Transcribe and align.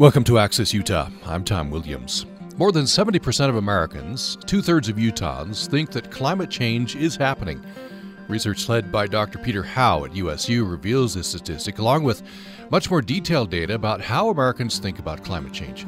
Welcome 0.00 0.24
to 0.24 0.38
Access 0.38 0.72
Utah. 0.72 1.10
I'm 1.26 1.44
Tom 1.44 1.70
Williams. 1.70 2.24
More 2.56 2.72
than 2.72 2.84
70% 2.84 3.50
of 3.50 3.56
Americans, 3.56 4.38
two 4.46 4.62
thirds 4.62 4.88
of 4.88 4.96
Utahns, 4.96 5.68
think 5.68 5.90
that 5.90 6.10
climate 6.10 6.48
change 6.48 6.96
is 6.96 7.16
happening. 7.16 7.62
Research 8.26 8.66
led 8.66 8.90
by 8.90 9.06
Dr. 9.06 9.36
Peter 9.36 9.62
Howe 9.62 10.06
at 10.06 10.16
USU 10.16 10.64
reveals 10.64 11.12
this 11.12 11.28
statistic, 11.28 11.80
along 11.80 12.04
with 12.04 12.22
much 12.70 12.90
more 12.90 13.02
detailed 13.02 13.50
data 13.50 13.74
about 13.74 14.00
how 14.00 14.30
Americans 14.30 14.78
think 14.78 15.00
about 15.00 15.22
climate 15.22 15.52
change, 15.52 15.84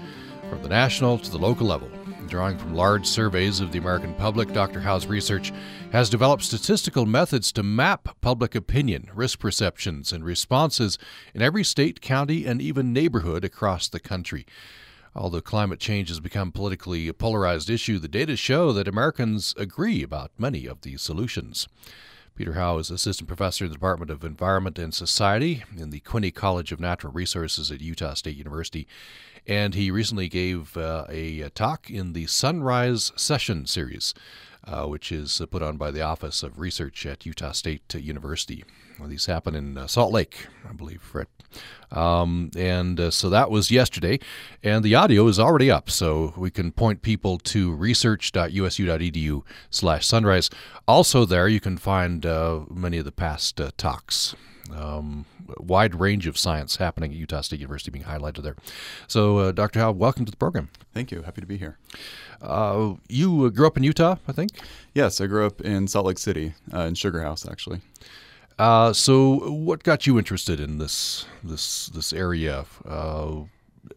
from 0.51 0.63
the 0.63 0.69
national 0.69 1.17
to 1.17 1.31
the 1.31 1.39
local 1.39 1.67
level. 1.67 1.89
Drawing 2.33 2.57
from 2.57 2.75
large 2.75 3.07
surveys 3.07 3.61
of 3.61 3.73
the 3.73 3.79
American 3.79 4.15
public, 4.15 4.55
Dr. 4.55 4.81
Howe's 4.81 5.07
research 5.07 5.53
has 5.93 6.09
developed 6.09 6.43
statistical 6.43 7.05
methods 7.05 7.53
to 7.53 7.63
map 7.63 8.17
public 8.23 8.55
opinion, 8.55 9.11
risk 9.15 9.39
perceptions, 9.39 10.15
and 10.15 10.25
responses 10.25 10.97
in 11.35 11.43
every 11.43 11.63
state, 11.63 12.01
county, 12.01 12.47
and 12.47 12.63
even 12.63 12.91
neighborhood 12.91 13.45
across 13.45 13.87
the 13.87 14.01
country. 14.01 14.47
Although 15.15 15.43
climate 15.43 15.79
change 15.79 16.09
has 16.09 16.21
become 16.21 16.49
a 16.49 16.53
politically 16.53 17.13
polarized 17.13 17.69
issue, 17.69 17.99
the 17.99 18.09
data 18.09 18.35
show 18.35 18.73
that 18.73 18.89
Americans 18.89 19.55
agree 19.59 20.03
about 20.03 20.31
many 20.39 20.65
of 20.65 20.81
the 20.81 20.97
solutions. 20.97 21.69
Peter 22.35 22.55
Howe 22.55 22.79
is 22.79 22.91
assistant 22.91 23.29
professor 23.29 23.67
in 23.67 23.71
the 23.71 23.77
Department 23.77 24.11
of 24.11 24.25
Environment 24.25 24.79
and 24.79 24.95
Society 24.95 25.65
in 25.77 25.91
the 25.91 26.01
Quinney 26.01 26.35
College 26.35 26.73
of 26.73 26.81
Natural 26.81 27.13
Resources 27.13 27.71
at 27.71 27.83
Utah 27.83 28.15
State 28.15 28.39
University 28.39 28.89
and 29.47 29.75
he 29.75 29.91
recently 29.91 30.29
gave 30.29 30.77
uh, 30.77 31.05
a, 31.09 31.49
talk 31.51 31.91
in 31.91 32.13
the 32.13 32.27
Sunrise 32.27 33.13
Session 33.17 33.67
series, 33.67 34.15
uh, 34.65 34.87
which 34.87 35.11
is 35.11 35.41
uh, 35.41 35.47
put 35.47 35.63
on 35.63 35.77
by 35.77 35.91
the 35.91 36.03
Office 36.03 36.43
of 36.43 36.59
Research 36.59 37.05
at 37.07 37.27
Utah 37.27 37.53
State 37.53 37.95
University. 37.95 38.65
Well, 38.99 39.09
these 39.09 39.27
happen 39.27 39.55
in 39.55 39.77
uh, 39.77 39.87
Salt 39.87 40.13
Lake, 40.13 40.47
I 40.69 40.73
believe, 40.73 41.03
Fred. 41.03 41.27
Um, 41.91 42.51
and 42.57 42.99
uh, 42.99 43.11
so 43.11 43.29
that 43.31 43.51
was 43.51 43.71
yesterday, 43.71 44.21
and 44.63 44.85
the 44.85 44.95
audio 44.95 45.27
is 45.27 45.39
already 45.39 45.71
up, 45.71 45.91
so 45.91 46.33
we 46.37 46.51
can 46.51 46.73
point 46.73 47.03
people 47.03 47.39
to 47.39 47.73
research.usu.edu 47.75 49.43
slash 49.71 50.07
sunrise. 50.07 50.49
Also 50.89 51.25
there, 51.25 51.49
you 51.49 51.61
can 51.61 51.77
find 51.77 52.25
uh, 52.25 52.61
many 52.71 52.99
of 52.99 53.05
the 53.05 53.13
past 53.13 53.61
talks. 53.77 54.35
Um, 54.71 55.27
wide 55.59 55.95
range 55.95 56.27
of 56.27 56.39
science 56.39 56.77
happening 56.77 57.13
at 57.13 57.17
Utah 57.17 57.41
State 57.41 57.61
University 57.61 57.91
being 57.91 58.05
highlighted 58.05 58.43
there. 58.43 58.57
So, 59.09 59.39
uh, 59.39 59.53
Dr. 59.53 59.81
Howe, 59.81 59.93
welcome 59.93 60.25
to 60.25 60.31
the 60.31 60.37
program. 60.37 60.69
Thank 60.95 61.11
you. 61.11 61.23
Happy 61.23 61.41
to 61.41 61.47
be 61.47 61.57
here. 61.57 61.79
Uh, 62.41 62.95
you 63.09 63.45
uh, 63.45 63.49
grew 63.49 63.67
up 63.67 63.77
in 63.77 63.83
Utah, 63.83 64.17
I 64.29 64.33
think? 64.33 64.51
Yes, 64.95 65.21
I 65.21 65.27
grew 65.27 65.47
up 65.47 65.61
in 65.61 65.89
Salt 65.89 66.07
Lake 66.07 66.19
City, 66.19 66.55
uh, 66.73 66.81
in 66.81 66.95
Sugar 66.95 67.23
House, 67.23 67.47
actually. 67.47 67.81
Uh, 68.59 68.93
so, 68.93 69.51
what 69.51 69.83
got 69.83 70.07
you 70.07 70.19
interested 70.19 70.61
in 70.61 70.79
this 70.79 71.27
this 71.43 71.87
this 71.87 72.13
area? 72.13 72.67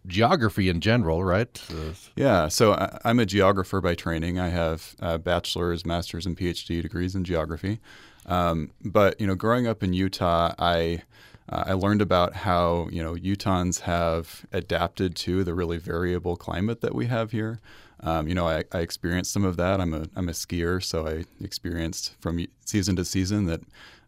Geography 0.08 0.70
in 0.70 0.82
general, 0.82 1.24
right? 1.24 1.62
Uh, 1.70 1.94
yeah, 2.16 2.48
so 2.48 2.74
I, 2.74 3.10
am 3.10 3.20
a 3.20 3.26
geographer 3.26 3.82
by 3.82 3.96
training. 3.96 4.40
I 4.40 4.50
have 4.50 4.96
bachelor's, 5.24 5.86
master's, 5.86 6.26
and 6.26 6.38
PhD 6.38 6.82
degrees 6.82 7.16
in 7.16 7.24
geography. 7.24 7.80
Um, 8.26 8.72
but 8.84 9.20
you 9.20 9.28
know, 9.28 9.36
growing 9.36 9.68
up 9.68 9.84
in 9.84 9.94
Utah, 9.94 10.54
I 10.58 11.04
uh, 11.50 11.64
I 11.68 11.74
learned 11.74 12.02
about 12.02 12.34
how 12.34 12.88
you 12.92 13.04
know 13.04 13.16
Utahns 13.16 13.82
have 13.82 14.46
adapted 14.52 15.16
to 15.18 15.44
the 15.44 15.54
really 15.54 15.78
variable 15.78 16.36
climate 16.36 16.82
that 16.82 16.96
we 16.96 17.06
have 17.06 17.32
here. 17.32 17.60
Um, 18.02 18.28
you 18.28 18.36
know, 18.36 18.48
I, 18.48 18.64
I, 18.72 18.80
experienced 18.80 19.32
some 19.32 19.46
of 19.46 19.58
that. 19.58 19.80
I'm 19.80 19.94
a 19.94 20.08
I'm 20.16 20.30
a 20.30 20.34
skier, 20.34 20.84
so 20.84 21.08
I 21.08 21.26
experienced 21.44 22.16
from 22.20 22.46
season 22.66 22.96
to 22.98 23.06
season 23.06 23.46
that 23.46 23.62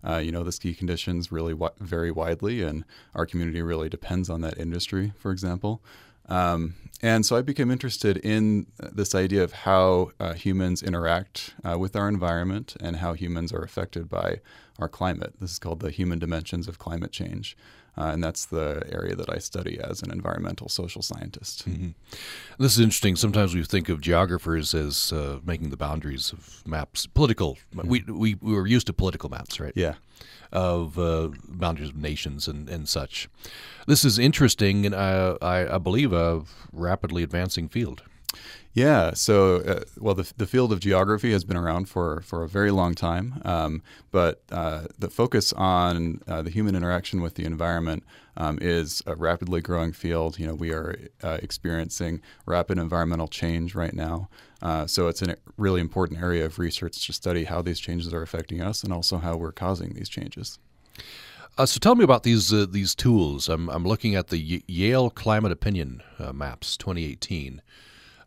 uh, 0.07 0.17
you 0.17 0.31
know 0.31 0.43
the 0.43 0.51
ski 0.51 0.73
conditions 0.73 1.31
really 1.31 1.55
vary 1.79 2.11
widely, 2.11 2.61
and 2.61 2.85
our 3.15 3.25
community 3.25 3.61
really 3.61 3.89
depends 3.89 4.29
on 4.29 4.41
that 4.41 4.57
industry. 4.57 5.13
For 5.17 5.31
example, 5.31 5.81
um, 6.29 6.75
and 7.01 7.25
so 7.25 7.35
I 7.35 7.41
became 7.41 7.71
interested 7.71 8.17
in 8.17 8.67
this 8.79 9.13
idea 9.13 9.43
of 9.43 9.51
how 9.51 10.11
uh, 10.19 10.33
humans 10.33 10.81
interact 10.81 11.53
uh, 11.63 11.77
with 11.77 11.95
our 11.95 12.09
environment 12.09 12.75
and 12.79 12.97
how 12.97 13.13
humans 13.13 13.53
are 13.53 13.61
affected 13.61 14.09
by 14.09 14.39
our 14.79 14.89
climate. 14.89 15.33
This 15.39 15.51
is 15.51 15.59
called 15.59 15.79
the 15.79 15.91
human 15.91 16.19
dimensions 16.19 16.67
of 16.67 16.79
climate 16.79 17.11
change. 17.11 17.55
Uh, 17.97 18.11
and 18.13 18.23
that's 18.23 18.45
the 18.45 18.83
area 18.91 19.15
that 19.15 19.29
I 19.29 19.39
study 19.39 19.79
as 19.83 20.03
an 20.03 20.11
environmental 20.11 20.69
social 20.69 21.01
scientist. 21.01 21.67
Mm-hmm. 21.67 21.89
This 22.59 22.73
is 22.73 22.79
interesting. 22.79 23.15
Sometimes 23.15 23.55
we 23.55 23.63
think 23.63 23.89
of 23.89 24.01
geographers 24.01 24.75
as 24.75 25.11
uh, 25.11 25.39
making 25.43 25.71
the 25.71 25.77
boundaries 25.77 26.31
of 26.31 26.61
maps, 26.65 27.07
political. 27.07 27.57
Mm-hmm. 27.75 27.87
We, 27.87 28.03
we, 28.03 28.35
we 28.35 28.53
were 28.53 28.67
used 28.67 28.87
to 28.87 28.93
political 28.93 29.29
maps, 29.29 29.59
right? 29.59 29.73
Yeah. 29.75 29.95
Of 30.51 30.97
uh, 30.99 31.29
boundaries 31.47 31.89
of 31.89 31.97
nations 31.97 32.47
and, 32.47 32.69
and 32.69 32.87
such. 32.87 33.29
This 33.87 34.05
is 34.05 34.19
interesting, 34.19 34.85
and 34.85 34.95
I, 34.95 35.75
I 35.75 35.77
believe 35.77 36.13
a 36.13 36.43
rapidly 36.71 37.23
advancing 37.23 37.67
field. 37.67 38.03
Yeah, 38.77 39.15
so 39.15 39.55
uh, 39.55 39.85
well, 39.99 40.13
the, 40.13 40.31
the 40.37 40.45
field 40.45 40.71
of 40.71 40.79
geography 40.79 41.31
has 41.31 41.43
been 41.43 41.57
around 41.57 41.89
for, 41.89 42.21
for 42.21 42.43
a 42.43 42.47
very 42.47 42.69
long 42.69 42.93
time, 42.93 43.41
um, 43.43 43.81
but 44.11 44.43
uh, 44.51 44.83
the 44.99 45.09
focus 45.09 45.51
on 45.53 46.21
uh, 46.27 46.43
the 46.43 46.51
human 46.51 46.75
interaction 46.75 47.23
with 47.23 47.33
the 47.33 47.43
environment 47.43 48.03
um, 48.37 48.59
is 48.61 49.01
a 49.07 49.15
rapidly 49.15 49.61
growing 49.61 49.93
field. 49.93 50.37
You 50.37 50.45
know, 50.45 50.53
we 50.53 50.73
are 50.73 50.95
uh, 51.23 51.39
experiencing 51.41 52.21
rapid 52.45 52.77
environmental 52.77 53.27
change 53.27 53.73
right 53.73 53.95
now, 53.95 54.29
uh, 54.61 54.85
so 54.85 55.07
it's 55.07 55.23
a 55.23 55.37
really 55.57 55.81
important 55.81 56.21
area 56.21 56.45
of 56.45 56.59
research 56.59 57.03
to 57.07 57.13
study 57.13 57.45
how 57.45 57.63
these 57.63 57.79
changes 57.79 58.13
are 58.13 58.21
affecting 58.21 58.61
us 58.61 58.83
and 58.83 58.93
also 58.93 59.17
how 59.17 59.37
we're 59.37 59.51
causing 59.51 59.95
these 59.95 60.07
changes. 60.07 60.59
Uh, 61.57 61.65
so 61.65 61.79
tell 61.79 61.95
me 61.95 62.03
about 62.03 62.21
these 62.21 62.53
uh, 62.53 62.67
these 62.69 62.93
tools. 62.93 63.49
I'm, 63.49 63.69
I'm 63.69 63.85
looking 63.85 64.13
at 64.13 64.27
the 64.27 64.37
y- 64.37 64.63
Yale 64.67 65.09
Climate 65.09 65.51
Opinion 65.51 66.03
uh, 66.19 66.31
Maps 66.31 66.77
2018. 66.77 67.63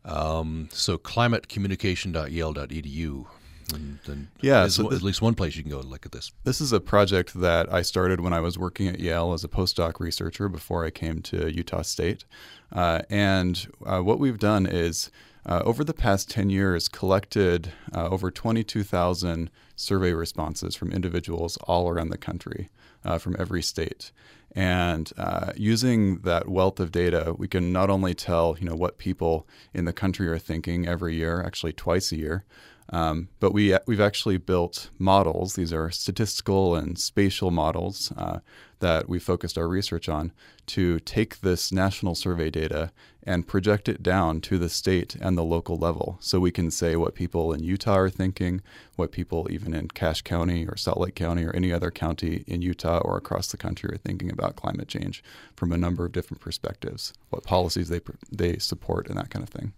Um, 0.05 0.69
so 0.73 0.99
climatecommunication.yale.edu. 0.99 3.27
And, 3.73 3.99
and 4.07 4.29
yeah, 4.41 4.67
so 4.67 4.85
this, 4.85 4.99
at 4.99 5.03
least 5.03 5.23
one 5.23 5.35
place 5.35 5.57
you 5.57 5.63
can 5.63 5.71
go 5.71 5.79
and 5.79 5.89
look 5.89 6.05
at 6.05 6.13
this. 6.13 6.33
This 6.45 6.61
is 6.61 6.73
a 6.73 6.81
project 6.81 7.35
that 7.35 7.73
I 7.73 7.83
started 7.83 8.21
when 8.21 8.33
I 8.33 8.41
was 8.41 8.59
working 8.59 8.89
at 8.89 8.99
Yale 8.99 9.33
as 9.33 9.45
a 9.45 9.49
postdoc 9.49 10.01
researcher 10.01 10.49
before 10.49 10.85
I 10.85 10.91
came 10.91 11.23
to 11.23 11.53
Utah 11.53 11.83
State. 11.83 12.25
Uh, 12.73 13.03
and 13.09 13.69
uh, 13.87 14.01
what 14.01 14.19
we've 14.19 14.39
done 14.39 14.67
is 14.67 15.11
uh, 15.47 15.63
over 15.65 15.85
the 15.85 15.95
past 15.95 16.31
10 16.31 16.51
years 16.51 16.89
collected 16.89 17.73
uh, 17.95 18.09
over 18.09 18.31
22,000 18.31 19.51
survey 19.77 20.13
responses 20.13 20.77
from 20.77 20.93
individuals 20.93 21.57
all 21.59 21.89
around 21.89 22.09
the 22.09 22.19
country 22.19 22.69
uh, 23.05 23.19
from 23.19 23.37
every 23.39 23.63
state. 23.63 24.13
And 24.53 25.13
uh, 25.17 25.53
using 25.57 26.21
that 26.21 26.49
wealth 26.49 26.81
of 26.81 26.91
data, 26.91 27.35
we 27.39 27.47
can 27.47 27.73
not 27.73 27.89
only 27.89 28.15
tell 28.15 28.57
you 28.59 28.69
know 28.69 28.75
what 28.75 28.99
people 28.99 29.47
in 29.73 29.85
the 29.85 29.93
country 29.93 30.27
are 30.29 30.39
thinking 30.39 30.89
every 30.89 31.15
year, 31.15 31.43
actually 31.43 31.73
twice 31.73 32.11
a 32.11 32.17
year, 32.17 32.45
um, 32.93 33.29
but 33.39 33.53
we 33.53 33.77
we've 33.87 34.01
actually 34.01 34.39
built 34.39 34.91
models. 34.99 35.55
These 35.55 35.73
are 35.73 35.91
statistical 35.91 36.75
and 36.75 36.99
spatial 36.99 37.51
models 37.51 38.13
uh, 38.17 38.41
that 38.81 39.09
we 39.09 39.19
focused 39.19 39.57
our 39.57 39.69
research 39.69 40.09
on 40.09 40.33
to 40.67 40.99
take 41.01 41.41
this 41.41 41.73
national 41.73 42.15
survey 42.15 42.51
data 42.51 42.93
and 43.23 43.47
project 43.47 43.89
it 43.89 44.03
down 44.03 44.41
to 44.41 44.59
the 44.59 44.69
state 44.69 45.15
and 45.17 45.37
the 45.37 45.45
local 45.45 45.77
level. 45.77 46.17
So 46.21 46.41
we 46.41 46.51
can 46.51 46.71
say 46.71 46.97
what 46.97 47.15
people 47.15 47.53
in 47.53 47.63
Utah 47.63 47.97
are 47.97 48.11
thinking, 48.11 48.63
what 48.97 49.13
people 49.13 49.47
even 49.51 49.75
in 49.75 49.89
Cache 49.89 50.23
County 50.23 50.67
or 50.67 50.77
Salt 50.77 50.99
Lake 50.99 51.15
County 51.15 51.45
or 51.45 51.55
any 51.55 51.73
other 51.73 51.91
county 51.91 52.45
in 52.47 52.63
Utah 52.63 52.99
or 52.99 53.17
across 53.17 53.49
the 53.49 53.57
country 53.57 53.91
are 53.93 53.99
thinking 53.99 54.31
about 54.31 54.57
climate 54.57 54.89
change 54.89 55.23
from 55.55 55.73
a 55.73 55.79
number 55.79 56.07
of 56.07 56.13
different 56.13 56.41
perspectives, 56.41 57.13
what 57.29 57.45
policies 57.45 57.89
they 57.89 58.01
they 58.33 58.57
support, 58.59 59.09
and 59.09 59.19
that 59.19 59.31
kind 59.31 59.43
of 59.43 59.51
thing. 59.51 59.73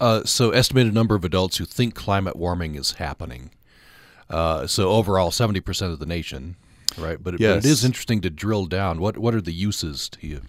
Uh, 0.00 0.22
so, 0.24 0.50
estimated 0.50 0.94
number 0.94 1.14
of 1.14 1.24
adults 1.24 1.56
who 1.56 1.64
think 1.64 1.94
climate 1.94 2.36
warming 2.36 2.76
is 2.76 2.92
happening. 2.92 3.50
Uh, 4.30 4.66
so, 4.66 4.90
overall, 4.90 5.30
seventy 5.30 5.60
percent 5.60 5.92
of 5.92 5.98
the 5.98 6.06
nation, 6.06 6.56
right? 6.98 7.22
But, 7.22 7.40
yes. 7.40 7.56
but 7.56 7.64
it 7.64 7.70
is 7.70 7.84
interesting 7.84 8.20
to 8.22 8.30
drill 8.30 8.66
down. 8.66 9.00
What 9.00 9.18
what 9.18 9.34
are 9.34 9.40
the 9.40 9.52
uses 9.52 10.08
to 10.10 10.26
you? 10.26 10.42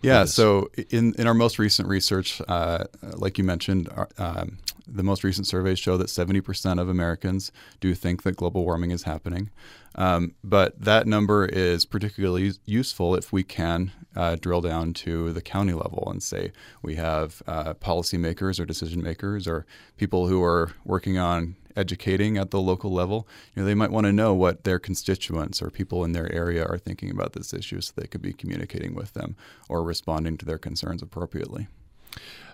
Yeah, 0.00 0.26
so 0.26 0.70
in, 0.90 1.14
in 1.14 1.26
our 1.26 1.34
most 1.34 1.58
recent 1.58 1.88
research, 1.88 2.40
uh, 2.46 2.84
like 3.02 3.36
you 3.36 3.42
mentioned, 3.42 3.88
uh, 3.96 4.06
um, 4.16 4.58
the 4.86 5.02
most 5.02 5.24
recent 5.24 5.46
surveys 5.46 5.78
show 5.78 5.96
that 5.96 6.06
70% 6.06 6.80
of 6.80 6.88
Americans 6.88 7.50
do 7.80 7.94
think 7.94 8.22
that 8.22 8.36
global 8.36 8.64
warming 8.64 8.92
is 8.92 9.02
happening. 9.02 9.50
Um, 9.96 10.34
but 10.44 10.80
that 10.80 11.06
number 11.06 11.44
is 11.44 11.84
particularly 11.84 12.52
useful 12.64 13.16
if 13.16 13.32
we 13.32 13.42
can 13.42 13.90
uh, 14.14 14.36
drill 14.36 14.60
down 14.60 14.94
to 14.94 15.32
the 15.32 15.42
county 15.42 15.72
level 15.72 16.08
and 16.08 16.22
say 16.22 16.52
we 16.82 16.94
have 16.94 17.42
uh, 17.48 17.74
policymakers 17.74 18.60
or 18.60 18.64
decision 18.64 19.02
makers 19.02 19.48
or 19.48 19.66
people 19.96 20.28
who 20.28 20.42
are 20.42 20.72
working 20.84 21.18
on 21.18 21.56
educating 21.78 22.36
at 22.36 22.50
the 22.50 22.60
local 22.60 22.92
level, 22.92 23.26
you 23.54 23.62
know, 23.62 23.66
they 23.66 23.74
might 23.74 23.92
want 23.92 24.06
to 24.06 24.12
know 24.12 24.34
what 24.34 24.64
their 24.64 24.78
constituents 24.78 25.62
or 25.62 25.70
people 25.70 26.04
in 26.04 26.12
their 26.12 26.30
area 26.32 26.64
are 26.64 26.78
thinking 26.78 27.10
about 27.10 27.32
this 27.32 27.54
issue 27.54 27.80
so 27.80 27.92
they 27.96 28.06
could 28.06 28.22
be 28.22 28.32
communicating 28.32 28.94
with 28.94 29.14
them 29.14 29.36
or 29.68 29.82
responding 29.82 30.36
to 30.36 30.44
their 30.44 30.58
concerns 30.58 31.02
appropriately. 31.02 31.68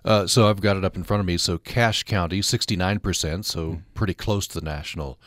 Uh, 0.05 0.27
so 0.27 0.49
I've 0.49 0.61
got 0.61 0.77
it 0.77 0.85
up 0.85 0.97
in 0.97 1.05
front 1.05 1.21
of 1.21 1.27
me. 1.27 1.39
So 1.39 1.57
Cache 1.57 2.03
County, 2.03 2.41
69%, 2.41 3.45
so 3.45 3.67
mm. 3.67 3.83
pretty 3.95 4.15
close 4.15 4.47
to 4.49 4.61
the 4.61 4.65
national 4.65 5.19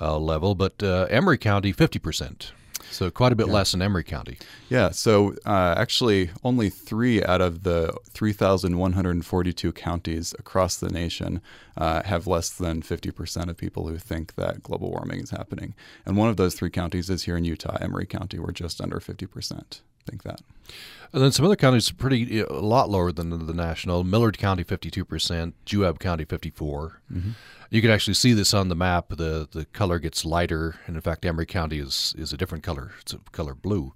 uh, 0.00 0.18
level, 0.18 0.54
but 0.54 0.82
uh, 0.82 1.06
Emery 1.10 1.38
County, 1.38 1.72
50%. 1.72 2.52
So 2.90 3.10
quite 3.10 3.32
a 3.32 3.36
bit 3.36 3.46
yeah. 3.46 3.54
less 3.54 3.74
in 3.74 3.82
Emery 3.82 4.04
County. 4.04 4.38
Yeah. 4.68 4.90
So 4.90 5.34
uh, 5.44 5.74
actually, 5.76 6.30
only 6.44 6.70
three 6.70 7.22
out 7.22 7.40
of 7.40 7.62
the 7.62 7.96
3,142 8.10 9.72
counties 9.72 10.34
across 10.38 10.76
the 10.76 10.90
nation 10.90 11.40
uh, 11.76 12.02
have 12.04 12.26
less 12.26 12.50
than 12.50 12.82
50% 12.82 13.48
of 13.48 13.56
people 13.56 13.88
who 13.88 13.98
think 13.98 14.34
that 14.34 14.62
global 14.62 14.90
warming 14.90 15.20
is 15.20 15.30
happening. 15.30 15.74
And 16.04 16.16
one 16.16 16.28
of 16.28 16.36
those 16.36 16.54
three 16.54 16.70
counties 16.70 17.10
is 17.10 17.24
here 17.24 17.36
in 17.36 17.44
Utah, 17.44 17.76
Emery 17.80 18.06
County. 18.06 18.38
We're 18.38 18.52
just 18.52 18.80
under 18.80 19.00
50% 19.00 19.80
think 20.06 20.22
that. 20.22 20.40
And 21.12 21.22
then 21.22 21.32
some 21.32 21.44
other 21.44 21.56
counties 21.56 21.90
are 21.90 21.94
pretty 21.94 22.40
a 22.40 22.52
lot 22.52 22.88
lower 22.88 23.10
than 23.10 23.30
the, 23.30 23.52
national. 23.52 24.04
Millard 24.04 24.38
County, 24.38 24.62
fifty-two 24.62 25.04
percent. 25.04 25.54
Juab 25.66 25.98
County, 25.98 26.24
54 26.24 27.00
mm-hmm. 27.12 27.30
You 27.70 27.80
can 27.80 27.90
actually 27.90 28.14
see 28.14 28.32
this 28.32 28.54
on 28.54 28.68
the 28.68 28.76
map. 28.76 29.08
the 29.10 29.48
The 29.50 29.64
color 29.72 29.98
gets 29.98 30.24
lighter, 30.24 30.76
and 30.86 30.96
in 30.96 31.02
fact, 31.02 31.24
Emery 31.24 31.46
County 31.46 31.78
is 31.78 32.14
is 32.16 32.32
a 32.32 32.36
different 32.36 32.62
color. 32.62 32.92
It's 33.00 33.12
a 33.12 33.18
color 33.32 33.54
blue. 33.54 33.92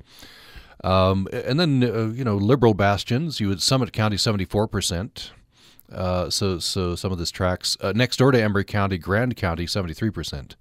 Um, 0.82 1.28
and 1.32 1.58
then 1.58 1.82
uh, 1.84 2.06
you 2.08 2.24
know 2.24 2.36
liberal 2.36 2.74
bastions. 2.74 3.40
You 3.40 3.48
would 3.48 3.62
Summit 3.62 3.92
County, 3.92 4.16
seventy-four 4.16 4.66
percent. 4.68 5.32
Uh, 5.92 6.30
so 6.30 6.58
so 6.58 6.96
some 6.96 7.12
of 7.12 7.18
this 7.18 7.30
tracks 7.30 7.76
uh, 7.80 7.92
next 7.94 8.16
door 8.16 8.32
to 8.32 8.42
Emery 8.42 8.64
County, 8.64 8.98
Grand 8.98 9.36
County, 9.36 9.66
seventy-three 9.66 10.10
percent. 10.10 10.56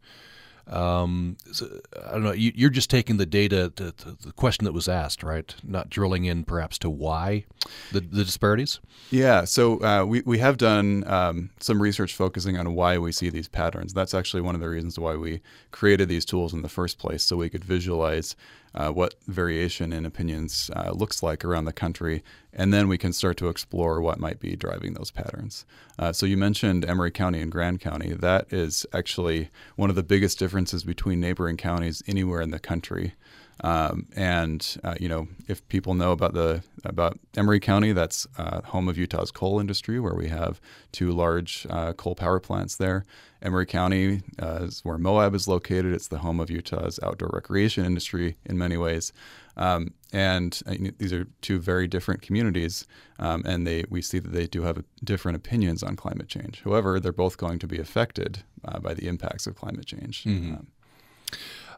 Um, 0.68 1.38
so, 1.52 1.68
I 2.08 2.12
don't 2.14 2.24
know. 2.24 2.32
You, 2.32 2.68
are 2.68 2.72
just 2.72 2.90
taking 2.90 3.18
the 3.18 3.26
data, 3.26 3.72
to, 3.76 3.92
to, 3.92 4.18
the 4.22 4.32
question 4.32 4.66
that 4.66 4.72
was 4.72 4.88
asked, 4.88 5.22
right? 5.24 5.54
Not 5.64 5.90
drilling 5.90 6.26
in 6.26 6.44
perhaps 6.46 6.78
to 6.80 6.90
why 6.90 7.46
the, 7.92 8.00
the 8.00 8.24
disparities. 8.24 8.80
Yeah. 9.12 9.44
So 9.44 9.84
uh, 9.84 10.06
we 10.06 10.22
we 10.22 10.38
have 10.40 10.58
done 10.58 11.04
um, 11.08 11.50
some 11.60 11.82
research 11.82 12.14
focusing 12.14 12.58
on 12.58 12.76
why 12.76 12.98
we 12.98 13.12
see 13.12 13.30
these 13.30 13.48
patterns. 13.48 13.94
That's 13.94 14.14
actually 14.14 14.42
one 14.42 14.56
of 14.56 14.62
the 14.62 14.70
reasons 14.70 14.98
why 14.98 15.16
we 15.16 15.42
created 15.72 16.08
these 16.08 16.26
tools 16.26 16.54
in 16.54 16.62
the 16.62 16.70
first 16.70 16.98
place, 16.98 17.24
so 17.24 17.38
we 17.38 17.50
could 17.50 17.66
visualize 17.66 18.36
uh, 18.76 18.90
what 18.90 19.16
variation 19.28 19.94
in 19.94 20.06
opinions 20.06 20.70
uh, 20.76 20.92
looks 20.92 21.22
like 21.22 21.46
around 21.46 21.66
the 21.66 21.74
country, 21.74 22.24
and 22.52 22.74
then 22.74 22.88
we 22.88 22.98
can 22.98 23.14
start 23.14 23.38
to 23.38 23.50
explore 23.50 24.02
what 24.02 24.20
might 24.20 24.40
be 24.40 24.56
driving 24.56 24.94
those 24.94 25.12
patterns. 25.12 25.66
Uh, 26.00 26.12
so 26.12 26.26
you 26.26 26.38
mentioned 26.38 26.86
Emery 26.86 27.12
County 27.12 27.42
and 27.42 27.52
Grand 27.52 27.80
County. 27.82 28.14
That 28.14 28.52
is 28.52 28.86
actually 28.94 29.50
one 29.76 29.90
of 29.90 29.96
the 29.96 30.04
biggest 30.04 30.40
differences 30.40 30.84
between 30.84 31.20
neighboring 31.20 31.58
counties 31.58 32.02
anywhere 32.08 32.42
in 32.42 32.52
the 32.52 32.60
country. 32.60 33.14
Um, 33.62 34.08
and 34.16 34.78
uh, 34.84 34.96
you 35.00 35.08
know, 35.08 35.28
if 35.48 35.68
people 35.68 35.94
know 35.94 36.12
about 36.12 36.34
the 36.34 36.64
about 36.84 37.20
Emery 37.38 37.60
County, 37.60 37.94
that's 37.94 38.28
uh, 38.38 38.62
home 38.62 38.90
of 38.90 38.98
Utah's 38.98 39.32
coal 39.32 39.60
industry, 39.60 40.00
where 40.00 40.16
we 40.16 40.28
have 40.30 40.60
two 40.92 41.12
large 41.12 41.68
uh, 41.70 41.94
coal 41.94 42.16
power 42.16 42.40
plants 42.40 42.76
there. 42.76 43.06
Emery 43.44 43.66
County 43.66 44.22
uh, 44.42 44.60
is 44.62 44.80
where 44.86 44.98
Moab 44.98 45.36
is 45.36 45.48
located. 45.48 45.94
It's 45.94 46.08
the 46.08 46.20
home 46.20 46.40
of 46.40 46.50
Utah's 46.50 47.00
outdoor 47.04 47.30
recreation 47.34 47.86
industry 47.86 48.38
in 48.46 48.58
many 48.58 48.78
ways. 48.78 49.12
Um, 49.58 49.94
and 50.14 50.60
uh, 50.66 50.76
these 50.98 51.12
are 51.12 51.28
two 51.42 51.60
very 51.60 51.88
different 51.88 52.22
communities, 52.22 52.88
um, 53.20 53.44
and 53.46 53.68
they 53.68 53.84
we 53.90 54.02
see 54.02 54.20
that 54.20 54.32
they 54.32 54.48
do 54.48 54.64
have 54.64 54.84
different 55.04 55.36
opinions 55.36 55.84
on 55.84 55.96
climate 55.96 56.30
change. 56.30 56.64
However, 56.64 57.00
they're 57.00 57.12
both 57.12 57.38
going 57.38 57.60
to 57.60 57.68
be 57.68 57.80
affected 57.80 58.44
uh, 58.64 58.80
by 58.80 58.94
the 58.94 59.08
impacts 59.08 59.46
of 59.46 59.56
climate 59.56 59.86
change. 59.86 60.24
Mm-hmm. 60.24 60.56
Um, 60.56 60.68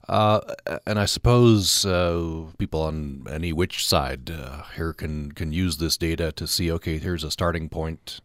uh, 0.08 0.40
and 0.86 1.00
I 1.00 1.06
suppose 1.06 1.84
uh, 1.84 2.46
people 2.60 2.84
on 2.84 3.26
any 3.30 3.52
which 3.52 3.86
side 3.86 4.30
uh, 4.30 4.64
here 4.76 4.94
can 4.94 5.32
can 5.32 5.52
use 5.52 5.78
this 5.78 5.98
data 5.98 6.32
to 6.34 6.46
see. 6.46 6.72
Okay, 6.72 7.00
here's 7.00 7.24
a 7.24 7.32
starting 7.32 7.70
point. 7.70 8.22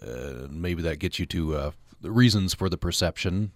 Uh, 0.00 0.46
maybe 0.50 0.82
that 0.82 0.98
gets 0.98 1.18
you 1.18 1.26
to 1.26 1.56
uh, 1.56 1.70
reasons 2.10 2.54
for 2.54 2.68
the 2.68 2.78
perception. 2.78 3.52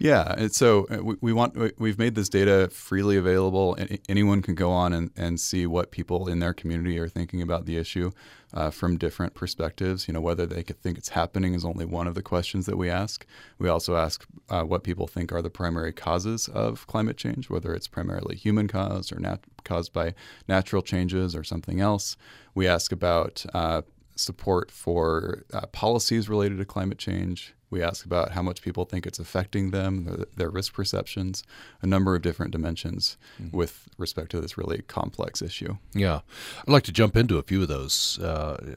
Yeah, 0.00 0.34
and 0.38 0.50
so 0.50 0.86
uh, 0.90 1.14
we, 1.20 1.30
want 1.30 1.78
we've 1.78 1.98
made 1.98 2.14
this 2.14 2.30
data 2.30 2.70
freely 2.72 3.18
available. 3.18 3.76
Anyone 4.08 4.40
can 4.40 4.54
go 4.54 4.70
on 4.70 4.94
and, 4.94 5.10
and 5.14 5.38
see 5.38 5.66
what 5.66 5.90
people 5.90 6.26
in 6.26 6.38
their 6.38 6.54
community 6.54 6.98
are 6.98 7.06
thinking 7.06 7.42
about 7.42 7.66
the 7.66 7.76
issue 7.76 8.10
uh, 8.54 8.70
from 8.70 8.96
different 8.96 9.34
perspectives. 9.34 10.08
You 10.08 10.14
know, 10.14 10.22
whether 10.22 10.46
they 10.46 10.62
could 10.62 10.80
think 10.80 10.96
it's 10.96 11.10
happening 11.10 11.52
is 11.52 11.66
only 11.66 11.84
one 11.84 12.06
of 12.06 12.14
the 12.14 12.22
questions 12.22 12.64
that 12.64 12.78
we 12.78 12.88
ask. 12.88 13.26
We 13.58 13.68
also 13.68 13.94
ask 13.94 14.24
uh, 14.48 14.62
what 14.62 14.84
people 14.84 15.06
think 15.06 15.32
are 15.32 15.42
the 15.42 15.50
primary 15.50 15.92
causes 15.92 16.48
of 16.48 16.86
climate 16.86 17.18
change, 17.18 17.50
whether 17.50 17.74
it's 17.74 17.86
primarily 17.86 18.36
human 18.36 18.68
caused 18.68 19.14
or 19.14 19.20
nat- 19.20 19.44
caused 19.64 19.92
by 19.92 20.14
natural 20.48 20.80
changes 20.80 21.36
or 21.36 21.44
something 21.44 21.78
else. 21.78 22.16
We 22.54 22.66
ask 22.66 22.90
about 22.90 23.44
uh, 23.52 23.82
support 24.16 24.70
for 24.70 25.44
uh, 25.52 25.66
policies 25.66 26.30
related 26.30 26.56
to 26.56 26.64
climate 26.64 26.98
change. 26.98 27.54
We 27.70 27.82
ask 27.82 28.04
about 28.04 28.32
how 28.32 28.42
much 28.42 28.62
people 28.62 28.84
think 28.84 29.06
it's 29.06 29.20
affecting 29.20 29.70
them, 29.70 30.04
their, 30.04 30.26
their 30.36 30.50
risk 30.50 30.74
perceptions, 30.74 31.44
a 31.80 31.86
number 31.86 32.16
of 32.16 32.22
different 32.22 32.50
dimensions 32.50 33.16
mm-hmm. 33.40 33.56
with 33.56 33.88
respect 33.96 34.30
to 34.32 34.40
this 34.40 34.58
really 34.58 34.82
complex 34.82 35.40
issue. 35.40 35.76
Yeah. 35.94 36.20
I'd 36.66 36.72
like 36.72 36.82
to 36.84 36.92
jump 36.92 37.16
into 37.16 37.38
a 37.38 37.42
few 37.42 37.62
of 37.62 37.68
those. 37.68 38.18
Uh, 38.18 38.76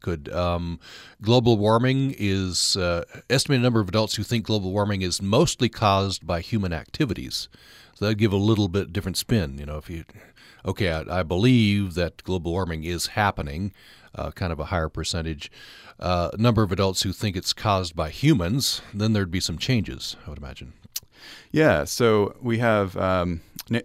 could. 0.00 0.30
Um, 0.32 0.80
global 1.20 1.58
warming 1.58 2.14
is 2.18 2.76
uh, 2.76 3.04
estimated 3.28 3.62
number 3.62 3.80
of 3.80 3.88
adults 3.88 4.16
who 4.16 4.22
think 4.22 4.46
global 4.46 4.72
warming 4.72 5.02
is 5.02 5.20
mostly 5.20 5.68
caused 5.68 6.26
by 6.26 6.40
human 6.40 6.72
activities. 6.72 7.48
So 7.94 8.06
that'd 8.06 8.18
give 8.18 8.32
a 8.32 8.36
little 8.36 8.68
bit 8.68 8.92
different 8.92 9.16
spin. 9.18 9.58
You 9.58 9.66
know, 9.66 9.76
if 9.76 9.90
you, 9.90 10.04
okay, 10.64 10.90
I, 10.90 11.20
I 11.20 11.22
believe 11.22 11.94
that 11.94 12.22
global 12.24 12.52
warming 12.52 12.84
is 12.84 13.08
happening, 13.08 13.72
uh, 14.14 14.30
kind 14.32 14.52
of 14.52 14.60
a 14.60 14.66
higher 14.66 14.88
percentage 14.88 15.50
uh, 16.00 16.30
number 16.36 16.62
of 16.62 16.72
adults 16.72 17.02
who 17.02 17.12
think 17.12 17.36
it's 17.36 17.52
caused 17.52 17.94
by 17.94 18.10
humans, 18.10 18.82
then 18.92 19.12
there'd 19.12 19.30
be 19.30 19.40
some 19.40 19.58
changes, 19.58 20.16
I 20.26 20.30
would 20.30 20.38
imagine. 20.38 20.72
Yeah, 21.52 21.84
so 21.84 22.34
we 22.40 22.58
have 22.58 22.96
um, 22.96 23.42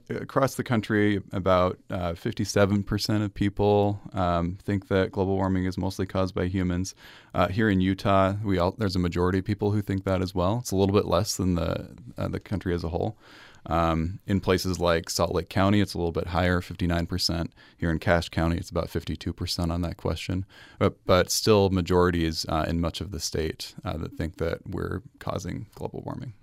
across 0.09 0.55
the 0.55 0.63
country 0.63 1.21
about 1.31 1.77
uh, 1.89 2.13
57% 2.13 3.23
of 3.23 3.33
people 3.33 4.01
um, 4.13 4.57
think 4.63 4.87
that 4.87 5.11
global 5.11 5.35
warming 5.35 5.65
is 5.65 5.77
mostly 5.77 6.05
caused 6.05 6.33
by 6.33 6.47
humans. 6.47 6.95
Uh, 7.33 7.47
here 7.47 7.69
in 7.69 7.81
Utah, 7.81 8.33
we 8.43 8.57
all, 8.57 8.71
there's 8.77 8.95
a 8.95 8.99
majority 8.99 9.39
of 9.39 9.45
people 9.45 9.71
who 9.71 9.81
think 9.81 10.03
that 10.05 10.21
as 10.21 10.33
well. 10.33 10.57
It's 10.59 10.71
a 10.71 10.75
little 10.75 10.95
bit 10.95 11.05
less 11.05 11.37
than 11.37 11.55
the 11.55 11.89
uh, 12.17 12.27
the 12.27 12.39
country 12.39 12.73
as 12.73 12.83
a 12.83 12.89
whole. 12.89 13.17
Um, 13.67 14.19
in 14.25 14.39
places 14.39 14.79
like 14.79 15.09
Salt 15.09 15.35
Lake 15.35 15.49
County, 15.49 15.81
it's 15.81 15.93
a 15.93 15.97
little 15.97 16.13
bit 16.13 16.27
higher, 16.27 16.61
59%. 16.61 17.49
Here 17.77 17.91
in 17.91 17.99
Cache 17.99 18.29
County, 18.29 18.57
it's 18.57 18.69
about 18.69 18.87
52% 18.87 19.71
on 19.71 19.81
that 19.81 19.97
question. 19.97 20.45
But, 20.79 21.05
but 21.05 21.29
still, 21.29 21.69
majorities 21.69 22.45
uh, 22.47 22.65
in 22.67 22.79
much 22.79 23.01
of 23.01 23.11
the 23.11 23.19
state 23.19 23.75
uh, 23.83 23.97
that 23.97 24.13
think 24.13 24.37
that 24.37 24.65
we're 24.65 25.01
causing 25.19 25.67
global 25.75 26.01
warming. 26.01 26.33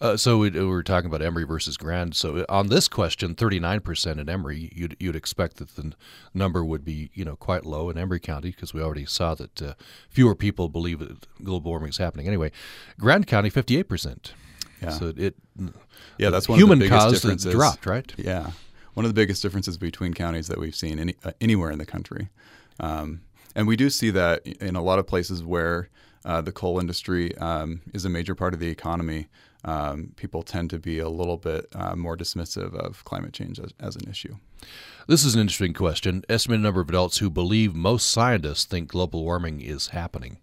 Uh, 0.00 0.16
so 0.16 0.38
we, 0.38 0.50
we, 0.50 0.64
were 0.64 0.82
talking 0.82 1.06
about 1.06 1.22
Emery 1.22 1.44
versus 1.44 1.76
Grand. 1.76 2.16
So 2.16 2.44
on 2.48 2.68
this 2.68 2.88
question, 2.88 3.36
39% 3.36 4.18
in 4.18 4.28
Emery, 4.28 4.72
you'd, 4.74 4.96
you'd 4.98 5.14
expect 5.14 5.58
that 5.58 5.76
the 5.76 5.92
number 6.34 6.64
would 6.64 6.84
be 6.84 7.10
you 7.14 7.24
know 7.24 7.36
quite 7.36 7.64
low 7.64 7.88
in 7.88 7.96
Emery 7.96 8.18
County 8.18 8.50
because 8.50 8.74
we 8.74 8.82
already 8.82 9.06
saw 9.06 9.36
that 9.36 9.62
uh, 9.62 9.74
fewer 10.08 10.34
people 10.34 10.68
believe 10.68 10.98
that 10.98 11.28
global 11.44 11.70
warming 11.70 11.90
is 11.90 11.98
happening. 11.98 12.26
Anyway, 12.26 12.50
Grand 12.98 13.28
County, 13.28 13.48
58%. 13.48 14.32
Yeah. 14.82 14.90
So 14.90 15.12
it 15.16 15.34
yeah, 16.18 16.30
that's 16.30 16.48
one 16.48 16.58
human 16.58 16.74
of 16.74 16.78
the 16.80 16.84
biggest 16.86 17.00
caused 17.00 17.22
differences. 17.22 17.52
dropped, 17.52 17.86
right? 17.86 18.12
Yeah, 18.16 18.50
one 18.94 19.04
of 19.04 19.10
the 19.10 19.14
biggest 19.14 19.42
differences 19.42 19.78
between 19.78 20.14
counties 20.14 20.48
that 20.48 20.58
we've 20.58 20.74
seen 20.74 20.98
any, 20.98 21.14
uh, 21.24 21.32
anywhere 21.40 21.70
in 21.70 21.78
the 21.78 21.86
country, 21.86 22.28
um, 22.80 23.22
and 23.54 23.66
we 23.66 23.76
do 23.76 23.90
see 23.90 24.10
that 24.10 24.46
in 24.46 24.76
a 24.76 24.82
lot 24.82 24.98
of 24.98 25.06
places 25.06 25.42
where 25.42 25.88
uh, 26.24 26.40
the 26.40 26.52
coal 26.52 26.78
industry 26.78 27.36
um, 27.38 27.82
is 27.92 28.04
a 28.04 28.08
major 28.08 28.34
part 28.34 28.54
of 28.54 28.60
the 28.60 28.68
economy. 28.68 29.28
Um, 29.64 30.12
people 30.16 30.42
tend 30.42 30.70
to 30.70 30.78
be 30.78 30.98
a 30.98 31.08
little 31.08 31.36
bit 31.36 31.66
uh, 31.72 31.94
more 31.94 32.16
dismissive 32.16 32.74
of 32.74 33.04
climate 33.04 33.32
change 33.32 33.60
as, 33.60 33.72
as, 33.78 33.94
an 33.94 34.10
issue. 34.10 34.36
This 35.06 35.24
is 35.24 35.36
an 35.36 35.40
interesting 35.40 35.72
question. 35.72 36.24
Estimated 36.28 36.62
number 36.62 36.80
of 36.80 36.88
adults 36.88 37.18
who 37.18 37.30
believe 37.30 37.72
most 37.72 38.10
scientists 38.10 38.64
think 38.64 38.88
global 38.88 39.22
warming 39.22 39.60
is 39.60 39.88
happening. 39.88 40.38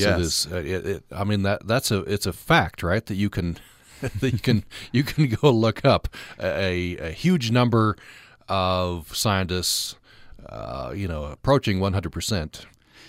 Yes. 0.00 0.34
So 0.34 0.48
this, 0.50 0.52
uh, 0.52 0.56
it, 0.56 0.86
it, 0.86 1.04
I 1.12 1.24
mean 1.24 1.42
that 1.42 1.66
that's 1.66 1.90
a 1.90 1.98
it's 2.00 2.26
a 2.26 2.32
fact, 2.32 2.82
right? 2.82 3.04
That 3.04 3.14
you 3.14 3.30
can 3.30 3.58
that 4.00 4.32
you 4.32 4.38
can 4.38 4.64
you 4.92 5.02
can 5.04 5.28
go 5.28 5.50
look 5.50 5.84
up 5.84 6.08
a, 6.38 6.96
a 6.96 7.10
huge 7.10 7.50
number 7.50 7.96
of 8.48 9.14
scientists, 9.14 9.96
uh, 10.48 10.92
you 10.94 11.06
know, 11.06 11.24
approaching 11.24 11.80
100 11.80 12.10
percent. 12.10 12.66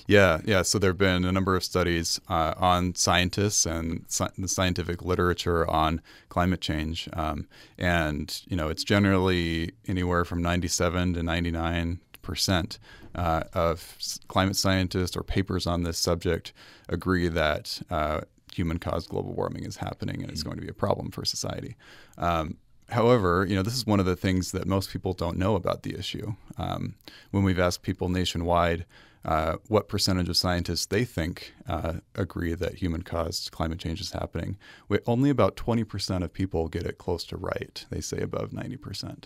Yeah, 0.08 0.42
yeah. 0.44 0.64
So 0.64 0.78
there 0.78 0.90
have 0.90 0.98
been 0.98 1.24
a 1.26 1.32
number 1.32 1.56
of 1.56 1.64
studies 1.64 2.20
uh, 2.28 2.54
on 2.58 2.96
scientists 2.96 3.66
and 3.66 4.04
sci- 4.08 4.32
the 4.38 4.48
scientific 4.48 5.04
literature 5.04 5.70
on 5.70 6.02
climate 6.28 6.60
change, 6.60 7.08
um, 7.14 7.48
and 7.78 8.42
you 8.48 8.58
know, 8.58 8.68
it's 8.68 8.84
generally 8.84 9.72
anywhere 9.88 10.26
from 10.26 10.42
97 10.42 11.14
to 11.14 11.24
99 11.24 12.00
percent 12.22 12.80
uh, 13.16 13.44
of 13.54 13.98
climate 14.28 14.56
scientists 14.56 15.16
or 15.16 15.24
papers 15.24 15.68
on 15.68 15.84
this 15.84 15.98
subject 15.98 16.54
agree 16.90 17.28
that 17.28 17.82
uh, 17.90 18.22
human 18.54 18.78
caused 18.78 19.10
global 19.10 19.34
warming 19.34 19.64
is 19.64 19.78
happening 19.78 20.22
and 20.22 20.32
it's 20.32 20.44
going 20.44 20.58
to 20.58 20.62
be 20.62 20.70
a 20.70 20.74
problem 20.74 21.12
for 21.12 21.26
society. 21.26 21.76
Um, 22.18 22.58
however, 22.90 23.46
you 23.48 23.56
know, 23.56 23.64
this 23.64 23.76
is 23.76 23.86
one 23.86 24.00
of 24.00 24.06
the 24.06 24.16
things 24.16 24.52
that 24.52 24.68
most 24.68 24.92
people 24.92 25.14
don't 25.14 25.38
know 25.38 25.56
about 25.56 25.84
the 25.84 25.98
issue. 25.98 26.36
Um, 26.58 26.96
when 27.32 27.44
we've 27.44 27.60
asked 27.60 27.82
people 27.82 28.10
nationwide, 28.10 28.86
uh, 29.24 29.58
what 29.68 29.88
percentage 29.88 30.30
of 30.30 30.38
scientists 30.38 30.88
they 30.88 31.06
think 31.06 31.54
uh, 31.68 31.94
agree 32.16 32.56
that 32.56 32.76
human 32.76 33.04
caused 33.04 33.52
climate 33.52 33.78
change 33.78 34.02
is 34.02 34.12
happening. 34.12 34.58
We, 34.90 34.98
only 35.06 35.30
about 35.30 35.56
20% 35.56 36.24
of 36.24 36.34
people 36.34 36.68
get 36.68 36.88
it 36.88 36.98
close 36.98 37.24
to 37.26 37.38
right. 37.38 37.86
They 37.92 38.02
say 38.02 38.18
above 38.20 38.50
90%. 38.50 39.26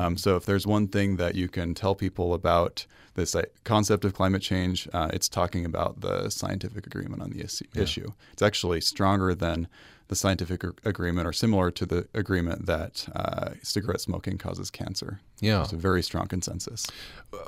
Um, 0.00 0.16
so, 0.16 0.36
if 0.36 0.46
there's 0.46 0.66
one 0.66 0.88
thing 0.88 1.16
that 1.16 1.34
you 1.34 1.46
can 1.46 1.74
tell 1.74 1.94
people 1.94 2.32
about 2.32 2.86
this 3.20 3.34
uh, 3.34 3.42
concept 3.64 4.04
of 4.04 4.14
climate 4.14 4.42
change, 4.42 4.88
uh, 4.92 5.10
it's 5.12 5.28
talking 5.28 5.64
about 5.64 6.00
the 6.00 6.30
scientific 6.30 6.86
agreement 6.86 7.22
on 7.22 7.30
the 7.30 7.40
is- 7.40 7.62
yeah. 7.74 7.82
issue. 7.82 8.12
It's 8.32 8.42
actually 8.42 8.80
stronger 8.80 9.34
than 9.34 9.68
the 10.08 10.16
scientific 10.16 10.64
agreement 10.84 11.24
or 11.28 11.32
similar 11.32 11.70
to 11.70 11.86
the 11.86 12.08
agreement 12.14 12.66
that 12.66 13.06
uh, 13.14 13.50
cigarette 13.62 14.00
smoking 14.00 14.38
causes 14.38 14.68
cancer. 14.68 15.20
Yeah, 15.38 15.62
it's 15.62 15.72
a 15.72 15.76
very 15.76 16.02
strong 16.02 16.26
consensus. 16.26 16.84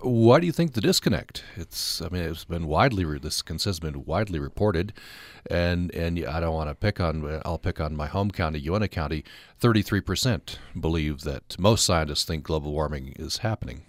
Why 0.02 0.38
do 0.38 0.46
you 0.46 0.52
think 0.52 0.74
the 0.74 0.80
disconnect? 0.80 1.42
It's 1.56 2.00
I 2.00 2.08
mean 2.08 2.22
it's 2.22 2.44
been 2.44 2.68
widely 2.68 3.04
this 3.18 3.42
consensus 3.42 3.78
has 3.78 3.80
been 3.80 4.04
widely 4.04 4.38
reported, 4.38 4.92
and 5.50 5.92
and 5.92 6.24
I 6.24 6.38
don't 6.38 6.54
want 6.54 6.70
to 6.70 6.76
pick 6.76 7.00
on 7.00 7.42
I'll 7.44 7.58
pick 7.58 7.80
on 7.80 7.96
my 7.96 8.06
home 8.06 8.30
county, 8.30 8.60
Uintah 8.60 8.88
County. 8.88 9.24
Thirty 9.58 9.82
three 9.82 10.00
percent 10.00 10.60
believe 10.78 11.22
that 11.22 11.58
most 11.58 11.84
scientists 11.84 12.22
think 12.22 12.44
global 12.44 12.70
warming 12.70 13.14
is 13.16 13.38
happening. 13.38 13.82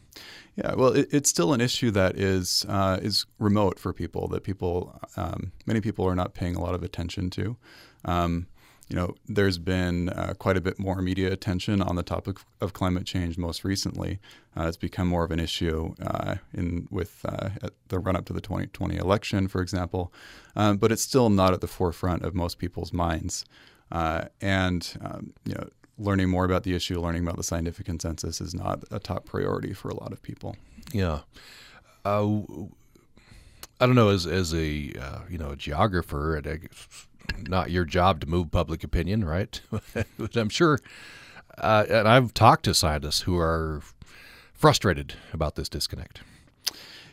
Yeah, 0.56 0.76
well, 0.76 0.94
it, 0.94 1.08
it's 1.12 1.30
still 1.30 1.54
an 1.54 1.62
issue 1.62 1.90
that 1.92 2.18
is 2.18 2.66
uh, 2.70 3.00
is 3.02 3.26
remote 3.40 3.80
for 3.80 3.92
people 3.92 4.28
that 4.30 4.44
people 4.44 5.00
um, 5.18 5.52
many 5.66 5.82
people 5.82 6.06
are 6.06 6.16
not 6.16 6.34
paying 6.34 6.56
a 6.56 6.62
lot 6.62 6.76
of 6.76 6.84
attention 6.84 7.30
to. 7.32 7.58
Um, 8.06 8.48
you 8.90 8.96
know, 8.96 9.16
there's 9.28 9.58
been 9.58 10.10
uh, 10.10 10.34
quite 10.38 10.58
a 10.58 10.62
bit 10.62 10.78
more 10.78 11.02
media 11.02 11.32
attention 11.32 11.82
on 11.82 11.96
the 11.96 12.04
topic 12.04 12.38
of 12.62 12.74
climate 12.74 13.06
change 13.06 13.38
most 13.38 13.64
recently. 13.64 14.20
Uh, 14.56 14.68
it's 14.68 14.78
become 14.78 15.08
more 15.08 15.24
of 15.24 15.32
an 15.32 15.40
issue 15.40 15.96
uh, 16.06 16.36
in 16.54 16.88
with 16.92 17.26
uh, 17.28 17.50
the 17.88 17.98
run 17.98 18.16
up 18.16 18.26
to 18.26 18.34
the 18.34 18.42
2020 18.42 18.98
election, 18.98 19.48
for 19.48 19.62
example, 19.62 20.14
um, 20.56 20.78
but 20.78 20.92
it's 20.92 21.02
still 21.02 21.30
not 21.30 21.54
at 21.54 21.62
the 21.62 21.68
forefront 21.68 22.24
of 22.24 22.36
most 22.36 22.60
people's 22.60 22.94
minds. 22.94 23.46
Uh, 23.92 24.26
and 24.42 24.98
um, 25.02 25.34
you 25.46 25.54
know, 25.56 25.70
learning 25.98 26.30
more 26.30 26.46
about 26.46 26.64
the 26.64 26.74
issue, 26.74 27.00
learning 27.00 27.24
about 27.24 27.38
the 27.38 27.44
scientific 27.44 27.86
consensus, 27.86 28.42
is 28.42 28.54
not 28.54 28.84
a 28.92 29.00
top 29.00 29.26
priority 29.26 29.74
for 29.74 29.90
a 29.90 29.96
lot 29.96 30.12
of 30.12 30.22
people. 30.22 30.56
Yeah. 30.92 31.20
Uh, 32.06 32.40
I 33.80 33.86
don't 33.86 33.96
know, 33.96 34.10
as 34.10 34.26
as 34.26 34.54
a 34.54 34.66
you 34.66 35.38
know 35.38 35.52
a 35.52 35.56
geographer, 35.56 36.42
not 37.48 37.72
your 37.72 37.86
job 37.86 38.22
to 38.22 38.28
move 38.28 38.52
public 38.52 38.84
opinion, 38.84 39.26
right? 39.26 39.60
but 40.18 40.36
I'm 40.36 40.50
sure, 40.50 40.80
uh, 41.58 41.86
and 41.90 42.08
I've 42.08 42.34
talked 42.34 42.66
to 42.66 42.74
scientists 42.74 43.22
who 43.22 43.38
are 43.38 43.82
frustrated 44.54 45.16
about 45.34 45.56
this 45.56 45.70
disconnect. 45.70 46.22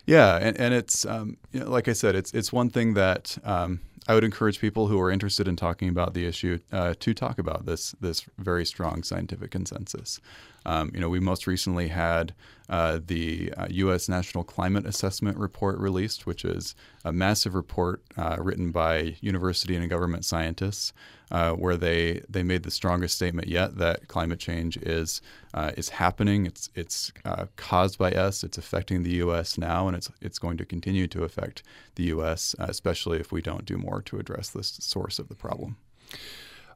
Yeah, 0.06 0.36
and, 0.36 0.58
and 0.58 0.74
it's 0.74 1.04
um, 1.04 1.36
you 1.52 1.60
know, 1.60 1.70
like 1.70 1.88
I 1.88 1.92
said, 1.92 2.14
it's 2.14 2.32
it's 2.32 2.52
one 2.52 2.70
thing 2.70 2.94
that 2.94 3.38
um, 3.44 3.80
I 4.08 4.14
would 4.14 4.24
encourage 4.24 4.60
people 4.60 4.88
who 4.88 5.00
are 5.00 5.10
interested 5.10 5.46
in 5.46 5.56
talking 5.56 5.88
about 5.88 6.14
the 6.14 6.26
issue 6.26 6.58
uh, 6.72 6.94
to 6.98 7.14
talk 7.14 7.38
about 7.38 7.66
this 7.66 7.92
this 8.00 8.24
very 8.38 8.64
strong 8.64 9.02
scientific 9.02 9.50
consensus. 9.50 10.20
Um, 10.66 10.90
you 10.94 11.00
know, 11.00 11.08
we 11.08 11.20
most 11.20 11.46
recently 11.46 11.88
had 11.88 12.34
uh, 12.68 13.00
the 13.04 13.52
uh, 13.56 13.66
U.S. 13.70 14.08
National 14.08 14.44
Climate 14.44 14.86
Assessment 14.86 15.36
Report 15.38 15.78
released, 15.78 16.26
which 16.26 16.44
is 16.44 16.74
a 17.04 17.12
massive 17.12 17.54
report 17.54 18.02
uh, 18.16 18.36
written 18.38 18.70
by 18.70 19.16
university 19.20 19.74
and 19.76 19.88
government 19.88 20.24
scientists, 20.24 20.92
uh, 21.30 21.52
where 21.52 21.76
they 21.76 22.22
they 22.28 22.42
made 22.42 22.62
the 22.62 22.70
strongest 22.70 23.16
statement 23.16 23.48
yet 23.48 23.76
that 23.76 24.08
climate 24.08 24.38
change 24.38 24.76
is 24.78 25.20
uh, 25.54 25.72
is 25.76 25.90
happening. 25.90 26.46
It's 26.46 26.70
it's 26.74 27.12
uh, 27.24 27.46
caused 27.56 27.98
by 27.98 28.12
us. 28.12 28.42
It's 28.42 28.58
affecting 28.58 29.02
the 29.02 29.16
U.S. 29.16 29.58
now, 29.58 29.86
and 29.86 29.96
it's 29.96 30.10
it's 30.20 30.38
going 30.38 30.56
to 30.58 30.64
continue 30.64 31.06
to 31.08 31.24
affect 31.24 31.62
the 31.94 32.04
U.S., 32.04 32.54
especially 32.58 33.18
if 33.18 33.32
we 33.32 33.42
don't 33.42 33.64
do 33.64 33.76
more 33.76 34.02
to 34.02 34.18
address 34.18 34.50
this 34.50 34.78
source 34.80 35.18
of 35.18 35.28
the 35.28 35.34
problem. 35.34 35.76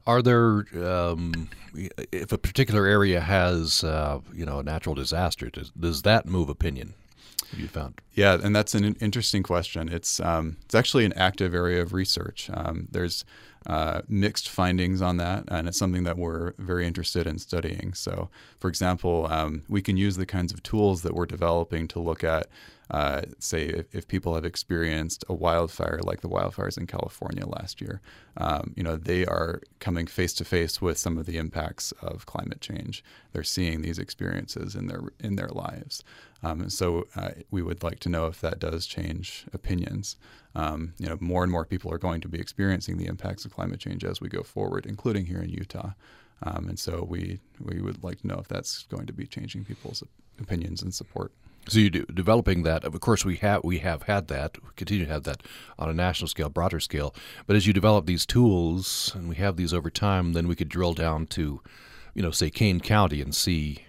Are 0.07 0.21
there, 0.21 0.65
um, 0.75 1.49
if 2.11 2.31
a 2.31 2.37
particular 2.37 2.85
area 2.85 3.21
has, 3.21 3.83
uh, 3.83 4.19
you 4.31 4.45
know, 4.45 4.59
a 4.59 4.63
natural 4.63 4.93
disaster, 4.93 5.49
does, 5.49 5.71
does 5.71 6.03
that 6.03 6.27
move 6.27 6.47
opinion? 6.47 6.93
You 7.55 7.67
found? 7.67 8.01
Yeah, 8.13 8.37
and 8.41 8.55
that's 8.55 8.73
an 8.73 8.95
interesting 8.95 9.43
question. 9.43 9.89
It's 9.89 10.19
um, 10.19 10.57
it's 10.65 10.75
actually 10.75 11.05
an 11.05 11.13
active 11.13 11.53
area 11.53 11.81
of 11.81 11.93
research. 11.93 12.49
Um, 12.53 12.87
there's 12.91 13.23
uh, 13.65 14.01
mixed 14.07 14.49
findings 14.49 15.01
on 15.01 15.17
that, 15.17 15.43
and 15.47 15.67
it's 15.67 15.77
something 15.77 16.03
that 16.03 16.17
we're 16.17 16.53
very 16.57 16.85
interested 16.85 17.27
in 17.27 17.39
studying. 17.39 17.93
So, 17.93 18.29
for 18.59 18.67
example, 18.67 19.27
um, 19.29 19.63
we 19.67 19.81
can 19.81 19.97
use 19.97 20.17
the 20.17 20.25
kinds 20.25 20.53
of 20.53 20.63
tools 20.63 21.01
that 21.01 21.13
we're 21.13 21.25
developing 21.25 21.87
to 21.89 21.99
look 21.99 22.23
at 22.23 22.47
uh, 22.91 23.21
say 23.39 23.65
if, 23.65 23.93
if, 23.95 24.07
people 24.07 24.35
have 24.35 24.45
experienced 24.45 25.23
a 25.27 25.33
wildfire 25.33 25.99
like 26.03 26.21
the 26.21 26.29
wildfires 26.29 26.77
in 26.77 26.85
California 26.85 27.45
last 27.45 27.81
year, 27.81 27.99
um, 28.37 28.73
you 28.75 28.83
know 28.83 28.95
they 28.95 29.25
are 29.25 29.61
coming 29.79 30.05
face 30.05 30.33
to 30.33 30.45
face 30.45 30.81
with 30.81 30.97
some 30.97 31.17
of 31.17 31.25
the 31.25 31.37
impacts 31.37 31.91
of 32.01 32.25
climate 32.25 32.61
change. 32.61 33.03
They're 33.33 33.43
seeing 33.43 33.81
these 33.81 33.97
experiences 33.97 34.75
in 34.75 34.87
their 34.87 35.01
in 35.19 35.35
their 35.35 35.49
lives, 35.49 36.03
um, 36.43 36.61
and 36.61 36.71
so 36.71 37.07
uh, 37.15 37.31
we 37.49 37.61
would 37.61 37.81
like 37.81 37.99
to 38.01 38.09
know 38.09 38.27
if 38.27 38.39
that 38.41 38.59
does 38.59 38.85
change 38.85 39.45
opinions. 39.51 40.17
Um, 40.53 40.93
you 40.99 41.09
know, 41.09 41.17
more 41.19 41.43
and 41.43 41.51
more 41.51 41.65
people 41.65 41.91
are 41.91 41.97
going 41.97 42.21
to 42.21 42.29
be 42.29 42.39
experiencing 42.39 42.97
the 42.97 43.07
impacts 43.07 43.45
of 43.45 43.53
climate 43.53 43.79
change 43.79 44.05
as 44.05 44.21
we 44.21 44.29
go 44.29 44.43
forward, 44.43 44.85
including 44.85 45.25
here 45.25 45.41
in 45.41 45.49
Utah. 45.49 45.91
Um, 46.43 46.67
and 46.69 46.79
so 46.79 47.03
we 47.03 47.39
we 47.59 47.81
would 47.81 48.03
like 48.03 48.21
to 48.21 48.27
know 48.27 48.37
if 48.39 48.47
that's 48.47 48.83
going 48.83 49.07
to 49.07 49.13
be 49.13 49.25
changing 49.25 49.65
people's 49.65 50.03
opinions 50.39 50.81
and 50.81 50.93
support. 50.93 51.31
So 51.67 51.79
you 51.79 51.89
do, 51.89 52.05
developing 52.05 52.63
that. 52.63 52.83
Of 52.83 52.99
course, 52.99 53.25
we 53.25 53.37
have 53.37 53.63
we 53.63 53.79
have 53.79 54.03
had 54.03 54.27
that. 54.27 54.61
We 54.63 54.69
continue 54.75 55.05
to 55.05 55.11
have 55.11 55.23
that 55.23 55.41
on 55.79 55.89
a 55.89 55.93
national 55.93 56.27
scale, 56.27 56.49
broader 56.49 56.79
scale. 56.79 57.15
But 57.47 57.55
as 57.55 57.65
you 57.65 57.73
develop 57.73 58.05
these 58.05 58.25
tools, 58.25 59.11
and 59.15 59.27
we 59.27 59.35
have 59.37 59.57
these 59.57 59.73
over 59.73 59.89
time, 59.89 60.33
then 60.33 60.47
we 60.47 60.55
could 60.55 60.69
drill 60.69 60.93
down 60.93 61.27
to, 61.27 61.61
you 62.13 62.21
know, 62.21 62.31
say 62.31 62.49
Kane 62.49 62.79
County 62.79 63.21
and 63.21 63.33
see, 63.33 63.85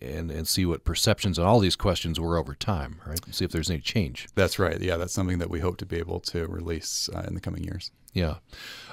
and 0.00 0.30
and 0.30 0.48
see 0.48 0.66
what 0.66 0.84
perceptions 0.84 1.38
on 1.38 1.46
all 1.46 1.60
these 1.60 1.76
questions 1.76 2.18
were 2.18 2.36
over 2.36 2.54
time, 2.54 3.00
right? 3.06 3.20
See 3.30 3.44
if 3.44 3.52
there's 3.52 3.70
any 3.70 3.80
change. 3.80 4.28
That's 4.34 4.58
right. 4.58 4.80
Yeah, 4.80 4.96
that's 4.96 5.12
something 5.12 5.38
that 5.38 5.50
we 5.50 5.60
hope 5.60 5.76
to 5.78 5.86
be 5.86 5.98
able 5.98 6.20
to 6.20 6.46
release 6.46 7.08
uh, 7.14 7.24
in 7.28 7.34
the 7.34 7.40
coming 7.40 7.62
years. 7.62 7.92
Yeah. 8.12 8.36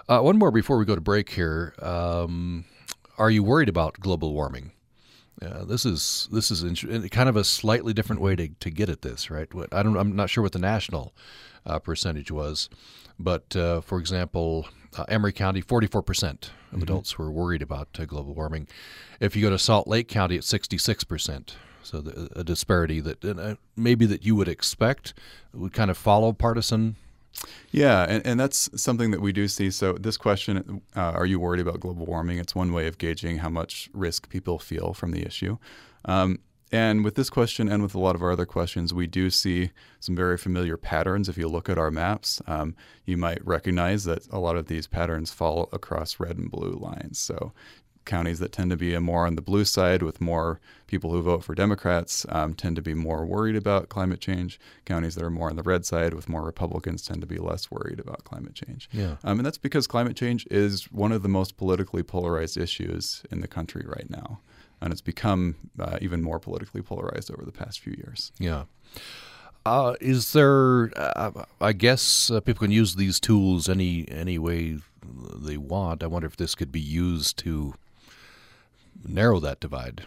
Uh, 0.08 0.22
one 0.22 0.38
more 0.38 0.52
before 0.52 0.78
we 0.78 0.86
go 0.86 0.96
to 0.96 1.02
break 1.02 1.32
here. 1.32 1.74
Um, 1.82 2.66
are 3.18 3.30
you 3.30 3.44
worried 3.44 3.70
about 3.70 4.00
global 4.00 4.34
warming? 4.34 4.72
Yeah, 5.42 5.64
this 5.66 5.86
is 5.86 6.28
this 6.32 6.52
is 6.52 6.64
kind 7.12 7.30
of 7.30 7.36
a 7.36 7.44
slightly 7.44 7.94
different 7.94 8.22
way 8.22 8.36
to, 8.36 8.50
to 8.50 8.70
get 8.70 8.90
at 8.90 9.02
this, 9.02 9.30
right? 9.30 9.48
I 9.72 9.84
don't, 9.84 9.96
I'm 9.96 10.16
not 10.16 10.30
sure 10.30 10.42
what 10.42 10.52
the 10.52 10.60
national 10.60 11.14
uh, 11.66 11.80
percentage 11.80 12.30
was, 12.30 12.70
but 13.18 13.56
uh, 13.56 13.80
for 13.80 14.00
example, 14.00 14.68
uh, 14.98 15.06
Emery 15.08 15.32
County, 15.32 15.62
44 15.62 16.02
percent 16.02 16.52
of 16.72 16.76
mm-hmm. 16.76 16.84
adults 16.84 17.18
were 17.18 17.32
worried 17.32 17.62
about 17.62 17.88
uh, 17.98 18.06
global 18.06 18.34
warming. 18.34 18.68
If 19.22 19.36
you 19.36 19.42
go 19.42 19.50
to 19.50 19.60
Salt 19.60 19.88
Lake 19.88 20.10
County, 20.10 20.36
it's 20.36 20.48
66 20.48 21.06
percent. 21.06 21.56
So 21.84 22.02
the, 22.02 22.30
a 22.36 22.44
disparity 22.44 23.00
that 23.00 23.24
uh, 23.24 23.56
maybe 23.78 24.06
that 24.08 24.26
you 24.26 24.36
would 24.36 24.50
expect 24.50 25.14
would 25.54 25.72
kind 25.74 25.90
of 25.90 25.98
follow 25.98 26.34
partisan 26.34 26.98
yeah, 27.72 28.06
and, 28.08 28.26
and 28.26 28.40
that's 28.40 28.70
something 28.82 29.12
that 29.12 29.22
we 29.22 29.32
do 29.32 29.48
see. 29.48 29.72
So, 29.72 29.94
this 29.94 30.18
question, 30.18 30.82
uh, 30.96 31.00
are 31.00 31.26
you 31.26 31.40
worried 31.40 31.62
about 31.62 31.80
global 31.80 32.06
warming? 32.06 32.38
It's 32.38 32.56
one 32.56 32.74
way 32.74 32.88
of 32.88 32.98
gauging 32.98 33.38
how 33.38 33.50
much 33.50 33.90
risk 33.94 34.30
people 34.30 34.60
feel 34.60 34.94
from 34.94 35.12
the 35.12 35.26
issue. 35.26 35.58
Um, 36.06 36.40
and 36.72 37.04
with 37.04 37.16
this 37.16 37.30
question 37.30 37.68
and 37.68 37.82
with 37.82 37.96
a 37.96 38.00
lot 38.00 38.16
of 38.16 38.22
our 38.22 38.32
other 38.32 38.46
questions, 38.46 38.94
we 38.94 39.08
do 39.08 39.30
see 39.30 39.72
some 40.00 40.16
very 40.16 40.38
familiar 40.38 40.78
patterns. 40.78 41.28
If 41.28 41.38
you 41.38 41.48
look 41.48 41.68
at 41.68 41.80
our 41.80 41.90
maps, 41.90 42.42
um, 42.46 42.76
you 43.06 43.18
might 43.18 43.44
recognize 43.46 44.04
that 44.04 44.28
a 44.32 44.40
lot 44.40 44.56
of 44.56 44.68
these 44.68 44.86
patterns 44.86 45.32
fall 45.32 45.70
across 45.72 46.20
red 46.20 46.38
and 46.38 46.52
blue 46.52 46.74
lines. 46.74 47.20
So 47.20 47.54
counties 48.06 48.40
that 48.40 48.52
tend 48.52 48.72
to 48.72 48.78
be 48.78 48.98
more 49.00 49.26
on 49.26 49.36
the 49.36 49.42
blue 49.42 49.66
side 49.66 50.02
with 50.02 50.20
more 50.20 50.60
people 50.88 51.12
who 51.12 51.22
vote 51.22 51.44
for 51.44 51.54
Democrats 51.54 52.26
um, 52.30 52.54
tend 52.54 52.76
to 52.76 52.82
be 52.82 52.94
more 52.94 53.26
worried 53.26 53.56
about 53.56 53.90
climate 53.90 54.20
change. 54.20 54.60
Counties 54.86 55.16
that 55.16 55.24
are 55.24 55.30
more 55.30 55.50
on 55.50 55.56
the 55.56 55.64
red 55.64 55.86
side 55.86 56.14
with 56.14 56.28
more 56.28 56.44
Republicans 56.44 57.06
tend 57.06 57.22
to 57.22 57.28
be 57.28 57.38
less 57.38 57.70
worried 57.70 58.00
about 58.00 58.24
climate 58.24 58.56
change. 58.56 58.90
Yeah. 58.92 59.18
Um, 59.24 59.40
and 59.40 59.46
that's 59.46 59.58
because 59.58 59.86
climate 59.88 60.16
change 60.16 60.48
is 60.50 60.92
one 60.92 61.12
of 61.12 61.22
the 61.22 61.30
most 61.30 61.58
politically 61.58 62.04
polarized 62.04 62.58
issues 62.58 63.24
in 63.32 63.42
the 63.42 63.48
country 63.48 63.86
right 63.86 64.10
now. 64.10 64.40
And 64.82 64.92
it's 64.92 65.02
become 65.02 65.56
uh, 65.78 65.98
even 66.02 66.24
more 66.24 66.40
politically 66.40 66.82
polarized 66.82 67.32
over 67.32 67.44
the 67.46 67.52
past 67.52 67.80
few 67.82 67.94
years. 67.94 68.32
Yeah. 68.40 68.64
Uh, 69.66 69.96
is 70.00 70.34
there? 70.34 70.90
Uh, 70.96 71.44
I 71.60 71.74
guess 71.74 72.32
uh, 72.32 72.40
people 72.40 72.66
can 72.66 72.72
use 72.72 72.96
these 72.96 73.20
tools 73.20 73.68
any 73.68 74.08
any 74.10 74.40
way 74.40 74.78
they 75.36 75.58
want. 75.58 76.02
I 76.02 76.08
wonder 76.08 76.28
if 76.28 76.38
this 76.38 76.56
could 76.56 76.72
be 76.72 76.80
used 76.80 77.38
to 77.40 77.76
narrow 79.08 79.40
that 79.40 79.60
divide? 79.60 80.04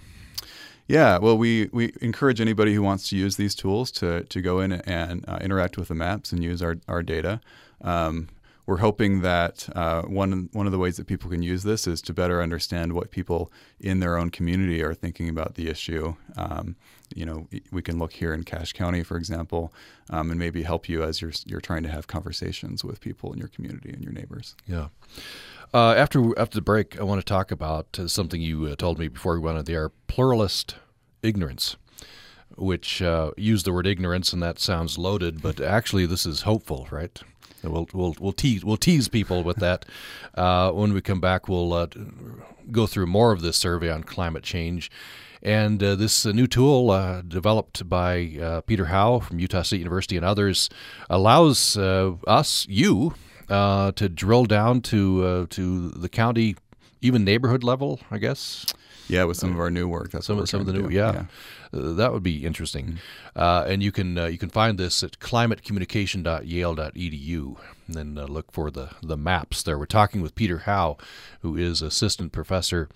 Yeah, 0.88 1.18
well, 1.18 1.38
we, 1.38 1.70
we 1.72 1.92
encourage 2.00 2.40
anybody 2.40 2.74
who 2.74 2.82
wants 2.82 3.08
to 3.10 3.16
use 3.16 3.36
these 3.36 3.54
tools 3.54 3.90
to, 3.92 4.24
to 4.24 4.42
go 4.42 4.60
in 4.60 4.72
and 4.72 5.24
uh, 5.28 5.38
interact 5.40 5.78
with 5.78 5.88
the 5.88 5.94
maps 5.94 6.32
and 6.32 6.42
use 6.42 6.60
our, 6.60 6.76
our 6.88 7.02
data. 7.02 7.40
Um, 7.80 8.28
we're 8.66 8.78
hoping 8.78 9.22
that 9.22 9.68
uh, 9.74 10.02
one 10.02 10.48
one 10.52 10.66
of 10.66 10.72
the 10.72 10.78
ways 10.78 10.96
that 10.96 11.06
people 11.06 11.28
can 11.28 11.42
use 11.42 11.64
this 11.64 11.86
is 11.86 12.00
to 12.02 12.14
better 12.14 12.40
understand 12.40 12.92
what 12.92 13.10
people 13.10 13.50
in 13.80 13.98
their 13.98 14.16
own 14.16 14.30
community 14.30 14.82
are 14.82 14.94
thinking 14.94 15.28
about 15.28 15.54
the 15.56 15.68
issue. 15.68 16.14
Um, 16.36 16.76
you 17.14 17.26
know, 17.26 17.48
we 17.70 17.82
can 17.82 17.98
look 17.98 18.12
here 18.12 18.32
in 18.32 18.44
Cache 18.44 18.72
County, 18.72 19.02
for 19.02 19.16
example, 19.16 19.72
um, 20.10 20.30
and 20.30 20.38
maybe 20.38 20.62
help 20.62 20.88
you 20.88 21.02
as 21.02 21.20
you're 21.20 21.32
you're 21.44 21.60
trying 21.60 21.82
to 21.82 21.88
have 21.88 22.06
conversations 22.06 22.84
with 22.84 23.00
people 23.00 23.32
in 23.32 23.38
your 23.38 23.48
community 23.48 23.90
and 23.90 24.02
your 24.02 24.12
neighbors. 24.12 24.54
Yeah. 24.66 24.88
Uh, 25.74 25.94
after 25.94 26.38
after 26.38 26.56
the 26.56 26.62
break, 26.62 27.00
I 27.00 27.02
want 27.02 27.20
to 27.20 27.24
talk 27.24 27.50
about 27.50 27.98
uh, 27.98 28.06
something 28.06 28.42
you 28.42 28.66
uh, 28.66 28.76
told 28.76 28.98
me 28.98 29.08
before 29.08 29.34
we 29.34 29.40
went 29.40 29.56
on 29.56 29.64
the 29.64 29.72
air: 29.72 29.90
pluralist 30.06 30.76
ignorance 31.22 31.76
which 32.58 33.00
uh, 33.00 33.30
use 33.38 33.62
the 33.62 33.72
word 33.72 33.86
ignorance, 33.86 34.30
and 34.34 34.42
that 34.42 34.58
sounds 34.58 34.98
loaded, 34.98 35.40
but 35.40 35.58
actually 35.58 36.04
this 36.04 36.26
is 36.26 36.42
hopeful, 36.42 36.86
right? 36.90 37.18
We'll 37.62 37.88
we'll 37.94 38.14
we'll 38.20 38.32
tease 38.32 38.62
we'll 38.62 38.76
tease 38.76 39.08
people 39.08 39.42
with 39.42 39.56
that. 39.58 39.86
Uh, 40.34 40.70
when 40.72 40.94
we 40.94 41.02
come 41.02 41.20
back, 41.20 41.46
we'll 41.46 41.86
go 42.70 42.86
through 42.86 43.06
more 43.06 43.32
of 43.32 43.42
this 43.42 43.58
survey 43.58 43.90
on 43.90 44.02
climate 44.02 44.42
change. 44.42 44.90
And 45.42 45.78
this 45.78 46.24
new 46.24 46.46
tool, 46.46 47.22
developed 47.28 47.86
by 47.86 48.62
Peter 48.66 48.86
Howe 48.86 49.18
from 49.18 49.38
Utah 49.38 49.60
State 49.60 49.80
University 49.80 50.16
and 50.16 50.24
others, 50.24 50.70
allows 51.10 51.76
us, 51.76 52.66
you, 52.66 53.12
to 53.48 54.08
drill 54.08 54.44
down 54.44 54.80
to 54.82 55.24
uh, 55.24 55.46
to 55.50 55.90
the 55.90 56.08
county, 56.08 56.56
even 57.00 57.24
neighborhood 57.24 57.64
level, 57.64 58.00
I 58.10 58.18
guess. 58.18 58.66
Yeah, 59.08 59.24
with 59.24 59.36
some 59.36 59.52
of 59.52 59.60
our 59.60 59.70
new 59.70 59.88
work. 59.88 60.10
That's 60.10 60.26
some, 60.26 60.44
some 60.46 60.60
of 60.60 60.66
the 60.66 60.72
new, 60.72 60.88
yeah. 60.88 61.12
yeah. 61.12 61.24
Uh, 61.78 61.92
that 61.94 62.12
would 62.12 62.22
be 62.22 62.46
interesting. 62.46 62.86
Mm-hmm. 62.86 63.38
Uh, 63.38 63.64
and 63.66 63.82
you 63.82 63.90
can 63.92 64.16
uh, 64.16 64.26
you 64.26 64.38
can 64.38 64.48
find 64.48 64.78
this 64.78 65.02
at 65.02 65.18
climatecommunication.yale.edu, 65.18 67.56
and 67.86 67.96
then 67.96 68.16
uh, 68.18 68.26
look 68.26 68.52
for 68.52 68.70
the 68.70 68.90
the 69.02 69.16
maps 69.16 69.62
there. 69.62 69.78
We're 69.78 69.86
talking 69.86 70.20
with 70.22 70.34
Peter 70.34 70.58
Howe, 70.58 70.98
who 71.40 71.56
is 71.56 71.80
assistant 71.82 72.32
professor. 72.32 72.88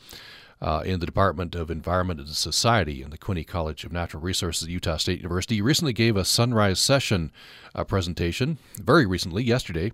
Uh, 0.59 0.83
in 0.87 1.01
the 1.01 1.07
Department 1.07 1.55
of 1.55 1.71
Environment 1.71 2.19
and 2.19 2.31
Society 2.31 3.03
in 3.03 3.11
the 3.11 3.19
Quinney 3.19 3.47
College 3.47 3.85
of 3.85 3.93
Natural 3.93 4.23
Resources 4.23 4.63
at 4.63 4.71
Utah 4.71 4.97
State 4.97 5.19
University. 5.19 5.57
He 5.57 5.61
recently 5.61 5.93
gave 5.93 6.17
a 6.17 6.25
sunrise 6.25 6.81
session 6.81 7.31
uh, 7.75 7.85
presentation, 7.85 8.57
very 8.83 9.05
recently, 9.05 9.45
yesterday, 9.45 9.93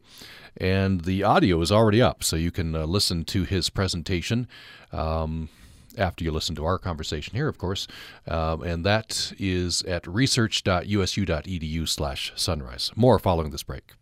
and 0.56 1.00
the 1.00 1.24
audio 1.24 1.60
is 1.62 1.72
already 1.72 2.00
up, 2.00 2.22
so 2.22 2.36
you 2.36 2.52
can 2.52 2.76
uh, 2.76 2.84
listen 2.84 3.24
to 3.24 3.42
his 3.42 3.70
presentation. 3.70 4.46
Um, 4.92 5.48
after 5.98 6.24
you 6.24 6.30
listen 6.30 6.54
to 6.56 6.64
our 6.64 6.78
conversation 6.78 7.34
here, 7.34 7.48
of 7.48 7.58
course, 7.58 7.86
um, 8.26 8.62
and 8.62 8.82
that 8.84 9.32
is 9.38 9.82
at 9.82 10.06
research.usu.edu/sunrise. 10.06 12.90
More 12.96 13.18
following 13.18 13.50
this 13.50 13.62
break. 13.62 13.92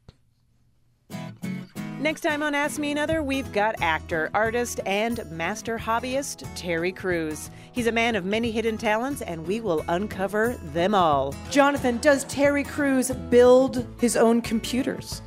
Next 2.00 2.22
time 2.22 2.42
on 2.42 2.54
Ask 2.54 2.80
Me 2.80 2.92
Another, 2.92 3.22
we've 3.22 3.52
got 3.52 3.74
actor, 3.82 4.30
artist, 4.32 4.80
and 4.86 5.22
master 5.30 5.76
hobbyist 5.76 6.48
Terry 6.54 6.92
Crews. 6.92 7.50
He's 7.72 7.88
a 7.88 7.92
man 7.92 8.16
of 8.16 8.24
many 8.24 8.50
hidden 8.50 8.78
talents, 8.78 9.20
and 9.20 9.46
we 9.46 9.60
will 9.60 9.84
uncover 9.86 10.56
them 10.72 10.94
all. 10.94 11.34
Jonathan, 11.50 11.98
does 11.98 12.24
Terry 12.24 12.64
Crews 12.64 13.10
build 13.28 13.86
his 14.00 14.16
own 14.16 14.40
computers? 14.40 15.20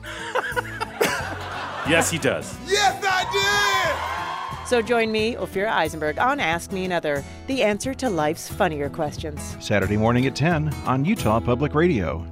yes, 1.88 2.10
he 2.10 2.18
does. 2.18 2.58
Yes, 2.66 3.00
I 3.08 4.58
did! 4.60 4.68
So 4.68 4.82
join 4.82 5.12
me, 5.12 5.36
Ophira 5.36 5.70
Eisenberg, 5.70 6.18
on 6.18 6.40
Ask 6.40 6.72
Me 6.72 6.86
Another, 6.86 7.24
the 7.46 7.62
answer 7.62 7.94
to 7.94 8.10
life's 8.10 8.50
funnier 8.50 8.90
questions. 8.90 9.56
Saturday 9.60 9.98
morning 9.98 10.26
at 10.26 10.36
10 10.36 10.74
on 10.88 11.06
Utah 11.06 11.40
Public 11.40 11.76
Radio. 11.76 12.26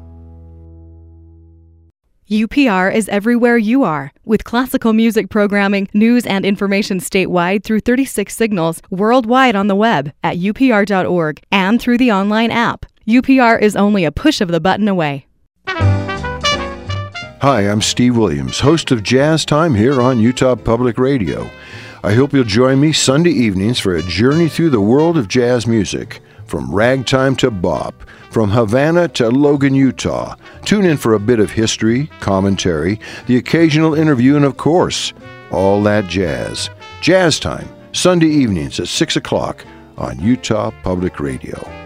UPR 2.31 2.95
is 2.95 3.09
everywhere 3.09 3.57
you 3.57 3.83
are, 3.83 4.13
with 4.23 4.45
classical 4.45 4.93
music 4.93 5.29
programming, 5.29 5.89
news, 5.93 6.25
and 6.25 6.45
information 6.45 6.99
statewide 6.99 7.61
through 7.61 7.81
36 7.81 8.33
signals 8.33 8.81
worldwide 8.89 9.53
on 9.53 9.67
the 9.67 9.75
web 9.75 10.13
at 10.23 10.37
upr.org 10.37 11.41
and 11.51 11.81
through 11.81 11.97
the 11.97 12.09
online 12.09 12.49
app. 12.49 12.85
UPR 13.05 13.61
is 13.61 13.75
only 13.75 14.05
a 14.05 14.13
push 14.13 14.39
of 14.39 14.47
the 14.47 14.61
button 14.61 14.87
away. 14.87 15.25
Hi, 17.41 17.69
I'm 17.69 17.81
Steve 17.81 18.15
Williams, 18.15 18.61
host 18.61 18.91
of 18.91 19.03
Jazz 19.03 19.43
Time 19.43 19.75
here 19.75 20.01
on 20.01 20.17
Utah 20.17 20.55
Public 20.55 20.97
Radio. 20.97 21.49
I 22.01 22.13
hope 22.13 22.31
you'll 22.31 22.45
join 22.45 22.79
me 22.79 22.93
Sunday 22.93 23.31
evenings 23.31 23.77
for 23.77 23.93
a 23.93 24.01
journey 24.01 24.47
through 24.47 24.69
the 24.69 24.79
world 24.79 25.17
of 25.17 25.27
jazz 25.27 25.67
music, 25.67 26.21
from 26.51 26.69
ragtime 26.69 27.33
to 27.33 27.49
bop, 27.49 27.95
from 28.29 28.49
Havana 28.49 29.07
to 29.07 29.29
Logan, 29.29 29.73
Utah. 29.73 30.35
Tune 30.65 30.83
in 30.83 30.97
for 30.97 31.13
a 31.13 31.19
bit 31.19 31.39
of 31.39 31.49
history, 31.49 32.07
commentary, 32.19 32.99
the 33.25 33.37
occasional 33.37 33.93
interview, 33.93 34.35
and 34.35 34.43
of 34.43 34.57
course, 34.57 35.13
all 35.49 35.81
that 35.83 36.09
jazz. 36.09 36.69
Jazz 36.99 37.39
Time, 37.39 37.69
Sunday 37.93 38.27
evenings 38.27 38.81
at 38.81 38.89
6 38.89 39.15
o'clock 39.15 39.65
on 39.97 40.19
Utah 40.19 40.71
Public 40.83 41.21
Radio. 41.21 41.80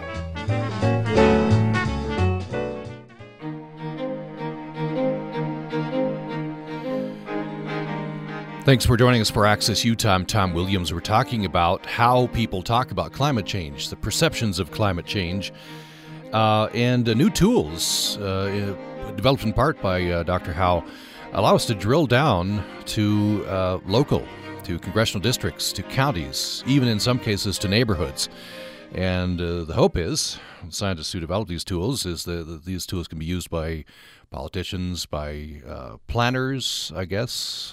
Thanks 8.66 8.84
for 8.84 8.96
joining 8.96 9.20
us 9.20 9.30
for 9.30 9.46
Access 9.46 9.84
Utah. 9.84 10.12
I'm 10.12 10.26
Tom 10.26 10.52
Williams. 10.52 10.92
We're 10.92 10.98
talking 10.98 11.44
about 11.44 11.86
how 11.86 12.26
people 12.26 12.62
talk 12.62 12.90
about 12.90 13.12
climate 13.12 13.46
change, 13.46 13.90
the 13.90 13.94
perceptions 13.94 14.58
of 14.58 14.72
climate 14.72 15.06
change, 15.06 15.52
uh, 16.32 16.64
and 16.74 17.08
uh, 17.08 17.14
new 17.14 17.30
tools 17.30 18.16
uh, 18.16 18.74
developed 19.14 19.44
in 19.44 19.52
part 19.52 19.80
by 19.80 20.10
uh, 20.10 20.24
Dr. 20.24 20.52
Howe 20.52 20.84
allow 21.32 21.54
us 21.54 21.64
to 21.66 21.76
drill 21.76 22.08
down 22.08 22.64
to 22.86 23.46
uh, 23.46 23.78
local, 23.86 24.26
to 24.64 24.80
congressional 24.80 25.22
districts, 25.22 25.72
to 25.74 25.84
counties, 25.84 26.64
even 26.66 26.88
in 26.88 26.98
some 26.98 27.20
cases 27.20 27.58
to 27.58 27.68
neighborhoods. 27.68 28.28
And 28.92 29.40
uh, 29.40 29.62
the 29.62 29.74
hope 29.74 29.96
is, 29.96 30.40
scientists 30.70 31.12
who 31.12 31.20
develop 31.20 31.46
these 31.46 31.62
tools, 31.62 32.04
is 32.04 32.24
that, 32.24 32.48
that 32.48 32.64
these 32.64 32.84
tools 32.84 33.06
can 33.06 33.20
be 33.20 33.26
used 33.26 33.48
by 33.48 33.84
politicians, 34.32 35.06
by 35.06 35.62
planners, 36.08 36.92
I 36.96 37.04
guess, 37.04 37.72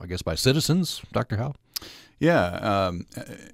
I 0.00 0.06
guess, 0.06 0.22
by 0.22 0.34
citizens, 0.34 1.02
Dr. 1.12 1.36
Howe? 1.36 1.54
Yeah, 2.20 2.56
um, 2.62 3.06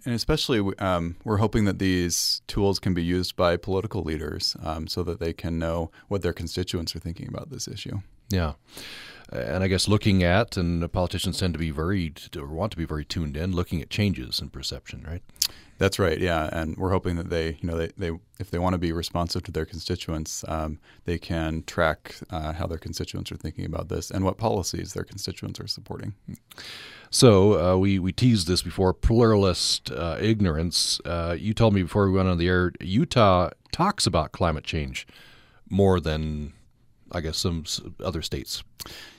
and 0.04 0.14
especially 0.14 0.60
um, 0.78 1.16
we're 1.24 1.38
hoping 1.38 1.64
that 1.64 1.78
these 1.78 2.42
tools 2.46 2.78
can 2.78 2.94
be 2.94 3.02
used 3.02 3.34
by 3.34 3.56
political 3.56 4.02
leaders 4.02 4.56
um, 4.62 4.86
so 4.86 5.02
that 5.02 5.18
they 5.18 5.32
can 5.32 5.58
know 5.58 5.90
what 6.08 6.22
their 6.22 6.32
constituents 6.32 6.94
are 6.94 7.00
thinking 7.00 7.26
about 7.28 7.50
this 7.50 7.66
issue. 7.66 8.00
Yeah. 8.28 8.52
And 9.32 9.62
I 9.62 9.68
guess 9.68 9.88
looking 9.88 10.22
at, 10.22 10.56
and 10.56 10.92
politicians 10.92 11.38
tend 11.38 11.54
to 11.54 11.58
be 11.58 11.70
very, 11.70 12.12
or 12.36 12.46
want 12.46 12.72
to 12.72 12.78
be 12.78 12.84
very 12.84 13.04
tuned 13.04 13.36
in, 13.36 13.52
looking 13.52 13.80
at 13.80 13.88
changes 13.88 14.40
in 14.40 14.50
perception, 14.50 15.04
right? 15.06 15.22
That's 15.80 15.98
right. 15.98 16.20
Yeah, 16.20 16.50
and 16.52 16.76
we're 16.76 16.90
hoping 16.90 17.16
that 17.16 17.30
they, 17.30 17.56
you 17.62 17.66
know, 17.66 17.74
they, 17.74 17.90
they 17.96 18.10
if 18.38 18.50
they 18.50 18.58
want 18.58 18.74
to 18.74 18.78
be 18.78 18.92
responsive 18.92 19.42
to 19.44 19.50
their 19.50 19.64
constituents, 19.64 20.44
um, 20.46 20.78
they 21.06 21.16
can 21.16 21.62
track 21.62 22.16
uh, 22.28 22.52
how 22.52 22.66
their 22.66 22.76
constituents 22.76 23.32
are 23.32 23.36
thinking 23.36 23.64
about 23.64 23.88
this 23.88 24.10
and 24.10 24.22
what 24.22 24.36
policies 24.36 24.92
their 24.92 25.04
constituents 25.04 25.58
are 25.58 25.66
supporting. 25.66 26.12
So 27.08 27.58
uh, 27.58 27.78
we 27.78 27.98
we 27.98 28.12
teased 28.12 28.46
this 28.46 28.60
before 28.60 28.92
pluralist 28.92 29.90
uh, 29.90 30.18
ignorance. 30.20 31.00
Uh, 31.06 31.34
you 31.38 31.54
told 31.54 31.72
me 31.72 31.82
before 31.82 32.04
we 32.04 32.12
went 32.12 32.28
on 32.28 32.36
the 32.36 32.48
air, 32.48 32.72
Utah 32.80 33.48
talks 33.72 34.06
about 34.06 34.32
climate 34.32 34.64
change 34.64 35.06
more 35.70 35.98
than 35.98 36.52
I 37.12 37.20
guess 37.20 37.38
some 37.38 37.64
other 38.02 38.22
states. 38.22 38.62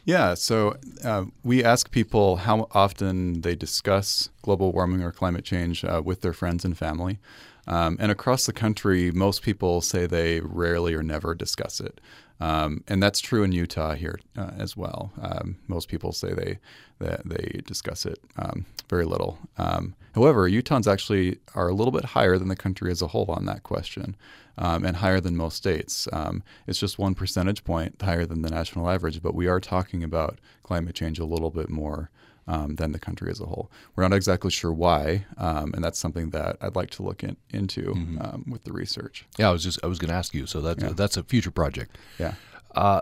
Yeah, 0.05 0.33
so 0.33 0.77
uh, 1.03 1.25
we 1.43 1.63
ask 1.63 1.91
people 1.91 2.37
how 2.37 2.67
often 2.71 3.41
they 3.41 3.55
discuss 3.55 4.29
global 4.41 4.71
warming 4.71 5.03
or 5.03 5.11
climate 5.11 5.45
change 5.45 5.85
uh, 5.85 6.01
with 6.03 6.21
their 6.21 6.33
friends 6.33 6.65
and 6.65 6.77
family. 6.77 7.19
Um, 7.67 7.97
and 7.99 8.11
across 8.11 8.45
the 8.45 8.53
country, 8.53 9.11
most 9.11 9.43
people 9.43 9.81
say 9.81 10.07
they 10.07 10.39
rarely 10.41 10.95
or 10.95 11.03
never 11.03 11.35
discuss 11.35 11.79
it. 11.79 12.01
Um, 12.41 12.83
and 12.87 13.01
that's 13.01 13.19
true 13.19 13.43
in 13.43 13.51
Utah 13.51 13.93
here 13.93 14.19
uh, 14.35 14.49
as 14.57 14.75
well. 14.75 15.13
Um, 15.21 15.57
most 15.67 15.87
people 15.87 16.11
say 16.11 16.33
they 16.33 16.57
that 16.97 17.21
they 17.23 17.61
discuss 17.65 18.05
it 18.05 18.19
um, 18.37 18.65
very 18.89 19.05
little. 19.05 19.37
Um, 19.57 19.95
however, 20.15 20.49
Utahns 20.49 20.91
actually 20.91 21.37
are 21.55 21.67
a 21.67 21.73
little 21.73 21.91
bit 21.91 22.05
higher 22.05 22.37
than 22.37 22.47
the 22.47 22.55
country 22.55 22.91
as 22.91 23.01
a 23.01 23.07
whole 23.07 23.25
on 23.29 23.45
that 23.45 23.63
question 23.63 24.15
um, 24.57 24.83
and 24.83 24.97
higher 24.97 25.19
than 25.19 25.35
most 25.35 25.57
states. 25.57 26.07
Um, 26.11 26.43
it's 26.67 26.79
just 26.79 26.99
one 26.99 27.15
percentage 27.15 27.63
point 27.63 28.01
higher 28.01 28.25
than 28.25 28.41
the 28.41 28.49
national 28.49 28.89
average, 28.89 29.21
but 29.21 29.35
we 29.35 29.47
are 29.47 29.59
talking 29.59 30.03
about 30.03 30.39
climate 30.63 30.95
change 30.95 31.19
a 31.19 31.25
little 31.25 31.51
bit 31.51 31.69
more. 31.69 32.09
Um, 32.47 32.75
than 32.75 32.91
the 32.91 32.99
country 32.99 33.29
as 33.29 33.39
a 33.39 33.45
whole. 33.45 33.71
We're 33.95 34.03
not 34.03 34.15
exactly 34.15 34.49
sure 34.49 34.73
why, 34.73 35.25
um, 35.37 35.73
and 35.75 35.83
that's 35.83 35.99
something 35.99 36.31
that 36.31 36.57
I'd 36.59 36.75
like 36.75 36.89
to 36.91 37.03
look 37.03 37.23
in, 37.23 37.37
into 37.51 37.93
mm-hmm. 37.93 38.17
Um, 38.19 38.45
with 38.49 38.63
the 38.63 38.73
research. 38.73 39.25
Yeah, 39.37 39.49
I 39.49 39.51
was 39.51 39.63
just 39.63 39.79
I 39.83 39.87
was 39.87 39.99
going 39.99 40.09
to 40.09 40.15
ask 40.15 40.33
you. 40.33 40.47
So 40.47 40.59
that's 40.59 40.83
yeah. 40.83 40.89
that's 40.93 41.17
a 41.17 41.23
future 41.23 41.51
project. 41.51 41.97
Yeah, 42.17 42.33
uh, 42.75 43.01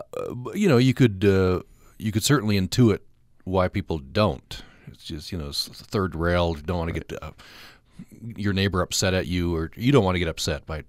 you 0.54 0.68
know, 0.68 0.76
you 0.76 0.94
could 0.94 1.24
uh, 1.24 1.60
you 1.98 2.12
could 2.12 2.22
certainly 2.22 2.60
intuit 2.60 3.00
why 3.44 3.68
people 3.68 3.98
don't. 3.98 4.62
It's 4.88 5.04
just 5.04 5.32
you 5.32 5.38
know 5.38 5.52
third 5.52 6.14
rail. 6.14 6.54
Don't 6.54 6.78
want 6.78 6.94
to 6.94 7.00
get 7.00 7.22
uh, 7.22 7.30
your 8.36 8.52
neighbor 8.52 8.82
upset 8.82 9.14
at 9.14 9.26
you, 9.26 9.54
or 9.54 9.70
you 9.76 9.92
don't 9.92 10.04
want 10.04 10.16
to 10.16 10.18
get 10.18 10.28
upset 10.28 10.66
by 10.66 10.84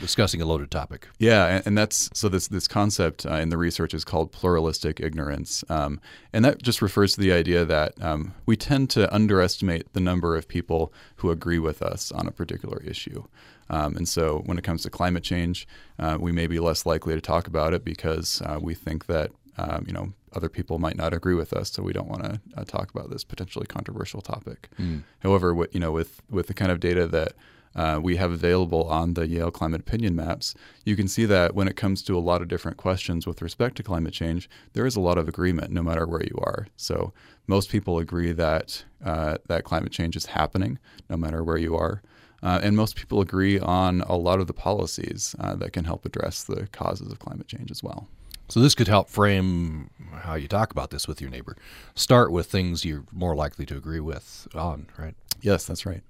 discussing 0.00 0.40
a 0.40 0.46
loaded 0.46 0.70
topic. 0.70 1.08
Yeah, 1.18 1.46
and, 1.46 1.66
and 1.66 1.78
that's 1.78 2.10
so 2.14 2.28
this 2.28 2.48
this 2.48 2.68
concept 2.68 3.26
uh, 3.26 3.34
in 3.34 3.48
the 3.48 3.56
research 3.56 3.94
is 3.94 4.04
called 4.04 4.32
pluralistic 4.32 5.00
ignorance, 5.00 5.64
um, 5.68 6.00
and 6.32 6.44
that 6.44 6.62
just 6.62 6.82
refers 6.82 7.14
to 7.14 7.20
the 7.20 7.32
idea 7.32 7.64
that 7.64 7.94
um, 8.02 8.34
we 8.46 8.56
tend 8.56 8.90
to 8.90 9.12
underestimate 9.14 9.92
the 9.92 10.00
number 10.00 10.36
of 10.36 10.48
people 10.48 10.92
who 11.16 11.30
agree 11.30 11.58
with 11.58 11.82
us 11.82 12.12
on 12.12 12.26
a 12.26 12.32
particular 12.32 12.82
issue. 12.82 13.24
Um, 13.68 13.96
and 13.96 14.08
so, 14.08 14.42
when 14.46 14.58
it 14.58 14.64
comes 14.64 14.82
to 14.82 14.90
climate 14.90 15.24
change, 15.24 15.66
uh, 15.98 16.18
we 16.20 16.32
may 16.32 16.46
be 16.46 16.60
less 16.60 16.86
likely 16.86 17.14
to 17.14 17.20
talk 17.20 17.46
about 17.46 17.74
it 17.74 17.84
because 17.84 18.40
uh, 18.42 18.58
we 18.60 18.74
think 18.74 19.06
that 19.06 19.32
um, 19.58 19.84
you 19.86 19.92
know 19.92 20.12
other 20.36 20.48
people 20.48 20.78
might 20.78 20.96
not 20.96 21.14
agree 21.14 21.34
with 21.34 21.52
us, 21.52 21.70
so 21.72 21.82
we 21.82 21.92
don't 21.92 22.08
want 22.08 22.22
to 22.22 22.40
uh, 22.56 22.64
talk 22.64 22.90
about 22.90 23.10
this 23.10 23.24
potentially 23.24 23.66
controversial 23.66 24.20
topic. 24.20 24.68
Mm. 24.78 25.02
However, 25.20 25.54
what, 25.54 25.72
you 25.74 25.80
know, 25.80 25.92
with 25.92 26.22
with 26.30 26.46
the 26.46 26.54
kind 26.54 26.70
of 26.70 26.78
data 26.78 27.06
that 27.08 27.32
uh, 27.76 28.00
we 28.02 28.16
have 28.16 28.32
available 28.32 28.84
on 28.84 29.14
the 29.14 29.28
Yale 29.28 29.50
Climate 29.50 29.82
Opinion 29.82 30.16
Maps, 30.16 30.54
you 30.84 30.96
can 30.96 31.06
see 31.06 31.26
that 31.26 31.54
when 31.54 31.68
it 31.68 31.76
comes 31.76 32.02
to 32.02 32.16
a 32.16 32.20
lot 32.20 32.42
of 32.42 32.48
different 32.48 32.78
questions 32.78 33.26
with 33.26 33.42
respect 33.42 33.76
to 33.76 33.82
climate 33.82 34.14
change, 34.14 34.48
there 34.72 34.86
is 34.86 34.96
a 34.96 35.00
lot 35.00 35.18
of 35.18 35.28
agreement 35.28 35.70
no 35.70 35.82
matter 35.82 36.06
where 36.06 36.22
you 36.22 36.38
are. 36.38 36.66
So 36.76 37.12
most 37.46 37.70
people 37.70 37.98
agree 37.98 38.32
that 38.32 38.84
uh, 39.04 39.36
that 39.46 39.64
climate 39.64 39.92
change 39.92 40.16
is 40.16 40.26
happening 40.26 40.78
no 41.08 41.16
matter 41.16 41.44
where 41.44 41.58
you 41.58 41.76
are. 41.76 42.02
Uh, 42.42 42.60
and 42.62 42.76
most 42.76 42.96
people 42.96 43.20
agree 43.20 43.58
on 43.58 44.02
a 44.02 44.16
lot 44.16 44.40
of 44.40 44.46
the 44.46 44.52
policies 44.52 45.34
uh, 45.40 45.54
that 45.56 45.72
can 45.72 45.84
help 45.84 46.04
address 46.04 46.44
the 46.44 46.66
causes 46.68 47.10
of 47.12 47.18
climate 47.18 47.46
change 47.46 47.70
as 47.70 47.82
well. 47.82 48.08
So 48.48 48.60
this 48.60 48.74
could 48.74 48.88
help 48.88 49.10
frame 49.10 49.90
how 50.20 50.34
you 50.34 50.46
talk 50.46 50.70
about 50.70 50.90
this 50.90 51.08
with 51.08 51.20
your 51.20 51.30
neighbor. 51.30 51.56
Start 51.94 52.30
with 52.30 52.46
things 52.46 52.84
you're 52.84 53.04
more 53.12 53.34
likely 53.34 53.66
to 53.66 53.76
agree 53.76 54.00
with 54.00 54.46
on, 54.54 54.86
right? 54.96 55.14
Yes, 55.40 55.66
that's 55.66 55.84
right. 55.84 56.02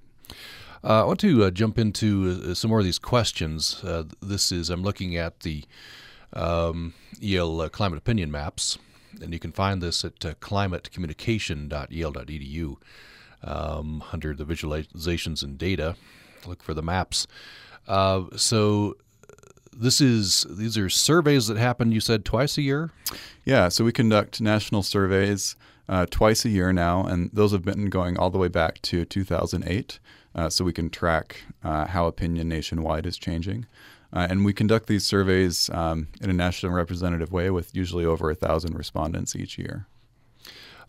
Uh, 0.84 1.02
I 1.02 1.04
want 1.04 1.20
to 1.20 1.44
uh, 1.44 1.50
jump 1.50 1.78
into 1.78 2.42
uh, 2.44 2.52
some 2.54 2.70
more 2.70 2.80
of 2.80 2.84
these 2.84 2.98
questions. 2.98 3.82
This 4.20 4.52
is 4.52 4.68
I'm 4.70 4.82
looking 4.82 5.16
at 5.16 5.40
the 5.40 5.64
um, 6.32 6.94
Yale 7.18 7.68
Climate 7.68 7.98
Opinion 7.98 8.30
Maps, 8.30 8.78
and 9.20 9.32
you 9.32 9.38
can 9.38 9.52
find 9.52 9.82
this 9.82 10.04
at 10.04 10.18
climatecommunication.yale.edu 10.18 12.76
um, 13.42 14.04
under 14.12 14.34
the 14.34 14.44
visualizations 14.44 15.42
and 15.42 15.58
data. 15.58 15.96
Look 16.46 16.62
for 16.62 16.74
the 16.74 16.82
maps. 16.82 17.26
so 18.36 18.96
this 19.78 20.00
is 20.00 20.46
these 20.48 20.78
are 20.78 20.88
surveys 20.88 21.48
that 21.48 21.58
happen. 21.58 21.92
You 21.92 22.00
said 22.00 22.24
twice 22.24 22.56
a 22.58 22.62
year. 22.62 22.90
Yeah, 23.44 23.68
so 23.68 23.84
we 23.84 23.92
conduct 23.92 24.40
national 24.40 24.82
surveys 24.82 25.54
uh, 25.88 26.06
twice 26.10 26.44
a 26.44 26.48
year 26.48 26.72
now, 26.72 27.04
and 27.04 27.30
those 27.32 27.52
have 27.52 27.64
been 27.64 27.90
going 27.90 28.18
all 28.18 28.30
the 28.30 28.38
way 28.38 28.48
back 28.48 28.82
to 28.82 29.04
2008. 29.04 30.00
Uh, 30.36 30.50
so 30.50 30.64
we 30.64 30.72
can 30.72 30.90
track 30.90 31.40
uh, 31.64 31.86
how 31.86 32.06
opinion 32.06 32.48
nationwide 32.48 33.06
is 33.06 33.16
changing. 33.16 33.66
Uh, 34.12 34.26
and 34.30 34.44
we 34.44 34.52
conduct 34.52 34.86
these 34.86 35.04
surveys 35.04 35.68
um, 35.70 36.08
in 36.20 36.30
a 36.30 36.32
national 36.32 36.72
representative 36.72 37.32
way 37.32 37.50
with 37.50 37.74
usually 37.74 38.04
over 38.04 38.30
a 38.30 38.34
thousand 38.34 38.76
respondents 38.76 39.34
each 39.34 39.58
year. 39.58 39.86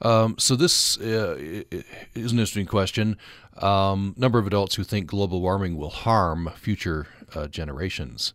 Um, 0.02 0.36
so 0.38 0.56
this 0.56 1.00
uh, 1.00 1.36
is 1.40 2.32
an 2.32 2.40
interesting 2.40 2.68
question. 2.68 3.18
Um, 3.62 4.14
number 4.18 4.38
of 4.38 4.46
adults 4.46 4.76
who 4.76 4.84
think 4.84 5.08
global 5.08 5.42
warming 5.42 5.78
will 5.78 5.90
harm 5.90 6.52
future 6.56 7.08
uh, 7.34 7.48
generations. 7.48 8.34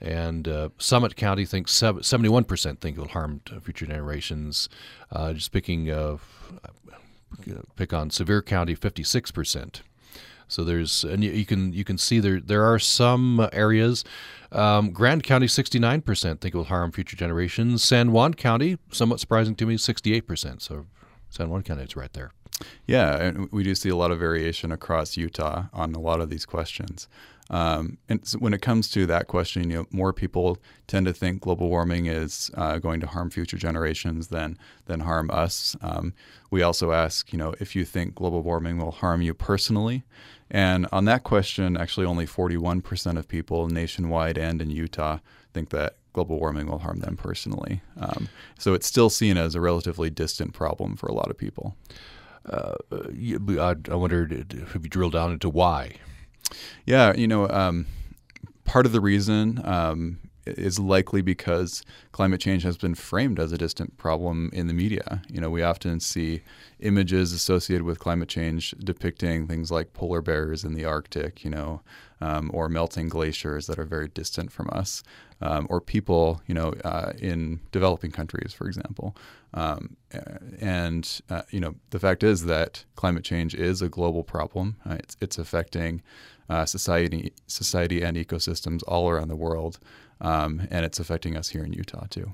And 0.00 0.48
uh, 0.48 0.70
Summit 0.78 1.16
County 1.16 1.44
thinks 1.44 1.72
71% 1.72 2.78
think 2.78 2.96
it 2.96 3.00
will 3.00 3.08
harm 3.08 3.40
future 3.62 3.86
generations. 3.86 4.68
Uh, 5.10 5.32
just 5.32 5.52
picking 5.52 5.90
of, 5.90 6.52
uh, 6.64 7.52
pick 7.76 7.92
on 7.92 8.10
Sevier 8.10 8.42
County, 8.42 8.74
56%. 8.74 9.80
So 10.50 10.64
there's 10.64 11.04
and 11.04 11.22
you, 11.24 11.30
you, 11.30 11.46
can 11.46 11.72
you 11.72 11.84
can 11.84 11.96
see 11.96 12.20
there 12.20 12.40
there 12.40 12.64
are 12.64 12.78
some 12.78 13.48
areas. 13.52 14.04
Um, 14.52 14.90
Grand 14.90 15.22
County, 15.22 15.46
69% 15.46 16.40
think 16.40 16.44
it 16.44 16.54
will 16.54 16.64
harm 16.64 16.90
future 16.90 17.16
generations. 17.16 17.84
San 17.84 18.10
Juan 18.10 18.34
County, 18.34 18.78
somewhat 18.90 19.20
surprising 19.20 19.54
to 19.54 19.64
me, 19.64 19.76
68%. 19.76 20.60
So 20.60 20.86
San 21.28 21.50
Juan 21.50 21.62
County 21.62 21.84
is 21.84 21.94
right 21.94 22.12
there. 22.12 22.32
Yeah, 22.84 23.16
and 23.16 23.50
we 23.52 23.62
do 23.62 23.74
see 23.74 23.88
a 23.88 23.96
lot 23.96 24.10
of 24.10 24.18
variation 24.18 24.72
across 24.72 25.16
Utah 25.16 25.66
on 25.72 25.94
a 25.94 26.00
lot 26.00 26.20
of 26.20 26.30
these 26.30 26.44
questions. 26.44 27.08
Um, 27.50 27.98
and 28.08 28.24
so 28.26 28.38
when 28.38 28.54
it 28.54 28.62
comes 28.62 28.88
to 28.92 29.06
that 29.06 29.26
question, 29.26 29.68
you 29.70 29.78
know, 29.78 29.86
more 29.90 30.12
people 30.12 30.58
tend 30.86 31.06
to 31.06 31.12
think 31.12 31.40
global 31.40 31.68
warming 31.68 32.06
is 32.06 32.50
uh, 32.54 32.78
going 32.78 33.00
to 33.00 33.08
harm 33.08 33.28
future 33.28 33.58
generations 33.58 34.28
than 34.28 34.56
than 34.86 35.00
harm 35.00 35.30
us. 35.32 35.76
Um, 35.82 36.14
we 36.50 36.62
also 36.62 36.92
ask, 36.92 37.32
you 37.32 37.38
know, 37.38 37.54
if 37.58 37.74
you 37.74 37.84
think 37.84 38.14
global 38.14 38.42
warming 38.42 38.78
will 38.78 38.92
harm 38.92 39.20
you 39.20 39.34
personally. 39.34 40.04
And 40.50 40.86
on 40.92 41.04
that 41.04 41.22
question, 41.22 41.76
actually, 41.76 42.06
only 42.06 42.26
41% 42.26 43.18
of 43.18 43.28
people 43.28 43.68
nationwide 43.68 44.36
and 44.36 44.60
in 44.60 44.70
Utah 44.70 45.18
think 45.52 45.70
that 45.70 45.96
global 46.12 46.40
warming 46.40 46.66
will 46.66 46.80
harm 46.80 47.00
them 47.00 47.16
personally. 47.16 47.82
Um, 48.00 48.28
so 48.58 48.74
it's 48.74 48.86
still 48.86 49.10
seen 49.10 49.36
as 49.36 49.54
a 49.54 49.60
relatively 49.60 50.10
distant 50.10 50.52
problem 50.52 50.96
for 50.96 51.06
a 51.06 51.12
lot 51.12 51.30
of 51.30 51.38
people. 51.38 51.76
Uh, 52.44 52.74
I, 52.90 53.74
I 53.90 53.94
wondered, 53.94 54.66
have 54.72 54.82
you 54.82 54.88
drilled 54.88 55.12
down 55.12 55.32
into 55.32 55.48
why? 55.48 55.94
Yeah, 56.86 57.14
you 57.14 57.26
know, 57.26 57.48
um, 57.48 57.86
part 58.64 58.86
of 58.86 58.92
the 58.92 59.00
reason 59.00 59.60
um, 59.64 60.18
is 60.46 60.78
likely 60.78 61.22
because 61.22 61.82
climate 62.12 62.40
change 62.40 62.62
has 62.62 62.76
been 62.76 62.94
framed 62.94 63.38
as 63.38 63.52
a 63.52 63.58
distant 63.58 63.96
problem 63.96 64.50
in 64.52 64.66
the 64.66 64.74
media. 64.74 65.22
You 65.28 65.40
know, 65.40 65.50
we 65.50 65.62
often 65.62 66.00
see 66.00 66.42
images 66.80 67.32
associated 67.32 67.84
with 67.84 67.98
climate 67.98 68.28
change 68.28 68.72
depicting 68.82 69.46
things 69.46 69.70
like 69.70 69.92
polar 69.92 70.22
bears 70.22 70.64
in 70.64 70.74
the 70.74 70.84
Arctic, 70.84 71.44
you 71.44 71.50
know, 71.50 71.82
um, 72.20 72.50
or 72.52 72.68
melting 72.68 73.08
glaciers 73.08 73.66
that 73.66 73.78
are 73.78 73.84
very 73.84 74.08
distant 74.08 74.52
from 74.52 74.68
us, 74.72 75.02
um, 75.40 75.66
or 75.70 75.80
people, 75.80 76.42
you 76.46 76.54
know, 76.54 76.72
uh, 76.84 77.12
in 77.18 77.60
developing 77.72 78.10
countries, 78.10 78.52
for 78.52 78.66
example. 78.66 79.16
Um, 79.54 79.96
and 80.60 81.20
uh, 81.28 81.42
you 81.50 81.60
know, 81.60 81.74
the 81.90 81.98
fact 81.98 82.22
is 82.22 82.44
that 82.44 82.84
climate 82.96 83.24
change 83.24 83.54
is 83.54 83.82
a 83.82 83.88
global 83.88 84.22
problem. 84.22 84.76
Uh, 84.88 84.94
it's, 84.94 85.16
it's 85.20 85.38
affecting 85.38 86.02
uh, 86.50 86.66
society, 86.66 87.32
society 87.46 88.02
and 88.02 88.16
ecosystems 88.16 88.82
all 88.88 89.08
around 89.08 89.28
the 89.28 89.36
world, 89.36 89.78
um, 90.20 90.66
and 90.70 90.84
it's 90.84 90.98
affecting 90.98 91.36
us 91.36 91.50
here 91.50 91.64
in 91.64 91.72
Utah 91.72 92.06
too. 92.10 92.32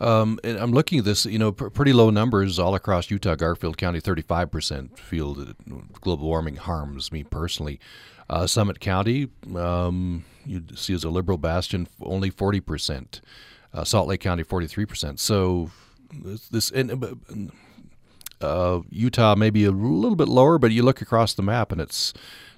Um, 0.00 0.38
and 0.44 0.58
I'm 0.58 0.72
looking 0.72 0.98
at 0.98 1.06
this, 1.06 1.24
you 1.24 1.38
know, 1.38 1.52
pr- 1.52 1.68
pretty 1.68 1.94
low 1.94 2.10
numbers 2.10 2.58
all 2.58 2.74
across 2.74 3.10
Utah. 3.10 3.36
Garfield 3.36 3.78
County, 3.78 4.00
35% 4.00 4.98
feel 4.98 5.34
that 5.34 6.00
global 6.00 6.26
warming 6.26 6.56
harms 6.56 7.10
me 7.10 7.24
personally. 7.24 7.80
Uh, 8.28 8.46
Summit 8.46 8.80
County, 8.80 9.28
um, 9.54 10.24
you 10.44 10.62
see 10.74 10.92
as 10.92 11.04
a 11.04 11.10
liberal 11.10 11.38
bastion, 11.38 11.88
only 12.02 12.30
40%. 12.30 13.20
Uh, 13.72 13.84
Salt 13.84 14.08
Lake 14.08 14.20
County, 14.20 14.44
43%. 14.44 15.18
So 15.18 15.70
this, 16.12 16.48
this 16.48 16.70
and, 16.70 17.50
uh, 18.40 18.80
Utah 18.90 19.34
maybe 19.36 19.64
a 19.64 19.70
little 19.70 20.16
bit 20.16 20.28
lower, 20.28 20.58
but 20.58 20.70
you 20.70 20.82
look 20.82 21.00
across 21.00 21.34
the 21.34 21.42
map 21.42 21.72
and 21.72 21.80
it's 21.80 22.12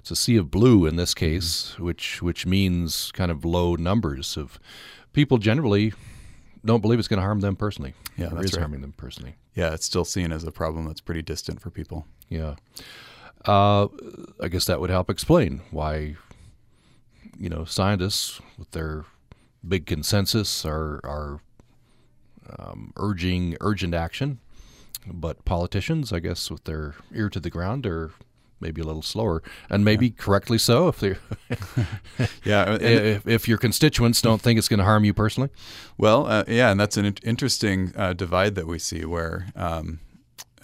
it's 0.07 0.19
a 0.19 0.23
sea 0.23 0.37
of 0.37 0.49
blue 0.49 0.85
in 0.85 0.95
this 0.95 1.13
case, 1.13 1.73
mm-hmm. 1.73 1.83
which 1.83 2.21
which 2.21 2.45
means 2.45 3.11
kind 3.11 3.29
of 3.29 3.43
low 3.43 3.75
numbers 3.75 4.37
of 4.37 4.57
people 5.11 5.37
generally 5.37 5.93
don't 6.63 6.79
believe 6.79 6.97
it's 6.97 7.09
going 7.09 7.19
to 7.19 7.25
harm 7.25 7.41
them 7.41 7.57
personally. 7.57 7.93
Yeah, 8.15 8.29
that's 8.29 8.53
right. 8.53 8.61
harming 8.61 8.81
them 8.81 8.93
personally. 8.93 9.35
Yeah, 9.53 9.73
it's 9.73 9.85
still 9.85 10.05
seen 10.05 10.31
as 10.31 10.45
a 10.45 10.51
problem 10.51 10.85
that's 10.85 11.01
pretty 11.01 11.21
distant 11.21 11.59
for 11.59 11.69
people. 11.69 12.05
Yeah, 12.29 12.55
uh, 13.45 13.87
I 14.41 14.47
guess 14.47 14.63
that 14.65 14.79
would 14.79 14.89
help 14.89 15.09
explain 15.09 15.61
why 15.71 16.15
you 17.37 17.49
know 17.49 17.65
scientists 17.65 18.39
with 18.57 18.71
their 18.71 19.03
big 19.67 19.85
consensus 19.85 20.65
are 20.65 21.01
are 21.03 21.41
um, 22.57 22.93
urging 22.95 23.57
urgent 23.59 23.93
action, 23.93 24.39
but 25.05 25.43
politicians, 25.43 26.13
I 26.13 26.19
guess, 26.19 26.49
with 26.49 26.63
their 26.63 26.95
ear 27.13 27.29
to 27.29 27.41
the 27.41 27.49
ground, 27.49 27.85
are 27.85 28.11
maybe 28.59 28.81
a 28.81 28.83
little 28.83 29.01
slower, 29.01 29.43
and 29.69 29.83
maybe 29.83 30.07
yeah. 30.07 30.13
correctly 30.17 30.57
so 30.57 30.87
if 30.87 30.99
they 30.99 31.15
yeah 32.43 32.75
if, 32.75 33.27
if, 33.27 33.47
your 33.47 33.57
constituents 33.57 34.21
don't 34.21 34.41
think 34.41 34.57
it's 34.57 34.67
going 34.67 34.79
to 34.79 34.83
harm 34.83 35.03
you 35.03 35.13
personally. 35.13 35.49
Well, 35.97 36.27
uh, 36.27 36.43
yeah, 36.47 36.71
and 36.71 36.79
that's 36.79 36.97
an 36.97 37.05
interesting 37.23 37.93
uh, 37.95 38.13
divide 38.13 38.55
that 38.55 38.67
we 38.67 38.79
see 38.79 39.05
where 39.05 39.47
um, 39.55 39.99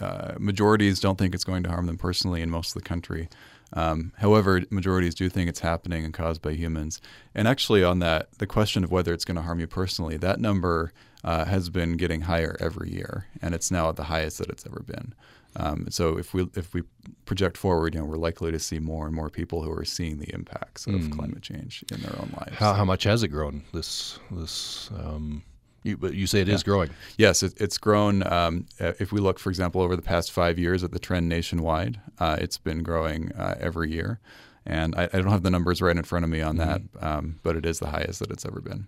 uh, 0.00 0.34
majorities 0.38 1.00
don't 1.00 1.18
think 1.18 1.34
it's 1.34 1.44
going 1.44 1.62
to 1.62 1.70
harm 1.70 1.86
them 1.86 1.98
personally 1.98 2.42
in 2.42 2.50
most 2.50 2.74
of 2.74 2.82
the 2.82 2.88
country. 2.88 3.28
Um, 3.72 4.12
however, 4.18 4.62
majorities 4.70 5.14
do 5.14 5.28
think 5.28 5.48
it's 5.48 5.60
happening 5.60 6.04
and 6.04 6.14
caused 6.14 6.40
by 6.42 6.52
humans. 6.52 7.00
And 7.34 7.48
actually, 7.48 7.82
on 7.82 7.98
that, 7.98 8.28
the 8.38 8.46
question 8.46 8.84
of 8.84 8.92
whether 8.92 9.12
it's 9.12 9.24
going 9.24 9.36
to 9.36 9.42
harm 9.42 9.58
you 9.58 9.66
personally, 9.66 10.16
that 10.18 10.40
number 10.40 10.92
uh, 11.24 11.44
has 11.46 11.70
been 11.70 11.96
getting 11.96 12.22
higher 12.22 12.56
every 12.60 12.92
year, 12.92 13.26
and 13.42 13.54
it's 13.54 13.70
now 13.70 13.88
at 13.88 13.96
the 13.96 14.04
highest 14.04 14.38
that 14.38 14.48
it's 14.48 14.66
ever 14.66 14.84
been. 14.86 15.14
Um, 15.56 15.86
so 15.90 16.18
if 16.18 16.34
we 16.34 16.48
if 16.54 16.74
we 16.74 16.82
project 17.26 17.56
forward, 17.56 17.94
you 17.94 18.00
know, 18.00 18.06
we're 18.06 18.16
likely 18.16 18.50
to 18.50 18.58
see 18.58 18.78
more 18.78 19.06
and 19.06 19.14
more 19.14 19.30
people 19.30 19.62
who 19.62 19.72
are 19.72 19.84
seeing 19.84 20.18
the 20.18 20.32
impacts 20.34 20.86
of 20.86 20.94
mm. 20.94 21.12
climate 21.12 21.42
change 21.42 21.84
in 21.92 22.00
their 22.00 22.18
own 22.18 22.32
lives. 22.38 22.56
How, 22.56 22.74
how 22.74 22.84
much 22.84 23.04
has 23.04 23.22
it 23.22 23.28
grown? 23.28 23.62
This 23.72 24.18
this 24.30 24.90
um, 24.98 25.42
You, 25.84 25.98
but 25.98 26.14
you 26.14 26.26
say 26.26 26.40
it 26.40 26.48
is 26.48 26.62
growing. 26.62 26.90
Yes, 27.18 27.42
it, 27.42 27.54
it's 27.60 27.78
grown. 27.78 28.26
Um, 28.26 28.66
uh, 28.80 28.94
if 28.98 29.12
we 29.12 29.20
look, 29.20 29.38
for 29.38 29.50
example, 29.50 29.82
over 29.82 29.94
the 29.94 30.02
past 30.02 30.32
five 30.32 30.58
years 30.58 30.82
at 30.82 30.92
the 30.92 30.98
trend 30.98 31.28
nationwide, 31.28 32.00
uh, 32.18 32.36
it's 32.40 32.58
been 32.58 32.82
growing 32.82 33.30
uh, 33.32 33.54
every 33.60 33.92
year. 33.92 34.18
And 34.66 34.94
I, 34.96 35.04
I, 35.04 35.18
don't 35.18 35.28
have 35.28 35.42
the 35.42 35.50
numbers 35.50 35.82
right 35.82 35.94
in 35.94 36.02
front 36.02 36.24
of 36.24 36.30
me 36.30 36.40
on 36.40 36.56
that, 36.56 36.80
mm-hmm. 36.80 37.06
um, 37.06 37.40
but 37.42 37.54
it 37.54 37.66
is 37.66 37.80
the 37.80 37.90
highest 37.90 38.20
that 38.20 38.30
it's 38.30 38.46
ever 38.46 38.62
been. 38.62 38.86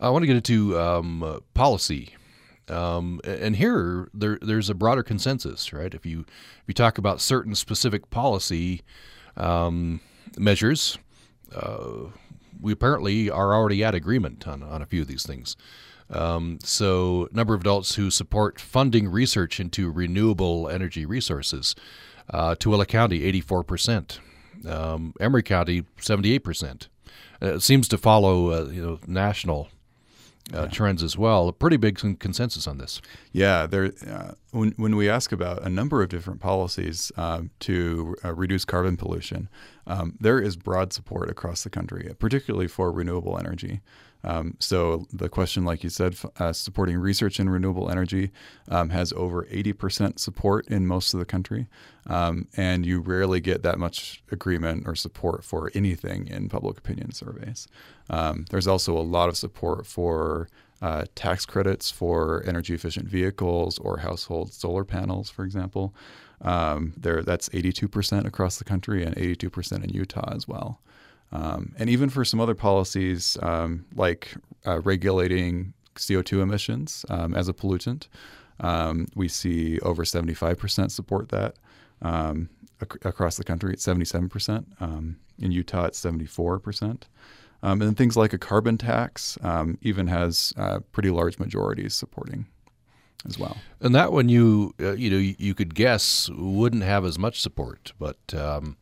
I 0.00 0.08
want 0.08 0.22
to 0.22 0.26
get 0.26 0.36
into 0.36 0.78
um, 0.80 1.22
uh, 1.22 1.40
policy. 1.52 2.14
Um, 2.68 3.20
and 3.24 3.56
here, 3.56 4.08
there, 4.14 4.38
there's 4.40 4.70
a 4.70 4.74
broader 4.74 5.02
consensus, 5.02 5.72
right? 5.72 5.92
If 5.92 6.06
you 6.06 6.20
if 6.20 6.62
you 6.66 6.74
talk 6.74 6.98
about 6.98 7.20
certain 7.20 7.54
specific 7.54 8.10
policy 8.10 8.82
um, 9.36 10.00
measures, 10.38 10.98
uh, 11.54 12.10
we 12.60 12.72
apparently 12.72 13.28
are 13.28 13.54
already 13.54 13.82
at 13.82 13.94
agreement 13.94 14.46
on, 14.46 14.62
on 14.62 14.80
a 14.80 14.86
few 14.86 15.02
of 15.02 15.08
these 15.08 15.24
things. 15.24 15.56
Um, 16.10 16.58
so, 16.62 17.28
number 17.32 17.54
of 17.54 17.62
adults 17.62 17.94
who 17.94 18.10
support 18.10 18.60
funding 18.60 19.08
research 19.08 19.58
into 19.58 19.90
renewable 19.90 20.68
energy 20.68 21.06
resources. 21.06 21.74
Uh, 22.30 22.54
Tooele 22.54 22.86
County, 22.86 23.20
84%. 23.20 24.18
Um, 24.66 25.14
Emery 25.18 25.42
County, 25.42 25.82
78%. 25.98 26.88
Uh, 27.42 27.46
it 27.46 27.60
seems 27.60 27.88
to 27.88 27.98
follow 27.98 28.50
uh, 28.50 28.68
you 28.70 28.82
know 28.82 28.98
national 29.06 29.68
uh, 30.54 30.62
yeah. 30.62 30.66
trends 30.68 31.02
as 31.02 31.16
well. 31.16 31.48
A 31.48 31.52
pretty 31.52 31.76
big 31.76 31.98
consensus 32.18 32.66
on 32.66 32.78
this. 32.78 33.00
Yeah, 33.32 33.66
there. 33.66 33.92
Uh, 34.08 34.32
when 34.52 34.72
when 34.76 34.96
we 34.96 35.08
ask 35.08 35.32
about 35.32 35.62
a 35.62 35.68
number 35.68 36.02
of 36.02 36.08
different 36.08 36.40
policies 36.40 37.10
um, 37.16 37.50
to 37.60 38.14
uh, 38.24 38.34
reduce 38.34 38.64
carbon 38.64 38.96
pollution, 38.96 39.48
um, 39.86 40.14
there 40.20 40.38
is 40.38 40.56
broad 40.56 40.92
support 40.92 41.28
across 41.28 41.64
the 41.64 41.70
country, 41.70 42.14
particularly 42.18 42.68
for 42.68 42.92
renewable 42.92 43.38
energy. 43.38 43.80
Um, 44.24 44.56
so 44.60 45.06
the 45.12 45.28
question, 45.28 45.64
like 45.64 45.82
you 45.82 45.90
said, 45.90 46.16
uh, 46.38 46.52
supporting 46.52 46.96
research 46.98 47.40
in 47.40 47.48
renewable 47.48 47.90
energy 47.90 48.30
um, 48.68 48.90
has 48.90 49.12
over 49.14 49.44
80% 49.46 50.20
support 50.20 50.68
in 50.68 50.86
most 50.86 51.12
of 51.12 51.18
the 51.18 51.26
country, 51.26 51.66
um, 52.06 52.46
and 52.56 52.86
you 52.86 53.00
rarely 53.00 53.40
get 53.40 53.62
that 53.62 53.78
much 53.78 54.22
agreement 54.30 54.84
or 54.86 54.94
support 54.94 55.44
for 55.44 55.72
anything 55.74 56.28
in 56.28 56.48
public 56.48 56.78
opinion 56.78 57.12
surveys. 57.12 57.66
Um, 58.10 58.44
there's 58.50 58.68
also 58.68 58.96
a 58.96 59.00
lot 59.02 59.28
of 59.28 59.36
support 59.36 59.86
for 59.86 60.48
uh, 60.82 61.04
tax 61.14 61.46
credits 61.46 61.90
for 61.90 62.42
energy 62.44 62.74
efficient 62.74 63.08
vehicles 63.08 63.78
or 63.78 63.98
household 63.98 64.52
solar 64.52 64.84
panels, 64.84 65.30
for 65.30 65.44
example. 65.44 65.94
Um, 66.42 66.92
there, 66.96 67.22
that's 67.22 67.48
82% 67.50 68.26
across 68.26 68.58
the 68.58 68.64
country 68.64 69.04
and 69.04 69.14
82% 69.14 69.84
in 69.84 69.90
Utah 69.90 70.34
as 70.34 70.48
well. 70.48 70.80
Um, 71.30 71.72
and 71.78 71.88
even 71.88 72.10
for 72.10 72.24
some 72.24 72.40
other 72.40 72.56
policies 72.56 73.38
um, 73.42 73.86
like 73.94 74.34
uh, 74.66 74.80
regulating 74.80 75.72
CO2 75.94 76.42
emissions 76.42 77.06
um, 77.08 77.32
as 77.34 77.48
a 77.48 77.52
pollutant, 77.52 78.08
um, 78.58 79.06
we 79.14 79.28
see 79.28 79.78
over 79.80 80.02
75% 80.02 80.90
support 80.90 81.28
that 81.28 81.54
um, 82.02 82.50
ac- 82.82 82.98
across 83.04 83.36
the 83.36 83.44
country. 83.44 83.72
It's 83.72 83.86
77%. 83.86 84.64
Um, 84.80 85.16
in 85.38 85.52
Utah, 85.52 85.84
it's 85.84 86.00
74%. 86.00 87.02
And 87.62 87.80
then 87.80 87.94
things 87.94 88.16
like 88.16 88.32
a 88.32 88.38
carbon 88.38 88.78
tax 88.78 89.38
even 89.82 90.06
has 90.08 90.52
uh, 90.56 90.80
pretty 90.92 91.10
large 91.10 91.38
majorities 91.38 91.94
supporting 91.94 92.46
as 93.26 93.38
well. 93.38 93.56
And 93.80 93.94
that 93.94 94.12
one, 94.12 94.28
you 94.28 94.74
uh, 94.80 94.92
you 94.92 95.10
know, 95.10 95.18
you 95.18 95.54
could 95.54 95.74
guess 95.74 96.28
wouldn't 96.30 96.82
have 96.82 97.04
as 97.04 97.18
much 97.18 97.40
support, 97.40 97.92
but 97.98 98.18
um, 98.34 98.76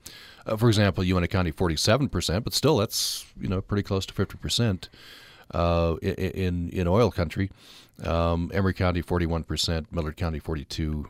uh, 0.47 0.57
for 0.57 0.69
example, 0.69 1.05
Uintah 1.05 1.29
County, 1.29 1.53
47%, 1.53 2.45
but 2.45 2.55
still 2.55 2.79
that's, 2.79 3.27
you 3.39 3.49
know, 3.49 3.61
pretty 3.61 3.83
close 3.83 4.07
to 4.07 4.15
50% 4.15 4.89
uh, 5.53 5.97
in, 6.03 6.69
in 6.71 6.89
oil 6.89 7.11
country. 7.11 7.51
Um, 8.03 8.51
Emery 8.55 8.73
County, 8.73 9.03
41%, 9.03 9.87
Millard 9.91 10.17
County, 10.17 10.39
42, 10.39 11.07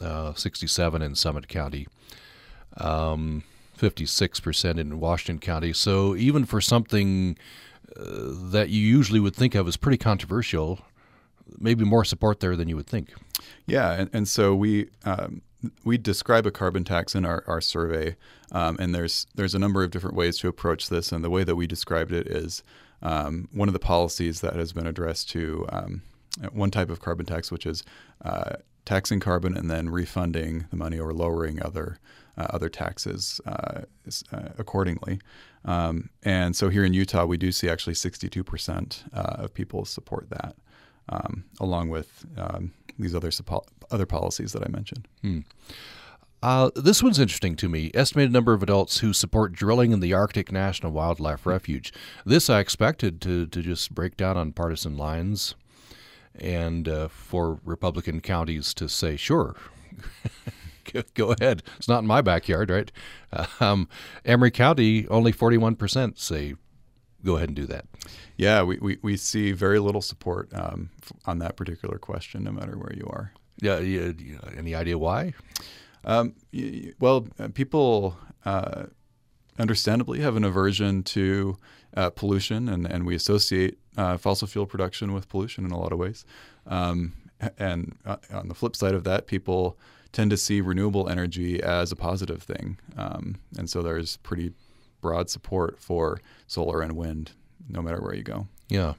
uh, 0.00 0.34
67 0.34 1.02
in 1.02 1.14
Summit 1.14 1.48
County, 1.48 1.86
um, 2.76 3.44
56% 3.76 4.78
in 4.78 5.00
Washington 5.00 5.38
County. 5.38 5.72
So 5.72 6.16
even 6.16 6.44
for 6.44 6.60
something 6.60 7.36
uh, 7.96 8.02
that 8.50 8.68
you 8.70 8.80
usually 8.80 9.20
would 9.20 9.36
think 9.36 9.54
of 9.54 9.68
as 9.68 9.76
pretty 9.76 9.98
controversial, 9.98 10.80
maybe 11.58 11.84
more 11.84 12.04
support 12.04 12.40
there 12.40 12.56
than 12.56 12.68
you 12.68 12.76
would 12.76 12.86
think. 12.86 13.12
Yeah, 13.66 13.92
and, 13.92 14.10
and 14.12 14.28
so 14.28 14.54
we 14.54 14.88
um, 15.04 15.42
we 15.84 15.96
describe 15.96 16.46
a 16.46 16.50
carbon 16.50 16.84
tax 16.84 17.14
in 17.14 17.24
our, 17.24 17.42
our 17.46 17.60
survey, 17.60 18.16
um, 18.52 18.76
and 18.78 18.94
there's 18.94 19.26
there's 19.34 19.54
a 19.54 19.58
number 19.58 19.82
of 19.82 19.90
different 19.90 20.16
ways 20.16 20.38
to 20.38 20.48
approach 20.48 20.88
this. 20.88 21.12
And 21.12 21.24
the 21.24 21.30
way 21.30 21.44
that 21.44 21.56
we 21.56 21.66
described 21.66 22.12
it 22.12 22.26
is 22.26 22.62
um, 23.02 23.48
one 23.52 23.68
of 23.68 23.72
the 23.72 23.78
policies 23.78 24.40
that 24.40 24.54
has 24.56 24.72
been 24.72 24.86
addressed 24.86 25.30
to 25.30 25.66
um, 25.70 26.02
one 26.52 26.70
type 26.70 26.90
of 26.90 27.00
carbon 27.00 27.26
tax, 27.26 27.50
which 27.50 27.66
is 27.66 27.82
uh, 28.24 28.56
taxing 28.84 29.20
carbon 29.20 29.56
and 29.56 29.70
then 29.70 29.88
refunding 29.88 30.66
the 30.70 30.76
money 30.76 30.98
or 30.98 31.12
lowering 31.12 31.62
other 31.62 31.98
uh, 32.36 32.46
other 32.50 32.68
taxes 32.68 33.40
uh, 33.46 33.82
uh 34.32 34.48
accordingly. 34.58 35.20
Um, 35.64 36.10
and 36.22 36.54
so 36.54 36.68
here 36.68 36.84
in 36.84 36.92
Utah, 36.92 37.24
we 37.24 37.36
do 37.36 37.52
see 37.52 37.68
actually 37.68 37.94
62% 37.94 39.04
uh, 39.12 39.42
of 39.42 39.54
people 39.54 39.84
support 39.84 40.28
that, 40.30 40.56
um, 41.08 41.44
along 41.58 41.88
with 41.88 42.26
um, 42.36 42.72
these 42.98 43.14
other 43.14 43.30
other 43.90 44.06
policies 44.06 44.52
that 44.52 44.62
I 44.62 44.68
mentioned. 44.68 45.08
Hmm. 45.22 45.40
Uh, 46.42 46.70
this 46.76 47.02
one's 47.02 47.18
interesting 47.18 47.56
to 47.56 47.70
me. 47.70 47.90
Estimated 47.94 48.30
number 48.30 48.52
of 48.52 48.62
adults 48.62 48.98
who 48.98 49.14
support 49.14 49.54
drilling 49.54 49.92
in 49.92 50.00
the 50.00 50.12
Arctic 50.12 50.52
National 50.52 50.92
Wildlife 50.92 51.46
Refuge. 51.46 51.90
This 52.26 52.50
I 52.50 52.60
expected 52.60 53.22
to, 53.22 53.46
to 53.46 53.62
just 53.62 53.94
break 53.94 54.14
down 54.18 54.36
on 54.36 54.52
partisan 54.52 54.98
lines 54.98 55.54
and 56.34 56.86
uh, 56.86 57.08
for 57.08 57.60
Republican 57.64 58.20
counties 58.20 58.74
to 58.74 58.90
say, 58.90 59.16
sure, 59.16 59.56
go 61.14 61.32
ahead. 61.32 61.62
It's 61.78 61.88
not 61.88 62.00
in 62.00 62.06
my 62.06 62.20
backyard, 62.20 62.70
right? 62.70 62.92
Um, 63.60 63.88
Emery 64.24 64.50
County, 64.50 65.08
only 65.08 65.32
41% 65.32 66.18
say 66.18 66.54
go 67.24 67.36
ahead 67.36 67.48
and 67.48 67.56
do 67.56 67.66
that. 67.66 67.86
Yeah, 68.36 68.62
we, 68.62 68.78
we, 68.78 68.98
we 69.02 69.16
see 69.16 69.52
very 69.52 69.78
little 69.78 70.02
support 70.02 70.52
um, 70.52 70.90
on 71.24 71.38
that 71.38 71.56
particular 71.56 71.98
question, 71.98 72.44
no 72.44 72.52
matter 72.52 72.76
where 72.76 72.92
you 72.94 73.06
are. 73.08 73.32
Yeah, 73.60 73.78
yeah 73.78 74.12
any 74.56 74.74
idea 74.74 74.98
why? 74.98 75.32
Um, 76.04 76.34
well, 77.00 77.26
uh, 77.38 77.48
people 77.48 78.16
uh, 78.44 78.84
understandably 79.58 80.20
have 80.20 80.36
an 80.36 80.44
aversion 80.44 81.02
to 81.04 81.56
uh, 81.96 82.10
pollution, 82.10 82.68
and, 82.68 82.86
and 82.86 83.06
we 83.06 83.14
associate 83.14 83.78
uh, 83.96 84.16
fossil 84.16 84.46
fuel 84.46 84.66
production 84.66 85.12
with 85.12 85.28
pollution 85.28 85.64
in 85.64 85.70
a 85.70 85.78
lot 85.78 85.92
of 85.92 85.98
ways. 85.98 86.24
Um, 86.66 87.14
and 87.58 87.96
uh, 88.04 88.16
on 88.32 88.48
the 88.48 88.54
flip 88.54 88.76
side 88.76 88.94
of 88.94 89.04
that, 89.04 89.26
people 89.26 89.78
tend 90.14 90.30
to 90.30 90.36
see 90.36 90.60
renewable 90.60 91.08
energy 91.08 91.62
as 91.62 91.92
a 91.92 91.96
positive 91.96 92.42
thing. 92.42 92.78
Um, 92.96 93.36
and 93.58 93.68
so 93.68 93.82
there's 93.82 94.16
pretty 94.18 94.52
broad 95.02 95.28
support 95.28 95.80
for 95.80 96.20
solar 96.46 96.80
and 96.80 96.92
wind, 96.92 97.32
no 97.68 97.82
matter 97.82 98.00
where 98.00 98.14
you 98.14 98.22
go. 98.22 98.46
Yeah. 98.68 98.94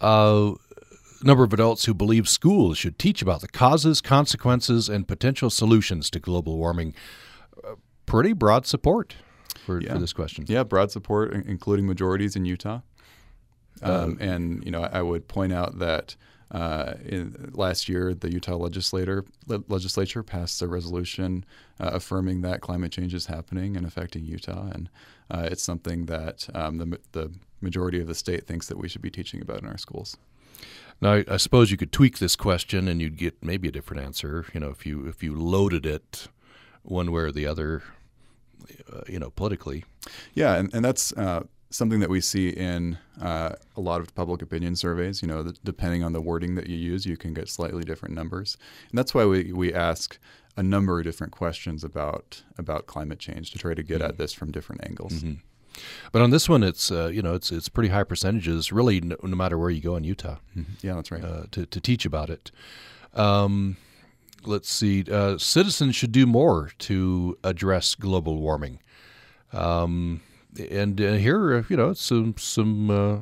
Uh, 0.00 0.54
number 1.22 1.44
of 1.44 1.52
adults 1.52 1.84
who 1.84 1.94
believe 1.94 2.28
schools 2.28 2.78
should 2.78 2.98
teach 2.98 3.22
about 3.22 3.42
the 3.42 3.48
causes, 3.48 4.00
consequences, 4.00 4.88
and 4.88 5.06
potential 5.06 5.50
solutions 5.50 6.10
to 6.10 6.18
global 6.18 6.56
warming. 6.56 6.94
Uh, 7.62 7.74
pretty 8.06 8.32
broad 8.32 8.66
support 8.66 9.14
for, 9.64 9.80
yeah. 9.80 9.92
for, 9.92 9.98
this 9.98 10.12
question. 10.12 10.44
Yeah, 10.48 10.64
broad 10.64 10.90
support, 10.90 11.32
including 11.32 11.86
majorities 11.86 12.34
in 12.34 12.46
Utah. 12.46 12.80
Um, 13.82 14.18
uh, 14.20 14.24
and 14.24 14.64
you 14.64 14.70
know, 14.70 14.82
I 14.82 15.02
would 15.02 15.28
point 15.28 15.52
out 15.52 15.78
that 15.78 16.16
uh, 16.52 16.94
in, 17.04 17.50
last 17.54 17.88
year, 17.88 18.14
the 18.14 18.30
Utah 18.30 18.56
legislator 18.56 19.24
le- 19.46 19.64
legislature 19.68 20.22
passed 20.22 20.60
a 20.60 20.68
resolution 20.68 21.44
uh, 21.80 21.90
affirming 21.94 22.42
that 22.42 22.60
climate 22.60 22.92
change 22.92 23.14
is 23.14 23.26
happening 23.26 23.76
and 23.76 23.86
affecting 23.86 24.24
Utah, 24.24 24.68
and 24.72 24.90
uh, 25.30 25.48
it's 25.50 25.62
something 25.62 26.06
that 26.06 26.48
um, 26.54 26.78
the, 26.78 26.98
the 27.12 27.32
majority 27.62 28.00
of 28.00 28.06
the 28.06 28.14
state 28.14 28.46
thinks 28.46 28.66
that 28.66 28.76
we 28.76 28.88
should 28.88 29.02
be 29.02 29.10
teaching 29.10 29.40
about 29.40 29.62
in 29.62 29.66
our 29.66 29.78
schools. 29.78 30.16
Now, 31.00 31.14
I, 31.14 31.24
I 31.26 31.36
suppose 31.38 31.70
you 31.70 31.78
could 31.78 31.90
tweak 31.90 32.18
this 32.18 32.36
question, 32.36 32.86
and 32.86 33.00
you'd 33.00 33.16
get 33.16 33.42
maybe 33.42 33.68
a 33.68 33.72
different 33.72 34.02
answer. 34.04 34.44
You 34.52 34.60
know, 34.60 34.70
if 34.70 34.84
you 34.84 35.06
if 35.06 35.22
you 35.22 35.34
loaded 35.34 35.86
it 35.86 36.28
one 36.82 37.10
way 37.10 37.22
or 37.22 37.32
the 37.32 37.46
other, 37.46 37.82
uh, 38.92 39.00
you 39.08 39.18
know, 39.18 39.30
politically. 39.30 39.84
Yeah, 40.34 40.54
and, 40.56 40.72
and 40.74 40.84
that's 40.84 41.12
uh, 41.14 41.44
something 41.72 42.00
that 42.00 42.10
we 42.10 42.20
see 42.20 42.50
in 42.50 42.98
uh, 43.20 43.54
a 43.76 43.80
lot 43.80 44.00
of 44.00 44.14
public 44.14 44.42
opinion 44.42 44.76
surveys. 44.76 45.22
You 45.22 45.28
know, 45.28 45.42
the, 45.42 45.56
depending 45.64 46.04
on 46.04 46.12
the 46.12 46.20
wording 46.20 46.54
that 46.54 46.68
you 46.68 46.76
use, 46.76 47.06
you 47.06 47.16
can 47.16 47.34
get 47.34 47.48
slightly 47.48 47.82
different 47.82 48.14
numbers, 48.14 48.56
and 48.90 48.98
that's 48.98 49.14
why 49.14 49.24
we, 49.24 49.52
we 49.52 49.72
ask 49.72 50.18
a 50.56 50.62
number 50.62 50.98
of 50.98 51.04
different 51.04 51.32
questions 51.32 51.82
about 51.82 52.42
about 52.58 52.86
climate 52.86 53.18
change 53.18 53.50
to 53.52 53.58
try 53.58 53.74
to 53.74 53.82
get 53.82 54.00
mm-hmm. 54.00 54.10
at 54.10 54.18
this 54.18 54.32
from 54.32 54.52
different 54.52 54.84
angles. 54.84 55.14
Mm-hmm. 55.14 55.34
But 56.12 56.20
on 56.20 56.30
this 56.30 56.48
one, 56.48 56.62
it's 56.62 56.90
uh, 56.90 57.08
you 57.08 57.22
know 57.22 57.34
it's 57.34 57.50
it's 57.50 57.68
pretty 57.68 57.88
high 57.88 58.04
percentages, 58.04 58.72
really, 58.72 59.00
no, 59.00 59.16
no 59.22 59.36
matter 59.36 59.56
where 59.56 59.70
you 59.70 59.80
go 59.80 59.96
in 59.96 60.04
Utah. 60.04 60.36
Mm-hmm. 60.56 60.86
Yeah, 60.86 60.94
that's 60.94 61.10
right. 61.10 61.24
Uh, 61.24 61.44
to 61.52 61.66
to 61.66 61.80
teach 61.80 62.04
about 62.04 62.30
it. 62.30 62.50
Um, 63.14 63.76
let's 64.44 64.70
see. 64.70 65.04
Uh, 65.10 65.38
citizens 65.38 65.96
should 65.96 66.12
do 66.12 66.26
more 66.26 66.70
to 66.80 67.38
address 67.42 67.94
global 67.94 68.38
warming. 68.38 68.80
Um, 69.52 70.22
and 70.70 71.00
uh, 71.00 71.12
here, 71.14 71.58
uh, 71.58 71.62
you 71.68 71.76
know, 71.76 71.92
some 71.92 72.34
some 72.38 72.90
uh, 72.90 73.18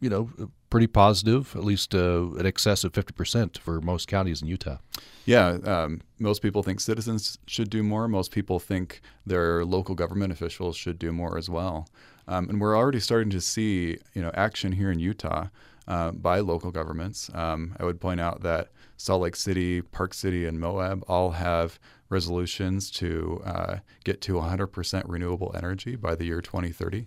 you 0.00 0.10
know 0.10 0.30
pretty 0.70 0.86
positive, 0.86 1.54
at 1.56 1.64
least 1.64 1.94
uh, 1.94 2.30
in 2.36 2.46
excess 2.46 2.84
of 2.84 2.92
50% 2.92 3.58
for 3.58 3.80
most 3.80 4.06
counties 4.06 4.40
in 4.40 4.46
Utah. 4.46 4.78
Yeah, 5.26 5.58
um, 5.64 6.00
most 6.20 6.42
people 6.42 6.62
think 6.62 6.80
citizens 6.80 7.38
should 7.46 7.68
do 7.70 7.82
more. 7.82 8.06
Most 8.06 8.30
people 8.30 8.60
think 8.60 9.00
their 9.26 9.64
local 9.64 9.96
government 9.96 10.32
officials 10.32 10.76
should 10.76 10.98
do 10.98 11.12
more 11.12 11.36
as 11.36 11.50
well. 11.50 11.88
Um, 12.28 12.48
and 12.48 12.60
we're 12.60 12.76
already 12.76 13.00
starting 13.00 13.30
to 13.30 13.40
see, 13.40 13.98
you 14.14 14.22
know, 14.22 14.30
action 14.34 14.72
here 14.72 14.92
in 14.92 15.00
Utah 15.00 15.48
uh, 15.88 16.10
by 16.12 16.40
local 16.40 16.70
governments. 16.70 17.30
Um, 17.34 17.76
I 17.78 17.84
would 17.84 18.00
point 18.00 18.20
out 18.20 18.42
that 18.42 18.68
Salt 18.96 19.22
Lake 19.22 19.36
City, 19.36 19.82
Park 19.82 20.14
City, 20.14 20.46
and 20.46 20.60
Moab 20.60 21.04
all 21.08 21.32
have 21.32 21.78
resolutions 22.08 22.90
to 22.90 23.40
uh, 23.44 23.76
get 24.04 24.20
to 24.22 24.34
100% 24.34 25.02
renewable 25.06 25.52
energy 25.56 25.96
by 25.96 26.14
the 26.14 26.24
year 26.24 26.40
2030. 26.40 27.06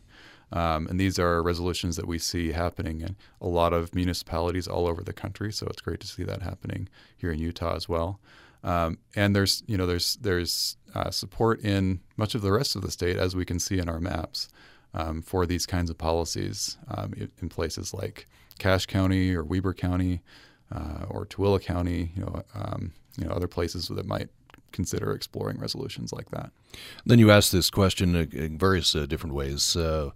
Um, 0.51 0.87
and 0.87 0.99
these 0.99 1.17
are 1.17 1.41
resolutions 1.41 1.95
that 1.95 2.07
we 2.07 2.19
see 2.19 2.51
happening 2.51 3.01
in 3.01 3.15
a 3.41 3.47
lot 3.47 3.73
of 3.73 3.93
municipalities 3.95 4.67
all 4.67 4.87
over 4.87 5.03
the 5.03 5.13
country. 5.13 5.51
So 5.51 5.67
it's 5.67 5.81
great 5.81 5.99
to 6.01 6.07
see 6.07 6.23
that 6.23 6.43
happening 6.43 6.89
here 7.17 7.31
in 7.31 7.39
Utah 7.39 7.75
as 7.75 7.89
well. 7.89 8.19
Um, 8.63 8.99
and 9.15 9.35
there's 9.35 9.61
you 9.67 9.77
know 9.77 9.85
there's 9.85 10.15
there's 10.17 10.77
uh, 10.95 11.11
support 11.11 11.59
in 11.61 11.99
much 12.15 12.33
of 12.33 12.41
the 12.41 12.51
rest 12.51 12.75
of 12.75 12.81
the 12.81 12.91
state, 12.91 13.17
as 13.17 13.35
we 13.35 13.45
can 13.45 13.59
see 13.59 13.77
in 13.77 13.89
our 13.89 13.99
maps, 13.99 14.47
um, 14.93 15.21
for 15.21 15.45
these 15.45 15.65
kinds 15.65 15.89
of 15.89 15.97
policies 15.97 16.77
um, 16.87 17.13
in 17.41 17.49
places 17.49 17.93
like 17.93 18.27
Cache 18.59 18.85
County 18.85 19.33
or 19.35 19.43
Weber 19.43 19.73
County 19.73 20.21
uh, 20.71 21.05
or 21.09 21.25
Tooele 21.25 21.61
County. 21.61 22.11
You 22.15 22.21
know, 22.23 22.43
um, 22.55 22.93
you 23.17 23.25
know 23.25 23.31
other 23.31 23.47
places 23.47 23.87
that 23.87 24.05
might 24.05 24.29
consider 24.71 25.13
exploring 25.13 25.59
resolutions 25.59 26.11
like 26.11 26.31
that. 26.31 26.51
Then 27.05 27.19
you 27.19 27.31
asked 27.31 27.51
this 27.51 27.69
question 27.69 28.15
in 28.15 28.57
various 28.57 28.95
uh, 28.95 29.05
different 29.05 29.35
ways. 29.35 29.75
Uh, 29.75 30.11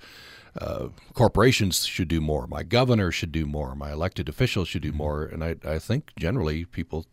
uh, 0.59 0.89
corporations 1.13 1.85
should 1.85 2.07
do 2.07 2.19
more. 2.19 2.47
My 2.47 2.63
governor 2.63 3.11
should 3.11 3.31
do 3.31 3.45
more. 3.45 3.75
My 3.75 3.91
elected 3.91 4.27
officials 4.27 4.67
should 4.67 4.81
do 4.81 4.89
mm-hmm. 4.89 4.97
more. 4.97 5.23
And 5.23 5.43
I, 5.43 5.55
I 5.63 5.79
think 5.79 6.11
generally 6.17 6.65
people, 6.65 7.05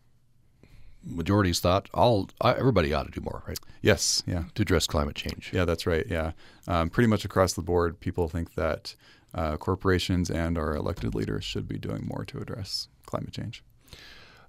majorities 1.03 1.59
thought 1.59 1.87
all 1.93 2.29
everybody 2.43 2.91
ought 2.91 3.05
to 3.05 3.11
do 3.11 3.21
more, 3.21 3.43
right? 3.47 3.59
Yes, 3.81 4.23
yeah. 4.25 4.45
To 4.55 4.63
address 4.63 4.87
climate 4.87 5.15
change. 5.15 5.51
Yeah, 5.53 5.65
that's 5.65 5.85
right. 5.85 6.05
Yeah, 6.09 6.31
um, 6.67 6.89
pretty 6.89 7.07
much 7.07 7.23
across 7.23 7.53
the 7.53 7.61
board, 7.61 7.99
people 7.99 8.27
think 8.27 8.55
that 8.55 8.95
uh, 9.35 9.57
corporations 9.57 10.31
and 10.31 10.57
our 10.57 10.75
elected 10.75 11.13
leaders 11.13 11.43
should 11.43 11.67
be 11.67 11.77
doing 11.77 12.07
more 12.07 12.25
to 12.25 12.39
address 12.39 12.87
climate 13.05 13.33
change. 13.33 13.63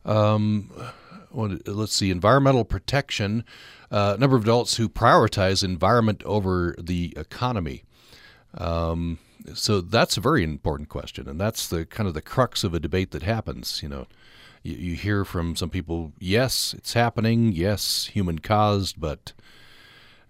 Um, 0.04 0.70
well, 1.32 1.58
let's 1.66 1.94
see, 1.94 2.10
environmental 2.10 2.64
protection. 2.64 3.44
Uh, 3.90 4.16
number 4.18 4.36
of 4.36 4.44
adults 4.44 4.76
who 4.76 4.88
prioritize 4.88 5.62
environment 5.64 6.22
over 6.24 6.74
the 6.78 7.12
economy. 7.16 7.82
Um, 8.56 9.18
so 9.54 9.80
that's 9.80 10.16
a 10.16 10.20
very 10.20 10.42
important 10.42 10.88
question, 10.88 11.28
and 11.28 11.40
that's 11.40 11.68
the 11.68 11.84
kind 11.84 12.08
of 12.08 12.14
the 12.14 12.22
crux 12.22 12.64
of 12.64 12.72
a 12.72 12.80
debate 12.80 13.10
that 13.10 13.22
happens. 13.22 13.82
You 13.82 13.88
know, 13.88 14.06
you, 14.62 14.76
you 14.76 14.94
hear 14.94 15.24
from 15.24 15.56
some 15.56 15.70
people, 15.70 16.12
yes, 16.18 16.74
it's 16.78 16.94
happening, 16.94 17.52
yes, 17.52 18.06
human 18.06 18.38
caused, 18.38 19.00
but 19.00 19.32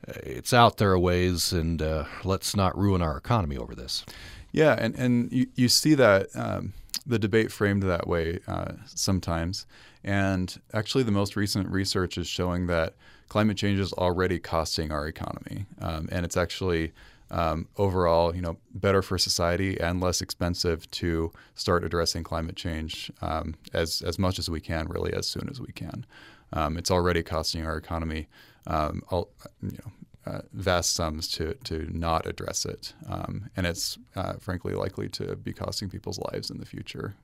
uh, 0.09 0.15
it's 0.23 0.53
out 0.53 0.79
there 0.79 0.93
a 0.93 1.01
ways, 1.01 1.53
and 1.53 1.81
uh, 1.81 2.05
let's 2.25 2.57
not 2.57 2.77
ruin 2.77 3.03
our 3.03 3.17
economy 3.17 3.57
over 3.57 3.75
this. 3.75 4.05
Yeah, 4.53 4.77
and 4.79 4.95
and 4.95 5.33
you, 5.33 5.47
you 5.55 5.69
see 5.69 5.95
that 5.95 6.29
um, 6.35 6.73
the 7.07 7.19
debate 7.19 7.53
framed 7.53 7.83
that 7.85 8.07
way 8.07 8.41
uh, 8.49 8.73
sometimes, 8.87 9.67
and 10.03 10.59
actually, 10.73 11.05
the 11.05 11.13
most 11.13 11.37
recent 11.37 11.69
research 11.69 12.17
is 12.19 12.27
showing 12.27 12.67
that 12.69 12.95
climate 13.29 13.57
change 13.57 13.79
is 13.79 13.93
already 13.93 14.39
costing 14.39 14.91
our 14.93 15.07
economy, 15.07 15.67
um, 15.81 16.09
and 16.11 16.25
it's 16.25 16.37
actually 16.37 16.93
um, 17.31 17.69
overall, 17.77 18.35
you 18.35 18.41
know, 18.41 18.57
better 18.75 19.03
for 19.03 19.19
society 19.19 19.79
and 19.81 20.01
less 20.01 20.21
expensive 20.21 20.89
to 20.93 21.33
start 21.55 21.85
addressing 21.85 22.23
climate 22.23 22.57
change 22.57 23.11
um, 23.21 23.57
as 23.73 24.03
as 24.03 24.19
much 24.19 24.39
as 24.39 24.49
we 24.49 24.61
can, 24.61 24.89
really 24.89 25.13
as 25.13 25.27
soon 25.27 25.49
as 25.51 25.61
we 25.61 25.73
can. 25.73 26.07
Um, 26.53 26.77
it's 26.79 26.91
already 26.91 27.23
costing 27.25 27.67
our 27.67 27.77
economy, 27.77 28.29
um, 28.69 29.03
all, 29.11 29.31
you 29.61 29.79
know, 29.79 29.93
uh, 30.27 30.41
vast 30.53 30.95
sums 30.95 31.29
to 31.29 31.55
to 31.65 31.89
not 31.97 32.27
address 32.27 32.65
it, 32.65 32.95
um, 33.09 33.49
and 33.57 33.67
it's 33.67 33.99
uh, 34.15 34.35
frankly 34.35 34.75
likely 34.75 35.09
to 35.11 35.37
be 35.37 35.53
costing 35.53 35.89
people's 35.89 36.19
lives 36.33 36.51
in 36.51 36.59
the 36.59 36.67
future. 36.67 37.15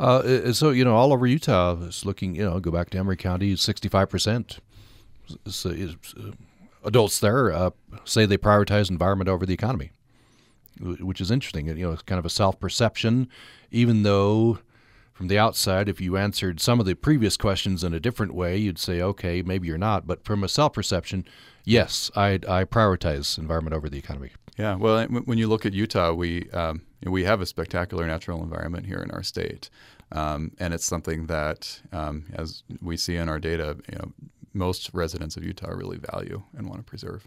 Uh, 0.00 0.52
so 0.52 0.70
you 0.70 0.84
know, 0.84 0.94
all 0.94 1.12
over 1.12 1.26
Utah 1.26 1.76
is 1.82 2.04
looking. 2.04 2.34
You 2.36 2.44
know, 2.44 2.60
go 2.60 2.70
back 2.70 2.90
to 2.90 2.98
Emery 2.98 3.16
County, 3.16 3.56
sixty-five 3.56 4.08
percent. 4.08 4.60
Uh, 5.56 5.72
adults 6.84 7.18
there 7.20 7.50
uh, 7.50 7.70
say 8.04 8.26
they 8.26 8.36
prioritize 8.36 8.90
environment 8.90 9.28
over 9.28 9.46
the 9.46 9.54
economy, 9.54 9.90
which 10.80 11.20
is 11.20 11.30
interesting. 11.30 11.66
You 11.66 11.86
know, 11.86 11.92
it's 11.92 12.02
kind 12.02 12.18
of 12.18 12.26
a 12.26 12.30
self-perception, 12.30 13.28
even 13.70 14.02
though 14.02 14.58
from 15.14 15.28
the 15.28 15.38
outside, 15.38 15.88
if 15.88 16.00
you 16.00 16.16
answered 16.16 16.60
some 16.60 16.80
of 16.80 16.86
the 16.86 16.94
previous 16.94 17.36
questions 17.36 17.84
in 17.84 17.94
a 17.94 18.00
different 18.00 18.34
way, 18.34 18.56
you'd 18.56 18.78
say, 18.78 19.00
okay, 19.00 19.42
maybe 19.42 19.68
you're 19.68 19.78
not. 19.78 20.06
But 20.06 20.24
from 20.24 20.42
a 20.42 20.48
self-perception, 20.48 21.24
yes, 21.64 22.10
I, 22.16 22.40
I 22.48 22.64
prioritize 22.64 23.38
environment 23.38 23.76
over 23.76 23.88
the 23.88 23.96
economy. 23.96 24.30
Yeah, 24.58 24.74
well, 24.74 25.06
when 25.06 25.38
you 25.38 25.46
look 25.46 25.64
at 25.64 25.72
Utah, 25.72 26.12
we 26.12 26.50
um, 26.50 26.82
we 27.04 27.24
have 27.24 27.40
a 27.40 27.46
spectacular 27.46 28.06
natural 28.06 28.42
environment 28.42 28.86
here 28.86 28.98
in 28.98 29.10
our 29.10 29.22
state, 29.22 29.70
um, 30.12 30.52
and 30.58 30.72
it's 30.74 30.84
something 30.84 31.26
that, 31.26 31.80
um, 31.92 32.26
as 32.34 32.62
we 32.80 32.96
see 32.96 33.16
in 33.16 33.28
our 33.28 33.40
data, 33.40 33.76
you 33.90 33.98
know, 33.98 34.12
most 34.52 34.90
residents 34.92 35.36
of 35.36 35.44
Utah 35.44 35.70
really 35.70 35.98
value 35.98 36.42
and 36.56 36.68
want 36.68 36.78
to 36.78 36.84
preserve. 36.84 37.26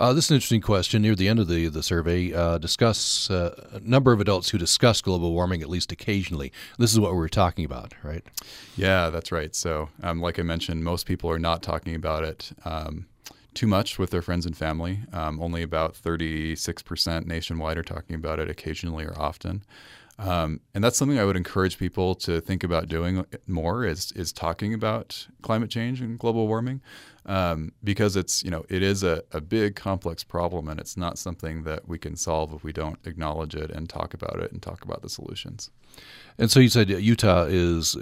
Uh, 0.00 0.14
this 0.14 0.24
is 0.24 0.30
an 0.30 0.36
interesting 0.36 0.62
question. 0.62 1.02
Near 1.02 1.14
the 1.14 1.28
end 1.28 1.38
of 1.38 1.46
the 1.46 1.68
the 1.68 1.82
survey, 1.82 2.32
uh, 2.32 2.56
discuss 2.56 3.28
uh, 3.28 3.68
a 3.70 3.80
number 3.80 4.12
of 4.12 4.20
adults 4.20 4.48
who 4.48 4.56
discuss 4.56 5.02
global 5.02 5.32
warming 5.32 5.60
at 5.60 5.68
least 5.68 5.92
occasionally. 5.92 6.50
This 6.78 6.90
is 6.90 6.98
what 6.98 7.12
we 7.12 7.18
were 7.18 7.28
talking 7.28 7.66
about, 7.66 7.92
right? 8.02 8.24
Yeah, 8.76 9.10
that's 9.10 9.30
right. 9.30 9.54
So, 9.54 9.90
um, 10.02 10.22
like 10.22 10.38
I 10.38 10.42
mentioned, 10.42 10.84
most 10.84 11.04
people 11.04 11.30
are 11.30 11.38
not 11.38 11.62
talking 11.62 11.94
about 11.94 12.24
it 12.24 12.50
um, 12.64 13.08
too 13.52 13.66
much 13.66 13.98
with 13.98 14.08
their 14.08 14.22
friends 14.22 14.46
and 14.46 14.56
family. 14.56 15.00
Um, 15.12 15.38
only 15.38 15.60
about 15.60 15.92
36% 15.92 17.26
nationwide 17.26 17.76
are 17.76 17.82
talking 17.82 18.16
about 18.16 18.38
it 18.38 18.48
occasionally 18.48 19.04
or 19.04 19.12
often. 19.20 19.64
Um, 20.18 20.60
and 20.74 20.84
that's 20.84 20.98
something 20.98 21.18
I 21.18 21.24
would 21.24 21.36
encourage 21.36 21.78
people 21.78 22.14
to 22.16 22.40
think 22.40 22.62
about 22.62 22.88
doing 22.88 23.24
more 23.46 23.86
is 23.86 24.12
is 24.12 24.32
talking 24.32 24.74
about 24.74 25.26
climate 25.40 25.70
change 25.70 26.02
and 26.02 26.18
global 26.18 26.46
warming, 26.46 26.82
um, 27.26 27.72
because 27.82 28.16
it's 28.16 28.42
you 28.42 28.50
know 28.50 28.64
it 28.68 28.82
is 28.82 29.02
a, 29.02 29.22
a 29.32 29.40
big 29.40 29.76
complex 29.76 30.24
problem 30.24 30.68
and 30.68 30.80
it's 30.80 30.96
not 30.96 31.18
something 31.18 31.64
that 31.64 31.88
we 31.88 31.98
can 31.98 32.16
solve 32.16 32.52
if 32.52 32.64
we 32.64 32.72
don't 32.72 32.98
acknowledge 33.04 33.54
it 33.54 33.70
and 33.70 33.88
talk 33.88 34.14
about 34.14 34.40
it 34.40 34.52
and 34.52 34.62
talk 34.62 34.84
about 34.84 35.02
the 35.02 35.08
solutions. 35.08 35.70
And 36.38 36.50
so 36.50 36.60
you 36.60 36.68
said 36.68 36.88
Utah 36.88 37.46
is 37.48 37.96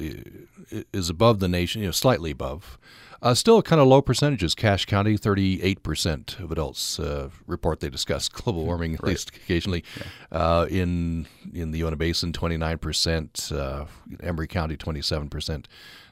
is 0.93 1.11
above 1.11 1.41
the 1.41 1.49
nation, 1.49 1.83
you 1.83 1.89
know, 1.89 1.93
slightly 1.93 2.31
above. 2.31 2.79
Uh, 3.21 3.35
still, 3.35 3.61
kind 3.63 3.81
of 3.81 3.89
low 3.89 4.01
percentages. 4.01 4.55
Cache 4.55 4.85
County, 4.85 5.19
38% 5.19 6.39
of 6.39 6.53
adults 6.53 7.01
uh, 7.01 7.31
report 7.49 7.81
they 7.81 7.91
discuss 7.91 8.29
global 8.29 8.65
warming, 8.65 8.95
at 8.95 9.03
right. 9.03 9.11
least 9.11 9.35
occasionally. 9.35 9.83
Yeah. 9.97 10.39
Uh, 10.39 10.67
in 10.71 11.27
in 11.53 11.73
the 11.73 11.79
Uinta 11.79 11.97
Basin, 11.97 12.33
29%. 12.33 13.53
Uh, 13.53 13.87
Emery 14.21 14.47
County, 14.47 14.77
27%. 14.77 15.65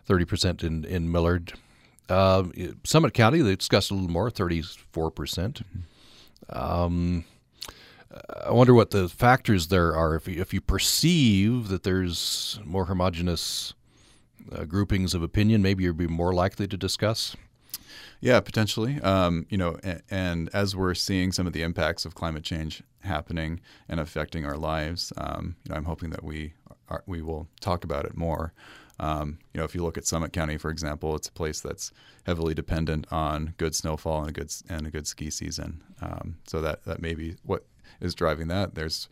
30% 0.09 0.63
in, 0.63 0.85
in 0.85 1.11
Millard. 1.11 1.55
Uh, 2.09 2.45
Summit 2.85 3.15
County, 3.15 3.41
they 3.43 3.57
discussed 3.57 3.91
a 3.91 3.95
little 3.95 4.11
more, 4.11 4.31
34%. 4.31 5.15
percent 5.15 5.63
mm-hmm. 5.67 6.57
um, 6.57 7.25
I 8.45 8.53
wonder 8.53 8.75
what 8.75 8.91
the 8.91 9.09
factors 9.09 9.69
there 9.69 9.95
are. 9.95 10.15
If 10.15 10.29
you, 10.29 10.41
if 10.41 10.55
you 10.55 10.61
perceive 10.61 11.69
that 11.69 11.83
there's 11.83 12.61
more 12.65 12.87
homogenous 12.87 13.75
uh, 14.53 14.65
groupings 14.65 15.15
of 15.15 15.23
opinion, 15.23 15.63
maybe 15.63 15.85
you'd 15.85 15.97
be 15.97 16.07
more 16.07 16.33
likely 16.33 16.67
to 16.69 16.77
discuss? 16.77 17.37
Yeah, 18.21 18.41
potentially. 18.41 19.01
Um, 19.01 19.47
you 19.51 19.59
know, 19.59 19.79
and, 19.83 20.03
and, 20.11 20.51
as 20.55 20.75
we're 20.75 20.95
seeing 20.95 21.33
some 21.33 21.47
of 21.47 21.53
the 21.53 21.63
impacts 21.63 22.05
of 22.05 22.15
climate 22.15 22.45
change 22.45 22.83
happening 23.01 23.61
and 23.89 24.01
affecting 24.01 24.47
our 24.47 24.57
lives, 24.57 25.13
um, 25.19 25.57
you 25.65 25.71
know, 25.71 25.77
I'm 25.77 25.85
hoping 25.85 26.11
that 26.11 26.25
we 26.25 26.55
are, 26.89 27.03
we 27.07 27.21
will 27.21 27.49
talk 27.61 27.85
about 27.85 28.05
it 28.05 28.17
more. 28.17 28.53
Um, 28.99 29.39
you 29.53 29.59
know, 29.59 29.65
if 29.65 29.75
you 29.75 29.83
look 29.83 29.99
at 29.99 30.07
Summit 30.07 30.33
County, 30.33 30.57
for 30.57 30.71
example, 30.71 31.15
it's 31.15 31.29
a 31.29 31.33
place 31.33 31.61
that's 31.61 31.93
heavily 32.25 32.55
dependent 32.55 33.07
on 33.13 33.55
good 33.59 33.75
snowfall 33.75 34.21
and 34.21 34.31
a 34.31 34.33
good 34.33 34.53
and 34.69 34.87
a 34.87 34.91
good 34.91 35.07
ski 35.07 35.31
season. 35.31 35.83
Um, 36.01 36.37
so 36.47 36.61
that 36.63 36.85
that 36.85 37.01
may 37.01 37.15
be 37.15 37.37
what 37.45 37.65
is 38.01 38.15
driving 38.15 38.49
that. 38.49 38.75
There's, 38.75 39.09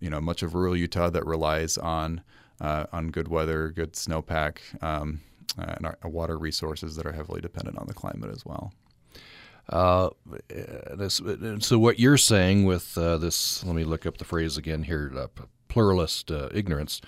you 0.00 0.10
know, 0.10 0.20
much 0.20 0.42
of 0.42 0.54
rural 0.54 0.76
Utah 0.76 1.10
that 1.10 1.24
relies 1.26 1.78
on 1.78 2.22
uh, 2.60 2.86
on 2.92 3.08
good 3.08 3.28
weather, 3.28 3.70
good 3.70 3.92
snowpack, 3.92 4.58
um, 4.82 5.20
and 5.56 5.86
our, 5.86 5.98
our 6.02 6.10
water 6.10 6.36
resources 6.38 6.96
that 6.96 7.06
are 7.06 7.12
heavily 7.12 7.40
dependent 7.40 7.78
on 7.78 7.86
the 7.86 7.94
climate 7.94 8.30
as 8.30 8.44
well. 8.44 8.72
Uh, 9.68 10.08
so 11.58 11.78
what 11.78 11.98
you're 11.98 12.16
saying 12.16 12.64
with 12.64 12.96
uh, 12.96 13.18
this, 13.18 13.62
let 13.64 13.76
me 13.76 13.84
look 13.84 14.06
up 14.06 14.16
the 14.16 14.24
phrase 14.24 14.56
again 14.56 14.82
here, 14.82 15.12
uh, 15.14 15.26
pluralist 15.68 16.30
uh, 16.30 16.48
ignorance. 16.54 17.02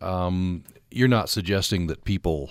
Um, 0.00 0.64
you're 0.90 1.08
not 1.08 1.28
suggesting 1.28 1.86
that 1.88 2.04
people 2.04 2.50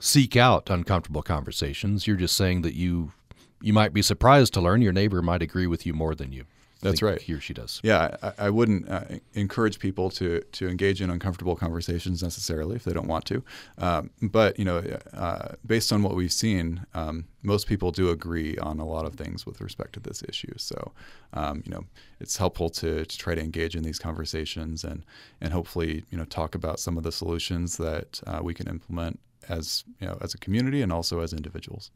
seek 0.00 0.36
out 0.36 0.70
uncomfortable 0.70 1.22
conversations. 1.22 2.06
You're 2.06 2.16
just 2.16 2.36
saying 2.36 2.62
that 2.62 2.74
you 2.74 3.12
you 3.60 3.72
might 3.72 3.92
be 3.92 4.02
surprised 4.02 4.54
to 4.54 4.60
learn 4.60 4.82
your 4.82 4.92
neighbor 4.92 5.20
might 5.20 5.42
agree 5.42 5.66
with 5.66 5.84
you 5.84 5.92
more 5.92 6.14
than 6.14 6.32
you. 6.32 6.44
That's 6.80 7.02
right. 7.02 7.20
He 7.20 7.32
or 7.32 7.40
she 7.40 7.54
does. 7.54 7.80
Yeah, 7.82 8.16
I, 8.22 8.32
I 8.38 8.50
wouldn't 8.50 8.88
uh, 8.88 9.04
encourage 9.34 9.78
people 9.78 10.10
to 10.10 10.40
to 10.40 10.68
engage 10.68 11.02
in 11.02 11.10
uncomfortable 11.10 11.56
conversations 11.56 12.22
necessarily 12.22 12.76
if 12.76 12.84
they 12.84 12.92
don't 12.92 13.08
want 13.08 13.24
to. 13.26 13.42
Um, 13.78 14.10
but 14.22 14.58
you 14.58 14.64
know, 14.64 14.82
uh, 15.12 15.54
based 15.66 15.92
on 15.92 16.02
what 16.02 16.14
we've 16.14 16.32
seen, 16.32 16.86
um, 16.94 17.26
most 17.42 17.66
people 17.66 17.90
do 17.90 18.10
agree 18.10 18.56
on 18.58 18.78
a 18.78 18.86
lot 18.86 19.06
of 19.06 19.14
things 19.14 19.44
with 19.44 19.60
respect 19.60 19.94
to 19.94 20.00
this 20.00 20.22
issue. 20.28 20.52
So, 20.56 20.92
um, 21.32 21.62
you 21.64 21.72
know, 21.72 21.84
it's 22.20 22.36
helpful 22.36 22.70
to, 22.70 23.04
to 23.04 23.18
try 23.18 23.34
to 23.34 23.42
engage 23.42 23.74
in 23.74 23.82
these 23.82 23.98
conversations 23.98 24.84
and 24.84 25.04
and 25.40 25.52
hopefully 25.52 26.04
you 26.10 26.18
know 26.18 26.24
talk 26.24 26.54
about 26.54 26.78
some 26.78 26.96
of 26.96 27.02
the 27.02 27.12
solutions 27.12 27.76
that 27.78 28.20
uh, 28.26 28.40
we 28.42 28.54
can 28.54 28.68
implement 28.68 29.18
as 29.48 29.84
you 30.00 30.06
know 30.06 30.18
as 30.20 30.34
a 30.34 30.38
community 30.38 30.82
and 30.82 30.92
also 30.92 31.20
as 31.20 31.32
individuals. 31.32 31.90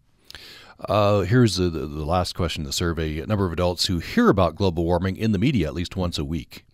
Uh, 0.89 1.20
here's 1.20 1.57
the, 1.57 1.70
the, 1.70 2.05
last 2.05 2.35
question 2.35 2.62
in 2.62 2.66
the 2.66 2.72
survey. 2.72 3.20
A 3.20 3.26
number 3.26 3.47
of 3.47 3.53
adults 3.53 3.87
who 3.87 3.99
hear 4.01 4.28
about 4.28 4.57
global 4.57 4.85
warming 4.85 5.16
in 5.16 5.33
the 5.33 5.39
media 5.39 5.68
at 5.68 5.74
least 5.74 5.97
once 5.97 6.18
a 6.18 6.24
week. 6.24 6.64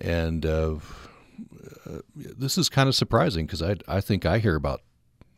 And 0.00 0.46
uh, 0.46 0.76
uh, 1.86 1.98
this 2.14 2.56
is 2.56 2.68
kind 2.68 2.88
of 2.88 2.94
surprising 2.94 3.46
because 3.46 3.62
I, 3.62 3.76
I 3.86 4.00
think 4.00 4.24
I 4.24 4.38
hear 4.38 4.54
about 4.54 4.80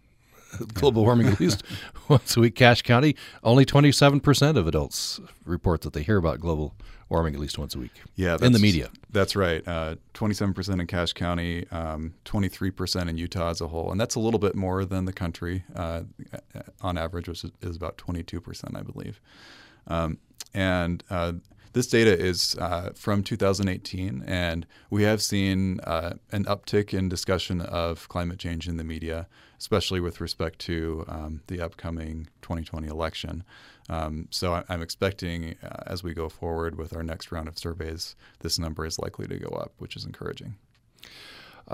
global 0.74 1.02
warming 1.04 1.28
at 1.28 1.40
least 1.40 1.64
once 2.08 2.36
a 2.36 2.40
week. 2.40 2.54
Cache 2.54 2.82
County, 2.82 3.16
only 3.42 3.64
27% 3.64 4.56
of 4.56 4.66
adults 4.66 5.20
report 5.44 5.80
that 5.82 5.92
they 5.92 6.02
hear 6.02 6.16
about 6.16 6.40
global 6.40 6.74
warming 7.10 7.34
at 7.34 7.40
least 7.40 7.58
once 7.58 7.74
a 7.74 7.78
week. 7.78 7.92
Yeah, 8.14 8.38
in 8.40 8.52
the 8.52 8.58
media. 8.58 8.88
That's 9.10 9.36
right. 9.36 9.66
Uh, 9.66 9.96
27% 10.14 10.80
in 10.80 10.86
Cache 10.86 11.12
County, 11.12 11.66
um, 11.70 12.14
23% 12.24 13.08
in 13.08 13.18
Utah 13.18 13.50
as 13.50 13.60
a 13.60 13.68
whole, 13.68 13.90
and 13.90 14.00
that's 14.00 14.14
a 14.14 14.20
little 14.20 14.38
bit 14.38 14.54
more 14.54 14.84
than 14.84 15.04
the 15.04 15.12
country 15.12 15.64
uh, 15.74 16.02
on 16.80 16.96
average, 16.96 17.28
which 17.28 17.44
is 17.60 17.76
about 17.76 17.98
22%, 17.98 18.76
I 18.76 18.82
believe. 18.82 19.20
Um, 19.88 20.18
and 20.54 21.02
uh, 21.10 21.32
this 21.72 21.88
data 21.88 22.16
is 22.16 22.56
uh, 22.58 22.90
from 22.94 23.22
2018, 23.22 24.24
and 24.26 24.66
we 24.88 25.02
have 25.02 25.20
seen 25.20 25.80
uh, 25.80 26.14
an 26.32 26.44
uptick 26.44 26.94
in 26.94 27.08
discussion 27.08 27.60
of 27.60 28.08
climate 28.08 28.38
change 28.38 28.68
in 28.68 28.76
the 28.76 28.84
media, 28.84 29.26
especially 29.60 30.00
with 30.00 30.20
respect 30.20 30.58
to 30.58 31.04
um, 31.06 31.42
the 31.46 31.60
upcoming 31.60 32.26
2020 32.42 32.88
election. 32.88 33.44
Um, 33.90 34.26
so 34.30 34.64
I'm 34.68 34.82
expecting 34.82 35.56
uh, 35.62 35.82
as 35.86 36.02
we 36.02 36.14
go 36.14 36.28
forward 36.28 36.78
with 36.78 36.96
our 36.96 37.02
next 37.02 37.30
round 37.30 37.46
of 37.46 37.58
surveys, 37.58 38.16
this 38.40 38.58
number 38.58 38.86
is 38.86 38.98
likely 38.98 39.26
to 39.26 39.38
go 39.38 39.50
up, 39.50 39.72
which 39.78 39.96
is 39.96 40.04
encouraging. 40.04 40.56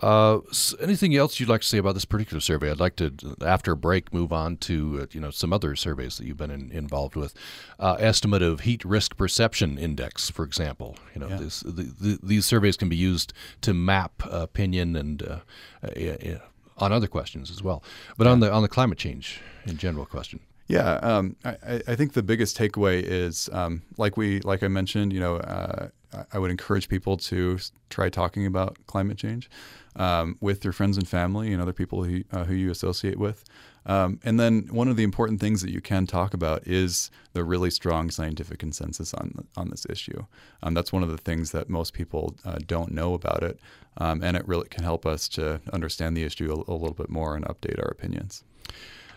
Uh, 0.03 0.41
anything 0.81 1.17
else 1.17 1.41
you'd 1.41 1.49
like 1.49 1.63
to 1.63 1.67
say 1.67 1.79
about 1.79 1.95
this 1.95 2.05
particular 2.05 2.41
survey? 2.41 2.71
I'd 2.71 2.81
like 2.81 2.97
to, 2.97 3.15
after 3.41 3.73
a 3.73 3.77
break, 3.77 4.13
move 4.13 4.33
on 4.33 4.59
to 4.59 5.01
uh, 5.03 5.07
you 5.13 5.21
know 5.21 5.31
some 5.31 5.53
other 5.53 5.75
surveys 5.75 6.19
that 6.19 6.27
you've 6.27 6.37
been 6.37 6.51
in, 6.51 6.71
involved 6.71 7.17
with. 7.17 7.35
Uh, 7.79 7.97
estimate 7.99 8.43
of 8.43 8.61
heat 8.61 8.85
risk 8.85 9.17
perception 9.17 9.79
index, 9.79 10.29
for 10.29 10.45
example. 10.45 10.97
You 11.15 11.21
know, 11.21 11.29
yeah. 11.29 11.37
this, 11.37 11.61
the, 11.61 11.71
the, 11.71 12.19
these 12.23 12.45
surveys 12.45 12.77
can 12.77 12.91
be 12.91 12.97
used 12.97 13.33
to 13.63 13.73
map 13.73 14.23
opinion 14.31 14.97
and 14.97 15.23
uh, 15.23 15.39
uh, 15.83 16.39
on 16.79 16.93
other 16.93 17.07
questions 17.07 17.51
as 17.51 17.63
well. 17.63 17.83
But 18.17 18.27
yeah. 18.27 18.33
on 18.33 18.41
the 18.41 18.53
on 18.53 18.63
the 18.63 18.69
climate 18.69 18.99
change 18.99 19.41
in 19.67 19.77
general 19.77 20.07
question. 20.07 20.41
Yeah, 20.69 20.95
um, 20.95 21.37
I, 21.45 21.81
I, 21.87 21.95
think 21.95 22.15
the 22.15 22.25
biggest 22.25 22.59
takeaway 22.59 23.01
is 23.01 23.49
um, 23.53 23.83
like 23.99 24.17
we 24.17 24.41
like 24.41 24.65
I 24.65 24.69
mentioned. 24.69 25.13
You 25.13 25.21
know, 25.21 25.37
uh, 25.37 25.89
I 26.33 26.39
would 26.39 26.51
encourage 26.51 26.89
people 26.89 27.17
to 27.19 27.59
try 27.91 28.09
talking 28.09 28.47
about 28.47 28.77
climate 28.87 29.19
change 29.19 29.51
um, 29.97 30.37
with 30.41 30.65
your 30.65 30.73
friends 30.73 30.97
and 30.97 31.09
family 31.09 31.53
and 31.53 31.61
other 31.61 31.73
people 31.73 32.05
who, 32.05 32.23
uh, 32.33 32.45
who 32.45 32.55
you 32.55 32.71
associate 32.71 33.19
with. 33.19 33.45
Um, 33.87 34.21
and 34.25 34.39
then 34.39 34.67
one 34.71 34.89
of 34.89 34.97
the 34.97 35.05
important 35.05 35.41
things 35.41 35.63
that 35.63 35.71
you 35.71 35.81
can 35.81 36.07
talk 36.07 36.35
about 36.35 36.67
is 36.67 37.11
the 37.33 37.45
really 37.45 37.71
strong 37.71 38.11
scientific 38.11 38.59
consensus 38.59 39.15
on 39.15 39.47
on 39.57 39.71
this 39.71 39.87
issue. 39.89 40.27
Um, 40.63 40.75
that's 40.75 40.93
one 40.93 41.05
of 41.05 41.11
the 41.11 41.19
things 41.19 41.53
that 41.53 41.71
most 41.71 41.95
people 41.95 42.35
uh, 42.45 42.59
don't 42.67 42.91
know 42.91 43.15
about 43.15 43.43
it, 43.43 43.61
um, 43.97 44.23
and 44.23 44.37
it 44.37 44.47
really 44.47 44.69
can 44.69 44.83
help 44.83 45.07
us 45.07 45.29
to 45.29 45.61
understand 45.73 46.17
the 46.17 46.25
issue 46.25 46.51
a, 46.51 46.71
a 46.71 46.75
little 46.75 46.95
bit 46.95 47.09
more 47.09 47.37
and 47.37 47.45
update 47.45 47.79
our 47.79 47.91
opinions. 47.91 48.43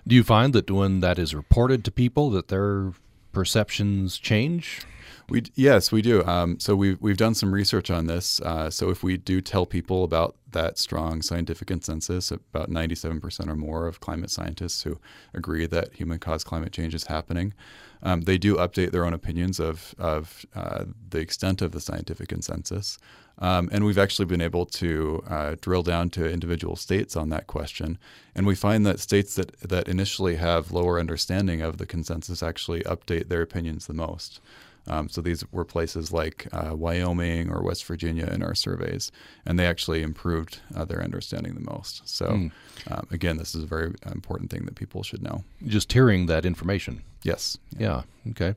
Do 0.07 0.15
you 0.15 0.23
find 0.23 0.53
that 0.53 0.69
when 0.69 1.01
that 1.01 1.19
is 1.19 1.33
reported 1.33 1.83
to 1.85 1.91
people 1.91 2.29
that 2.31 2.47
their 2.47 2.93
perceptions 3.31 4.17
change? 4.17 4.81
We 5.29 5.43
yes, 5.55 5.91
we 5.91 6.01
do. 6.01 6.23
Um, 6.25 6.59
so 6.59 6.75
we've 6.75 6.99
we've 7.01 7.17
done 7.17 7.35
some 7.35 7.53
research 7.53 7.89
on 7.91 8.07
this. 8.07 8.41
Uh, 8.41 8.69
so 8.69 8.89
if 8.89 9.03
we 9.03 9.17
do 9.17 9.41
tell 9.41 9.65
people 9.65 10.03
about 10.03 10.35
that 10.51 10.77
strong 10.77 11.21
scientific 11.21 11.67
consensus, 11.67 12.31
about 12.31 12.71
97% 12.71 13.47
or 13.47 13.55
more 13.55 13.85
of 13.85 13.99
climate 13.99 14.31
scientists 14.31 14.81
who 14.81 14.99
agree 15.33 15.67
that 15.67 15.93
human-caused 15.93 16.47
climate 16.47 16.71
change 16.71 16.95
is 16.95 17.05
happening, 17.05 17.53
um, 18.01 18.21
they 18.21 18.39
do 18.39 18.55
update 18.55 18.91
their 18.91 19.05
own 19.05 19.13
opinions 19.13 19.59
of 19.59 19.93
of 19.99 20.45
uh, 20.55 20.85
the 21.09 21.19
extent 21.19 21.61
of 21.61 21.71
the 21.71 21.79
scientific 21.79 22.29
consensus. 22.29 22.97
Um, 23.41 23.69
and 23.71 23.85
we've 23.85 23.97
actually 23.97 24.25
been 24.25 24.41
able 24.41 24.65
to 24.65 25.23
uh, 25.27 25.55
drill 25.61 25.83
down 25.83 26.09
to 26.11 26.29
individual 26.29 26.75
states 26.75 27.15
on 27.15 27.29
that 27.29 27.47
question. 27.47 27.97
And 28.35 28.45
we 28.45 28.53
find 28.53 28.85
that 28.85 28.99
states 28.99 29.35
that, 29.35 29.57
that 29.61 29.87
initially 29.87 30.35
have 30.35 30.73
lower 30.73 30.99
understanding 30.99 31.61
of 31.61 31.77
the 31.77 31.85
consensus 31.85 32.43
actually 32.43 32.81
update 32.81 33.29
their 33.29 33.41
opinions 33.41 33.87
the 33.87 33.93
most. 33.93 34.41
Um, 34.87 35.09
so 35.09 35.21
these 35.21 35.43
were 35.51 35.65
places 35.65 36.11
like 36.11 36.47
uh, 36.51 36.75
Wyoming 36.75 37.49
or 37.49 37.61
West 37.61 37.85
Virginia 37.85 38.25
in 38.25 38.41
our 38.43 38.55
surveys, 38.55 39.11
and 39.45 39.59
they 39.59 39.65
actually 39.65 40.01
improved 40.01 40.59
uh, 40.75 40.85
their 40.85 41.03
understanding 41.03 41.53
the 41.53 41.71
most. 41.71 42.07
So 42.07 42.27
mm. 42.27 42.51
um, 42.89 43.07
again, 43.11 43.37
this 43.37 43.55
is 43.55 43.63
a 43.63 43.67
very 43.67 43.93
important 44.11 44.49
thing 44.49 44.65
that 44.65 44.75
people 44.75 45.03
should 45.03 45.21
know. 45.21 45.43
Just 45.65 45.93
hearing 45.93 46.25
that 46.27 46.45
information. 46.45 47.03
Yes. 47.23 47.57
Yeah. 47.77 48.03
yeah. 48.25 48.31
Okay. 48.31 48.55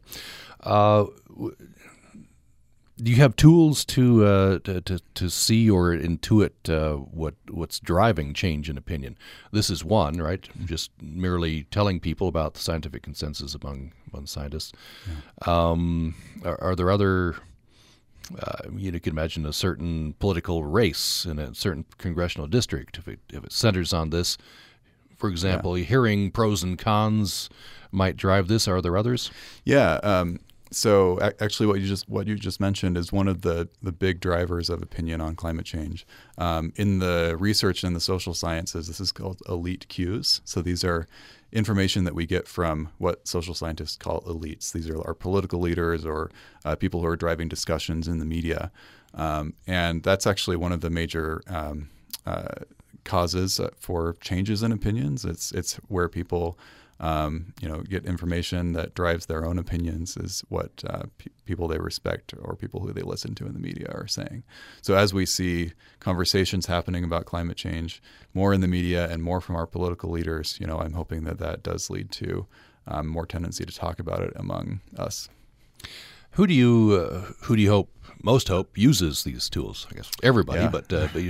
Uh, 0.63 1.07
do 3.03 3.11
you 3.11 3.17
have 3.17 3.35
tools 3.37 3.85
to 3.87 4.25
uh, 4.25 4.59
to, 4.61 4.81
to, 4.83 5.01
to 5.15 5.29
see 5.29 5.69
or 5.69 5.91
intuit 5.91 6.69
uh, 6.69 6.97
what 6.97 7.35
what's 7.51 7.81
driving 7.81 8.33
change 8.33 8.71
in 8.71 8.79
opinion? 8.79 9.17
This 9.51 9.71
is 9.71 9.85
one, 9.85 10.19
right? 10.19 10.49
Just 10.65 10.91
merely 11.01 11.65
telling 11.65 12.01
people 12.01 12.29
about 12.29 12.55
the 12.55 12.61
scientific 12.61 13.03
consensus 13.03 13.55
among 13.55 13.93
among 14.13 14.27
scientists. 14.27 14.73
Yeah. 15.07 15.53
Um, 15.53 16.15
are, 16.45 16.61
are, 16.61 16.77
there 16.77 16.91
other? 16.91 17.37
Uh, 18.39 18.69
you, 18.77 18.91
know, 18.91 18.95
you 18.95 19.01
can 19.01 19.13
imagine 19.13 19.45
a 19.47 19.53
certain 19.53 20.15
political 20.21 20.65
race 20.65 21.27
in 21.27 21.39
a 21.39 21.55
certain 21.55 21.85
congressional 21.99 22.47
district. 22.47 22.99
If 22.99 23.09
it 23.09 23.19
if 23.33 23.43
it 23.43 23.53
centers 23.53 23.93
on 23.93 24.11
this, 24.11 24.39
for 25.17 25.29
example, 25.29 25.77
yeah. 25.77 25.85
hearing 25.85 26.31
pros 26.31 26.63
and 26.63 26.79
cons 26.79 27.51
might 27.91 28.17
drive 28.17 28.49
this. 28.49 28.69
Are 28.69 28.81
there 28.81 28.97
others? 28.97 29.31
Yeah, 29.65 29.95
um, 30.03 30.39
so 30.73 31.19
actually, 31.41 31.67
what 31.67 31.81
you 31.81 31.87
just 31.87 32.09
what 32.09 32.27
you 32.27 32.35
just 32.35 32.61
mentioned 32.61 32.97
is 32.97 33.13
one 33.13 33.29
of 33.29 33.43
the 33.43 33.69
the 33.83 33.93
big 33.93 34.21
drivers 34.21 34.71
of 34.71 34.83
opinion 34.83 35.21
on 35.21 35.35
climate 35.37 35.67
change. 35.67 36.07
Um, 36.39 36.73
in 36.77 36.99
the 36.99 37.37
research 37.39 37.85
and 37.85 37.95
the 37.95 38.01
social 38.01 38.35
sciences, 38.35 38.89
this 38.89 39.01
is 39.01 39.13
called 39.13 39.43
elite 39.49 39.89
cues. 39.89 40.41
So 40.45 40.63
these 40.63 40.83
are 40.83 41.07
information 41.53 42.05
that 42.05 42.15
we 42.15 42.27
get 42.27 42.49
from 42.49 42.89
what 42.99 43.29
social 43.29 43.55
scientists 43.55 43.97
call 43.97 44.23
elites. 44.23 44.73
These 44.73 44.89
are 44.89 45.01
our 45.07 45.15
political 45.15 45.61
leaders 45.61 46.07
or 46.07 46.31
uh, 46.65 46.77
people 46.77 47.01
who 47.01 47.07
are 47.07 47.17
driving 47.17 47.49
discussions 47.49 48.09
in 48.09 48.19
the 48.19 48.25
media, 48.25 48.73
um, 49.15 49.55
and 49.67 50.03
that's 50.03 50.27
actually 50.27 50.57
one 50.57 50.73
of 50.73 50.81
the 50.81 50.91
major 50.91 51.43
um, 51.49 51.91
uh, 52.25 52.65
causes 53.05 53.61
for 53.79 54.17
changes 54.21 54.63
in 54.63 54.73
opinions. 54.73 55.25
It's 55.25 55.53
it's 55.53 55.75
where 55.89 56.09
people 56.09 56.59
um, 57.03 57.53
you 57.61 57.69
know, 57.69 57.81
get 57.81 58.07
information 58.07 58.73
that 58.75 58.95
drives 58.95 59.27
their 59.27 59.45
own 59.45 59.59
opinions 59.59 60.17
is 60.17 60.45
what 60.49 60.85
uh, 60.89 61.03
pe- 61.19 61.33
people 61.45 61.67
they 61.67 61.79
respect 61.79 62.33
or 62.41 62.55
people 62.55 62.79
who 62.79 62.93
they 62.93 63.03
listen 63.03 63.35
to 63.35 63.47
in 63.47 63.55
the 63.55 63.59
media 63.59 63.91
are 63.93 64.07
saying. 64.07 64.45
So 64.83 64.95
as 64.95 65.13
we 65.13 65.27
see 65.27 65.73
conversations 65.99 66.67
happening 66.67 67.03
about 67.03 67.27
climate 67.27 67.57
change 67.57 68.01
more 68.33 68.55
in 68.55 68.61
the 68.61 68.69
media 68.69 69.11
and 69.11 69.21
more 69.21 69.41
from 69.41 69.57
our 69.57 69.67
political 69.67 70.11
leaders, 70.11 70.59
you 70.61 70.67
know, 70.67 70.79
I'm 70.79 70.93
hoping 70.93 71.25
that 71.25 71.39
that 71.41 71.65
does 71.65 71.91
lead 71.91 72.13
to 72.13 72.47
um, 72.87 73.09
more 73.09 73.27
tendency 73.27 73.65
to 73.65 73.75
talk 73.75 73.99
about 73.99 74.21
it 74.21 74.33
among 74.37 74.81
us. 74.97 75.29
Who 76.33 76.47
do 76.47 76.55
you 76.55 76.99
uh, 76.99 77.33
who 77.43 77.57
do 77.57 77.63
you 77.63 77.71
hope 77.71 77.91
most 78.23 78.49
hope 78.49 78.79
uses 78.79 79.25
these 79.25 79.51
tools? 79.51 79.87
I 79.91 79.97
guess 79.97 80.11
everybody, 80.23 80.61
yeah. 80.61 80.69
but 80.69 80.93
uh, 80.93 81.09
but 81.13 81.23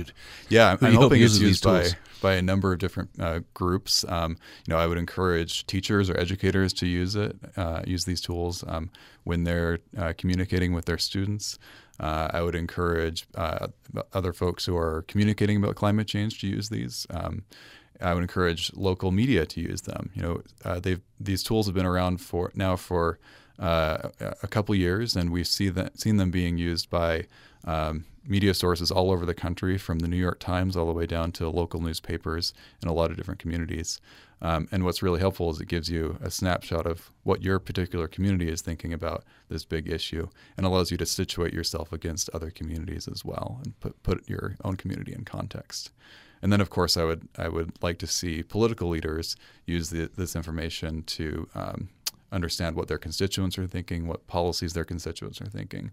yeah, 0.49 0.71
I'm, 0.71 0.77
I'm 0.81 0.93
hoping 0.93 1.21
it's 1.21 1.39
used 1.39 1.63
by 1.63 1.89
by 2.21 2.35
a 2.35 2.41
number 2.41 2.71
of 2.71 2.79
different 2.79 3.09
uh, 3.19 3.41
groups. 3.53 4.05
Um, 4.07 4.37
you 4.65 4.73
know, 4.73 4.77
I 4.77 4.87
would 4.87 4.97
encourage 4.97 5.67
teachers 5.67 6.09
or 6.09 6.17
educators 6.17 6.71
to 6.73 6.87
use 6.87 7.15
it, 7.15 7.35
uh, 7.57 7.81
use 7.85 8.05
these 8.05 8.21
tools 8.21 8.63
um, 8.65 8.91
when 9.25 9.43
they're 9.43 9.79
uh, 9.97 10.13
communicating 10.17 10.71
with 10.71 10.85
their 10.85 10.97
students. 10.97 11.59
Uh, 11.99 12.29
I 12.31 12.41
would 12.41 12.55
encourage 12.55 13.27
other 14.13 14.33
folks 14.33 14.65
who 14.65 14.77
are 14.77 15.03
communicating 15.07 15.57
about 15.57 15.75
climate 15.75 16.07
change 16.07 16.39
to 16.41 16.47
use 16.47 16.69
these. 16.69 17.05
Um, 17.09 17.43
I 18.01 18.13
would 18.13 18.23
encourage 18.23 18.73
local 18.73 19.11
media 19.11 19.45
to 19.45 19.61
use 19.61 19.81
them. 19.81 20.11
You 20.15 20.21
know, 20.21 20.79
they've 20.79 21.01
these 21.19 21.43
tools 21.43 21.65
have 21.65 21.75
been 21.75 21.85
around 21.85 22.21
for 22.21 22.51
now 22.55 22.77
for 22.77 23.19
uh, 23.59 24.09
a 24.19 24.47
couple 24.47 24.75
years, 24.75 25.15
and 25.15 25.31
we've 25.31 25.47
see 25.47 25.69
that, 25.69 25.99
seen 25.99 26.17
them 26.17 26.31
being 26.31 26.57
used 26.57 26.89
by 26.89 27.25
um, 27.65 28.05
media 28.25 28.53
sources 28.53 28.91
all 28.91 29.11
over 29.11 29.25
the 29.25 29.33
country, 29.33 29.77
from 29.77 29.99
the 29.99 30.07
New 30.07 30.17
York 30.17 30.39
Times 30.39 30.75
all 30.75 30.85
the 30.85 30.93
way 30.93 31.05
down 31.05 31.31
to 31.33 31.49
local 31.49 31.81
newspapers 31.81 32.53
in 32.81 32.87
a 32.87 32.93
lot 32.93 33.11
of 33.11 33.17
different 33.17 33.39
communities. 33.39 33.99
Um, 34.41 34.67
and 34.73 34.83
what's 34.83 35.01
really 35.01 35.21
helpful 35.21 35.49
is 35.51 35.61
it 35.61 35.69
gives 35.69 35.89
you 35.89 36.17
a 36.21 36.29
snapshot 36.29 36.85
of 36.85 37.09
what 37.23 37.41
your 37.41 37.59
particular 37.59 38.09
community 38.09 38.49
is 38.49 38.61
thinking 38.61 38.91
about 38.91 39.23
this 39.47 39.63
big 39.63 39.89
issue 39.89 40.27
and 40.57 40.65
allows 40.65 40.91
you 40.91 40.97
to 40.97 41.05
situate 41.05 41.53
yourself 41.53 41.93
against 41.93 42.29
other 42.33 42.51
communities 42.51 43.07
as 43.07 43.23
well 43.23 43.61
and 43.63 43.79
put, 43.79 44.03
put 44.03 44.27
your 44.27 44.57
own 44.65 44.75
community 44.75 45.13
in 45.13 45.23
context. 45.23 45.91
And 46.41 46.51
then, 46.51 46.59
of 46.59 46.69
course, 46.69 46.97
I 46.97 47.05
would 47.05 47.29
I 47.37 47.47
would 47.47 47.81
like 47.81 47.99
to 47.99 48.07
see 48.07 48.43
political 48.43 48.89
leaders 48.89 49.37
use 49.65 49.91
the, 49.91 50.09
this 50.17 50.35
information 50.35 51.03
to 51.03 51.47
um, 51.55 51.87
understand 52.33 52.75
what 52.75 52.87
their 52.87 52.97
constituents 52.97 53.57
are 53.57 53.67
thinking, 53.67 54.07
what 54.07 54.27
policies 54.27 54.73
their 54.73 54.83
constituents 54.83 55.39
are 55.41 55.47
thinking. 55.47 55.91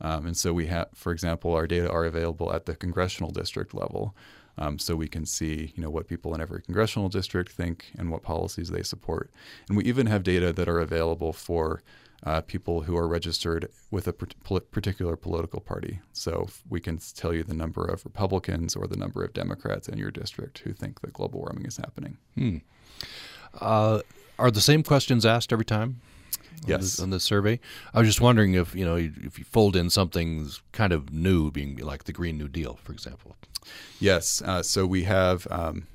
Um, 0.00 0.26
and 0.26 0.36
so 0.36 0.52
we 0.52 0.66
have, 0.66 0.88
for 0.94 1.12
example, 1.12 1.54
our 1.54 1.66
data 1.66 1.90
are 1.90 2.04
available 2.04 2.52
at 2.52 2.66
the 2.66 2.74
congressional 2.74 3.30
district 3.30 3.74
level. 3.74 4.14
Um, 4.58 4.78
so 4.78 4.96
we 4.96 5.08
can 5.08 5.24
see, 5.24 5.72
you 5.74 5.82
know, 5.82 5.90
what 5.90 6.08
people 6.08 6.34
in 6.34 6.40
every 6.40 6.60
congressional 6.62 7.08
district 7.08 7.52
think 7.52 7.92
and 7.96 8.10
what 8.10 8.22
policies 8.22 8.68
they 8.68 8.82
support. 8.82 9.30
And 9.68 9.76
we 9.76 9.84
even 9.84 10.06
have 10.06 10.22
data 10.22 10.52
that 10.52 10.68
are 10.68 10.78
available 10.78 11.32
for 11.32 11.82
uh, 12.24 12.40
people 12.42 12.82
who 12.82 12.96
are 12.96 13.08
registered 13.08 13.68
with 13.90 14.06
a 14.06 14.12
particular 14.12 15.16
political 15.16 15.60
party. 15.60 16.00
So 16.12 16.48
we 16.68 16.80
can 16.80 16.98
tell 17.14 17.34
you 17.34 17.42
the 17.42 17.54
number 17.54 17.84
of 17.84 18.04
Republicans 18.04 18.76
or 18.76 18.86
the 18.86 18.96
number 18.96 19.24
of 19.24 19.32
Democrats 19.32 19.88
in 19.88 19.98
your 19.98 20.10
district 20.10 20.60
who 20.60 20.72
think 20.72 21.00
that 21.00 21.12
global 21.12 21.40
warming 21.40 21.66
is 21.66 21.78
happening. 21.78 22.18
Hmm. 22.36 22.58
Uh, 23.60 24.00
are 24.42 24.50
the 24.50 24.60
same 24.60 24.82
questions 24.82 25.24
asked 25.24 25.52
every 25.52 25.64
time? 25.64 26.00
Yes. 26.66 27.00
On 27.00 27.10
the, 27.10 27.18
survey, 27.18 27.58
I 27.92 27.98
was 27.98 28.08
just 28.08 28.20
wondering 28.20 28.54
if 28.54 28.74
you 28.74 28.84
know 28.84 28.96
if 28.96 29.38
you 29.38 29.44
fold 29.44 29.74
in 29.74 29.90
something 29.90 30.48
kind 30.72 30.92
of 30.92 31.12
new, 31.12 31.50
being 31.50 31.76
like 31.78 32.04
the 32.04 32.12
Green 32.12 32.38
New 32.38 32.48
Deal, 32.48 32.78
for 32.84 32.92
example. 32.92 33.36
Yes. 33.98 34.42
Uh, 34.44 34.62
so 34.62 34.86
we 34.86 35.02
have 35.04 35.46
um, 35.50 35.86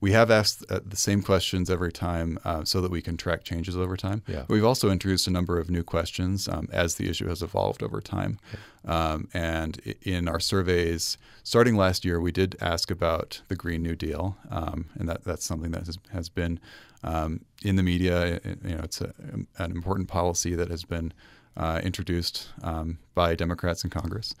we 0.00 0.12
have 0.12 0.30
asked 0.30 0.64
uh, 0.70 0.80
the 0.84 0.96
same 0.96 1.22
questions 1.22 1.70
every 1.70 1.92
time 1.92 2.38
uh, 2.44 2.64
so 2.64 2.80
that 2.80 2.90
we 2.90 3.02
can 3.02 3.16
track 3.16 3.44
changes 3.44 3.76
over 3.76 3.96
time. 3.96 4.22
Yeah. 4.26 4.44
We've 4.48 4.64
also 4.64 4.90
introduced 4.90 5.26
a 5.26 5.30
number 5.30 5.58
of 5.58 5.70
new 5.70 5.82
questions 5.82 6.48
um, 6.48 6.68
as 6.72 6.96
the 6.96 7.08
issue 7.08 7.28
has 7.28 7.42
evolved 7.42 7.82
over 7.82 8.00
time. 8.00 8.38
Um, 8.84 9.28
and 9.34 9.78
in 10.02 10.28
our 10.28 10.38
surveys, 10.38 11.18
starting 11.42 11.76
last 11.76 12.04
year, 12.04 12.20
we 12.20 12.30
did 12.30 12.56
ask 12.60 12.90
about 12.90 13.42
the 13.48 13.56
Green 13.56 13.82
New 13.82 13.96
Deal, 13.96 14.36
um, 14.50 14.86
and 14.94 15.08
that, 15.08 15.24
that's 15.24 15.44
something 15.44 15.72
that 15.72 15.86
has, 15.86 15.98
has 16.12 16.28
been 16.28 16.60
um, 17.04 17.44
in 17.62 17.76
the 17.76 17.82
media. 17.82 18.40
You 18.64 18.76
know, 18.76 18.80
it's 18.82 19.00
a, 19.00 19.12
an 19.58 19.70
important 19.70 20.08
policy 20.08 20.54
that 20.54 20.70
has 20.70 20.84
been 20.84 21.12
uh, 21.56 21.80
introduced 21.82 22.48
um, 22.62 22.98
by 23.14 23.34
Democrats 23.34 23.84
in 23.84 23.90
Congress. 23.90 24.34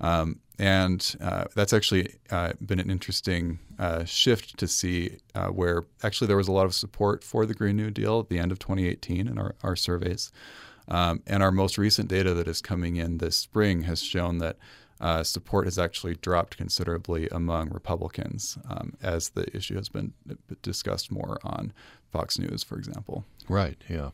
Um, 0.00 0.40
and 0.58 1.16
uh, 1.20 1.44
that's 1.54 1.72
actually 1.72 2.14
uh, 2.30 2.52
been 2.64 2.80
an 2.80 2.90
interesting 2.90 3.58
uh, 3.78 4.04
shift 4.04 4.58
to 4.58 4.68
see 4.68 5.18
uh, 5.34 5.48
where 5.48 5.84
actually 6.02 6.26
there 6.28 6.36
was 6.36 6.48
a 6.48 6.52
lot 6.52 6.66
of 6.66 6.74
support 6.74 7.22
for 7.22 7.46
the 7.46 7.54
Green 7.54 7.76
New 7.76 7.90
Deal 7.90 8.20
at 8.20 8.28
the 8.28 8.38
end 8.38 8.52
of 8.52 8.58
2018 8.58 9.26
in 9.26 9.38
our, 9.38 9.54
our 9.62 9.76
surveys. 9.76 10.32
Um, 10.88 11.22
and 11.26 11.42
our 11.42 11.52
most 11.52 11.78
recent 11.78 12.08
data 12.08 12.34
that 12.34 12.48
is 12.48 12.60
coming 12.60 12.96
in 12.96 13.18
this 13.18 13.36
spring 13.36 13.82
has 13.82 14.02
shown 14.02 14.38
that 14.38 14.56
uh, 15.00 15.22
support 15.22 15.66
has 15.66 15.78
actually 15.78 16.14
dropped 16.16 16.56
considerably 16.56 17.28
among 17.28 17.70
Republicans 17.70 18.58
um, 18.68 18.94
as 19.02 19.30
the 19.30 19.54
issue 19.56 19.76
has 19.76 19.88
been 19.88 20.12
discussed 20.62 21.10
more 21.10 21.38
on 21.42 21.72
Fox 22.10 22.38
News, 22.38 22.62
for 22.62 22.76
example. 22.76 23.24
Right. 23.48 23.76
Yeah, 23.88 24.10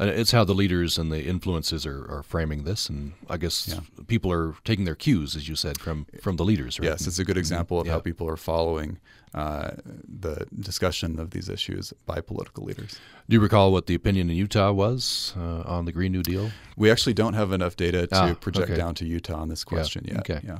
it's 0.00 0.32
how 0.32 0.44
the 0.44 0.54
leaders 0.54 0.96
and 0.96 1.12
the 1.12 1.24
influences 1.24 1.84
are, 1.86 2.10
are 2.10 2.22
framing 2.22 2.64
this, 2.64 2.88
and 2.88 3.12
I 3.28 3.36
guess 3.36 3.68
yeah. 3.68 3.80
people 4.06 4.32
are 4.32 4.54
taking 4.64 4.84
their 4.84 4.94
cues, 4.94 5.36
as 5.36 5.48
you 5.48 5.54
said, 5.54 5.80
from 5.80 6.06
from 6.20 6.36
the 6.36 6.44
leaders. 6.44 6.80
Right? 6.80 6.88
Yes, 6.88 7.06
it's 7.06 7.18
a 7.18 7.24
good 7.24 7.38
example 7.38 7.80
of 7.80 7.86
yeah. 7.86 7.94
how 7.94 8.00
people 8.00 8.28
are 8.28 8.36
following 8.36 8.98
uh, 9.34 9.72
the 10.06 10.46
discussion 10.58 11.18
of 11.18 11.30
these 11.30 11.48
issues 11.48 11.92
by 12.06 12.20
political 12.20 12.64
leaders. 12.64 12.98
Do 13.28 13.34
you 13.34 13.40
recall 13.40 13.72
what 13.72 13.86
the 13.86 13.94
opinion 13.94 14.30
in 14.30 14.36
Utah 14.36 14.72
was 14.72 15.34
uh, 15.36 15.62
on 15.64 15.84
the 15.84 15.92
Green 15.92 16.12
New 16.12 16.22
Deal? 16.22 16.50
We 16.76 16.90
actually 16.90 17.14
don't 17.14 17.34
have 17.34 17.52
enough 17.52 17.76
data 17.76 18.06
to 18.08 18.16
ah, 18.16 18.34
project 18.34 18.70
okay. 18.70 18.76
down 18.76 18.94
to 18.96 19.06
Utah 19.06 19.40
on 19.40 19.48
this 19.48 19.64
question 19.64 20.04
yeah. 20.06 20.14
yet. 20.14 20.30
Okay. 20.30 20.46
Yeah. 20.46 20.58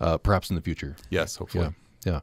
Uh, 0.00 0.18
perhaps 0.18 0.50
in 0.50 0.56
the 0.56 0.62
future. 0.62 0.96
Yes, 1.10 1.36
hopefully. 1.36 1.64
Yeah. 1.64 1.70
Yeah. 2.12 2.20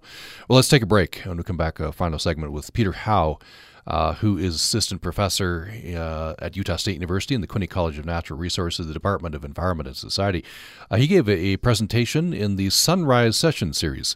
Well, 0.48 0.56
let's 0.56 0.70
take 0.70 0.82
a 0.82 0.86
break 0.86 1.26
and 1.26 1.36
we'll 1.36 1.44
come 1.44 1.58
back 1.58 1.80
a 1.80 1.92
final 1.92 2.18
segment 2.18 2.54
with 2.54 2.72
Peter 2.74 2.94
Howe 2.94 3.40
uh, 3.86 4.14
who 4.16 4.38
is 4.38 4.56
assistant 4.56 5.02
professor 5.02 5.72
uh, 5.96 6.36
at 6.40 6.56
Utah 6.56 6.78
State 6.78 6.94
University 6.94 7.36
in 7.36 7.42
the 7.42 7.48
Quinney 7.48 7.70
College 7.70 7.98
of 7.98 8.06
Natural 8.06 8.40
Resources, 8.40 8.88
the 8.88 8.94
Department 8.94 9.36
of 9.36 9.44
Environment 9.44 9.88
and 9.88 9.98
Society. 9.98 10.44
Uh, 10.90 10.96
he 10.96 11.08
gave 11.08 11.28
a, 11.28 11.34
a, 11.34 11.58
presentation 11.58 12.34
in 12.34 12.56
the 12.56 12.70
Sunrise 12.70 13.36
Session 13.36 13.74
Series. 13.74 14.16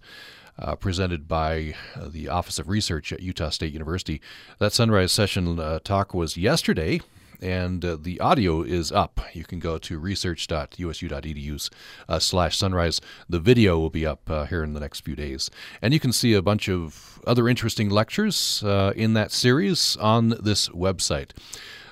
Uh, 0.59 0.75
presented 0.75 1.27
by 1.27 1.75
uh, 1.95 2.07
the 2.09 2.27
Office 2.27 2.57
of 2.57 2.67
Research 2.67 3.13
at 3.13 3.21
Utah 3.21 3.49
State 3.49 3.73
University. 3.73 4.19
That 4.57 4.73
Sunrise 4.73 5.11
Session 5.11 5.59
uh, 5.59 5.77
talk 5.83 6.15
was 6.15 6.35
yesterday, 6.35 6.99
and 7.41 7.83
uh, 7.83 7.97
the 7.99 8.19
audio 8.19 8.61
is 8.63 8.91
up. 8.91 9.21
You 9.33 9.43
can 9.43 9.59
go 9.59 9.77
to 9.77 9.99
research.usu.edu 9.99 11.69
uh, 12.09 12.19
slash 12.19 12.57
sunrise. 12.57 12.99
The 13.29 13.39
video 13.39 13.79
will 13.79 13.89
be 13.89 14.05
up 14.05 14.29
uh, 14.29 14.45
here 14.45 14.63
in 14.63 14.73
the 14.73 14.79
next 14.79 15.01
few 15.01 15.15
days. 15.15 15.49
And 15.81 15.93
you 15.93 15.99
can 15.99 16.11
see 16.11 16.33
a 16.33 16.41
bunch 16.41 16.69
of 16.69 17.19
other 17.25 17.47
interesting 17.47 17.89
lectures 17.89 18.63
uh, 18.63 18.93
in 18.95 19.13
that 19.13 19.31
series 19.31 19.97
on 19.97 20.29
this 20.29 20.69
website. 20.69 21.31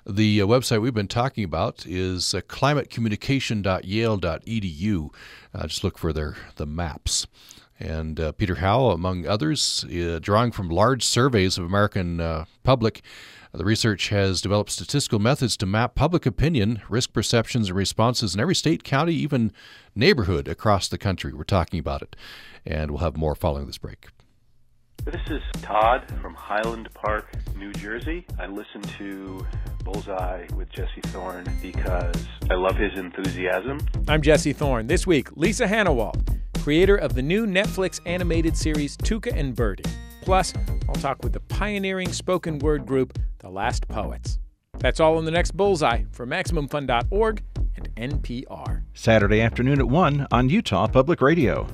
The 0.07 0.41
uh, 0.41 0.45
website 0.45 0.81
we've 0.81 0.93
been 0.93 1.07
talking 1.07 1.43
about 1.43 1.85
is 1.87 2.33
uh, 2.33 2.41
climatecommunication.yale.edu. 2.41 5.09
just 5.67 5.83
look 5.83 5.97
for 5.97 6.13
their, 6.13 6.37
the 6.57 6.65
maps. 6.65 7.27
And 7.79 8.19
uh, 8.19 8.31
Peter 8.31 8.55
Howe, 8.55 8.91
among 8.91 9.27
others, 9.27 9.85
uh, 9.85 10.19
drawing 10.21 10.51
from 10.51 10.69
large 10.69 11.03
surveys 11.03 11.57
of 11.57 11.65
American 11.65 12.21
uh, 12.21 12.45
public, 12.63 13.01
the 13.51 13.65
research 13.65 14.09
has 14.09 14.41
developed 14.41 14.69
statistical 14.69 15.19
methods 15.19 15.55
to 15.57 15.65
map 15.65 15.95
public 15.95 16.25
opinion, 16.25 16.81
risk 16.89 17.13
perceptions, 17.13 17.69
and 17.69 17.77
responses 17.77 18.33
in 18.33 18.41
every 18.41 18.55
state, 18.55 18.83
county, 18.83 19.13
even 19.13 19.51
neighborhood 19.95 20.47
across 20.47 20.87
the 20.87 20.97
country. 20.97 21.33
We're 21.33 21.43
talking 21.43 21.79
about 21.79 22.01
it, 22.01 22.15
and 22.65 22.91
we'll 22.91 22.99
have 22.99 23.15
more 23.15 23.35
following 23.35 23.67
this 23.67 23.77
break. 23.77 24.07
This 25.05 25.21
is 25.29 25.41
Todd 25.61 26.11
from 26.21 26.33
Highland 26.33 26.89
Park, 26.93 27.31
New 27.55 27.71
Jersey. 27.73 28.25
I 28.39 28.47
listen 28.47 28.81
to 28.97 29.45
Bullseye 29.83 30.47
with 30.55 30.69
Jesse 30.69 31.01
Thorn 31.03 31.45
because 31.61 32.25
I 32.49 32.55
love 32.55 32.75
his 32.75 32.97
enthusiasm. 32.97 33.79
I'm 34.07 34.21
Jesse 34.21 34.51
Thorn. 34.51 34.87
This 34.87 35.05
week, 35.05 35.37
Lisa 35.37 35.67
Hanawalt, 35.67 36.35
creator 36.65 36.95
of 36.95 37.13
the 37.13 37.21
new 37.21 37.45
Netflix 37.45 37.99
animated 38.07 38.57
series 38.57 38.97
Tuca 38.97 39.31
and 39.35 39.55
Bertie. 39.55 39.83
Plus, 40.23 40.51
I'll 40.89 40.95
talk 40.95 41.23
with 41.23 41.31
the 41.31 41.39
pioneering 41.41 42.11
spoken 42.11 42.57
word 42.57 42.87
group, 42.87 43.19
The 43.37 43.49
Last 43.49 43.87
Poets. 43.87 44.39
That's 44.79 44.99
all 44.99 45.19
in 45.19 45.25
the 45.25 45.31
next 45.31 45.55
Bullseye 45.55 46.05
for 46.11 46.25
MaximumFun.org 46.25 47.43
and 47.75 47.95
NPR. 47.95 48.81
Saturday 48.95 49.41
afternoon 49.41 49.79
at 49.79 49.87
1 49.87 50.25
on 50.31 50.49
Utah 50.49 50.87
Public 50.87 51.21
Radio. 51.21 51.67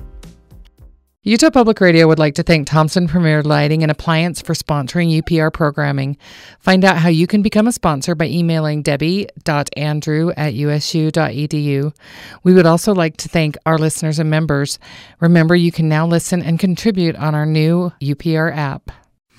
Utah 1.24 1.50
Public 1.50 1.80
Radio 1.80 2.08
would 2.08 2.18
like 2.18 2.34
to 2.34 2.42
thank 2.42 2.66
Thompson 2.66 3.06
Premier 3.06 3.44
Lighting 3.44 3.84
and 3.84 3.92
Appliance 3.92 4.42
for 4.42 4.54
sponsoring 4.54 5.22
UPR 5.22 5.52
programming. 5.52 6.16
Find 6.58 6.84
out 6.84 6.96
how 6.96 7.10
you 7.10 7.28
can 7.28 7.42
become 7.42 7.68
a 7.68 7.72
sponsor 7.72 8.16
by 8.16 8.24
emailing 8.24 8.82
debbie.andrew 8.82 10.32
at 10.36 10.54
usu.edu. 10.54 11.94
We 12.42 12.54
would 12.54 12.66
also 12.66 12.92
like 12.92 13.18
to 13.18 13.28
thank 13.28 13.56
our 13.64 13.78
listeners 13.78 14.18
and 14.18 14.30
members. 14.30 14.80
Remember, 15.20 15.54
you 15.54 15.70
can 15.70 15.88
now 15.88 16.08
listen 16.08 16.42
and 16.42 16.58
contribute 16.58 17.14
on 17.14 17.36
our 17.36 17.46
new 17.46 17.92
UPR 18.00 18.52
app. 18.52 18.90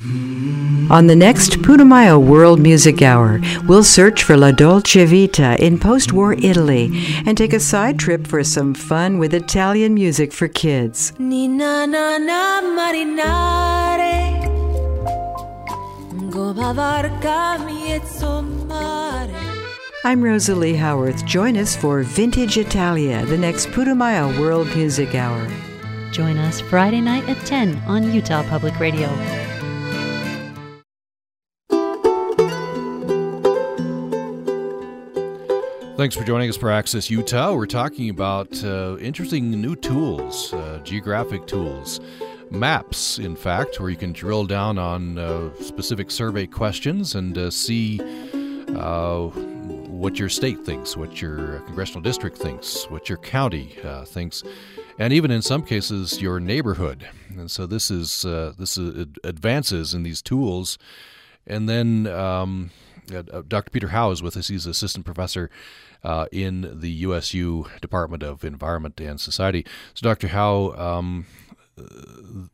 On 0.03 1.07
the 1.07 1.15
next 1.15 1.59
Putumayo 1.61 2.19
World 2.19 2.59
Music 2.59 3.01
Hour, 3.01 3.39
we'll 3.67 3.85
search 3.85 4.23
for 4.23 4.35
La 4.35 4.51
Dolce 4.51 5.05
Vita 5.05 5.55
in 5.65 5.79
post 5.79 6.11
war 6.11 6.33
Italy 6.33 6.91
and 7.25 7.37
take 7.37 7.53
a 7.53 7.59
side 7.59 7.99
trip 7.99 8.27
for 8.27 8.43
some 8.43 8.73
fun 8.73 9.17
with 9.17 9.33
Italian 9.33 9.93
music 9.93 10.33
for 10.33 10.49
kids. 10.49 11.13
I'm 20.05 20.21
Rosalie 20.21 20.75
Howarth. 20.75 21.25
Join 21.25 21.55
us 21.55 21.77
for 21.77 22.03
Vintage 22.03 22.57
Italia, 22.57 23.25
the 23.25 23.37
next 23.37 23.67
Putumayo 23.67 24.37
World 24.37 24.67
Music 24.75 25.15
Hour. 25.15 25.47
Join 26.11 26.37
us 26.37 26.59
Friday 26.59 26.99
night 26.99 27.27
at 27.29 27.37
10 27.45 27.81
on 27.87 28.11
Utah 28.11 28.43
Public 28.49 28.77
Radio. 28.81 29.07
Thanks 35.95 36.15
for 36.15 36.23
joining 36.23 36.49
us 36.49 36.57
for 36.57 36.71
Access 36.71 37.11
Utah. 37.11 37.53
We're 37.53 37.67
talking 37.67 38.09
about 38.09 38.63
uh, 38.63 38.97
interesting 38.99 39.51
new 39.51 39.75
tools, 39.75 40.51
uh, 40.51 40.79
geographic 40.83 41.45
tools, 41.45 41.99
maps, 42.49 43.19
in 43.19 43.35
fact, 43.35 43.79
where 43.79 43.91
you 43.91 43.95
can 43.95 44.11
drill 44.11 44.45
down 44.45 44.79
on 44.79 45.19
uh, 45.19 45.53
specific 45.61 46.09
survey 46.09 46.47
questions 46.47 47.13
and 47.13 47.37
uh, 47.37 47.51
see 47.51 48.01
uh, 48.75 49.27
what 49.27 50.17
your 50.17 50.29
state 50.29 50.65
thinks, 50.65 50.97
what 50.97 51.21
your 51.21 51.59
congressional 51.67 52.01
district 52.01 52.39
thinks, 52.39 52.89
what 52.89 53.07
your 53.07 53.19
county 53.19 53.77
uh, 53.83 54.03
thinks. 54.03 54.43
and 54.97 55.13
even 55.13 55.29
in 55.29 55.43
some 55.43 55.61
cases 55.61 56.19
your 56.19 56.39
neighborhood. 56.39 57.07
And 57.37 57.51
so 57.51 57.67
this 57.67 57.91
is 57.91 58.23
this 58.57 58.79
is 58.79 59.07
advances 59.23 59.93
in 59.93 60.01
these 60.01 60.23
tools, 60.23 60.79
and 61.45 61.69
then 61.69 62.07
um, 62.07 62.71
Dr. 63.07 63.69
Peter 63.71 63.89
Howe 63.89 64.11
is 64.11 64.23
with 64.23 64.37
us. 64.37 64.47
He's 64.47 64.65
assistant 64.65 65.05
professor 65.05 65.49
uh, 66.03 66.27
in 66.31 66.79
the 66.79 66.89
USU 66.89 67.65
Department 67.81 68.23
of 68.23 68.43
Environment 68.43 68.99
and 68.99 69.19
Society. 69.19 69.65
So, 69.93 70.03
Dr. 70.03 70.29
Howe, 70.29 70.73
um, 70.77 71.25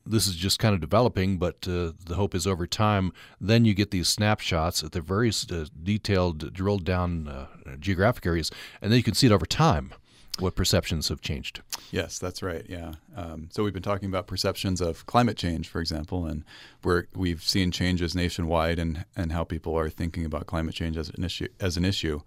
this 0.06 0.28
is 0.28 0.36
just 0.36 0.60
kind 0.60 0.74
of 0.74 0.82
developing, 0.82 1.38
but 1.38 1.68
uh, 1.68 1.92
the 2.06 2.16
hope 2.16 2.34
is 2.34 2.48
over 2.48 2.66
time, 2.66 3.12
then 3.40 3.66
you 3.66 3.74
get 3.74 3.92
these 3.92 4.08
snapshots 4.08 4.84
at 4.84 4.92
the 4.92 5.02
very 5.02 5.30
uh, 5.30 5.66
detailed, 5.84 6.54
drilled 6.54 6.86
down 6.86 7.28
uh, 7.28 7.48
geographic 7.80 8.26
areas, 8.26 8.52
and 8.82 8.92
then 8.92 8.98
you 8.98 9.04
can 9.04 9.14
see 9.14 9.28
it 9.28 9.34
over 9.34 9.46
time 9.46 9.94
what 10.40 10.56
perceptions 10.56 11.10
have 11.10 11.22
changed. 11.22 11.62
Yes, 11.92 12.20
that's 12.20 12.42
right. 12.42 12.66
Yeah. 12.68 12.94
Um, 13.16 13.50
so 13.52 13.64
we've 13.64 13.74
been 13.74 13.84
talking 13.84 14.10
about 14.10 14.28
perceptions 14.28 14.82
of 14.82 15.06
climate 15.06 15.38
change, 15.38 15.68
for 15.68 15.82
example, 15.82 16.26
and 16.26 16.44
where 16.82 17.08
we've 17.16 17.44
seen 17.44 17.72
changes 17.72 18.16
nationwide 18.16 18.80
and 18.80 19.06
and 19.16 19.32
how 19.32 19.44
people 19.44 19.78
are 19.78 19.90
thinking 19.90 20.26
about 20.26 20.48
climate 20.48 20.76
change 20.76 20.98
as 20.98 21.10
an 21.10 21.24
issue. 21.24 21.48
As 21.60 21.78
an 21.78 21.86
issue, 21.86 22.22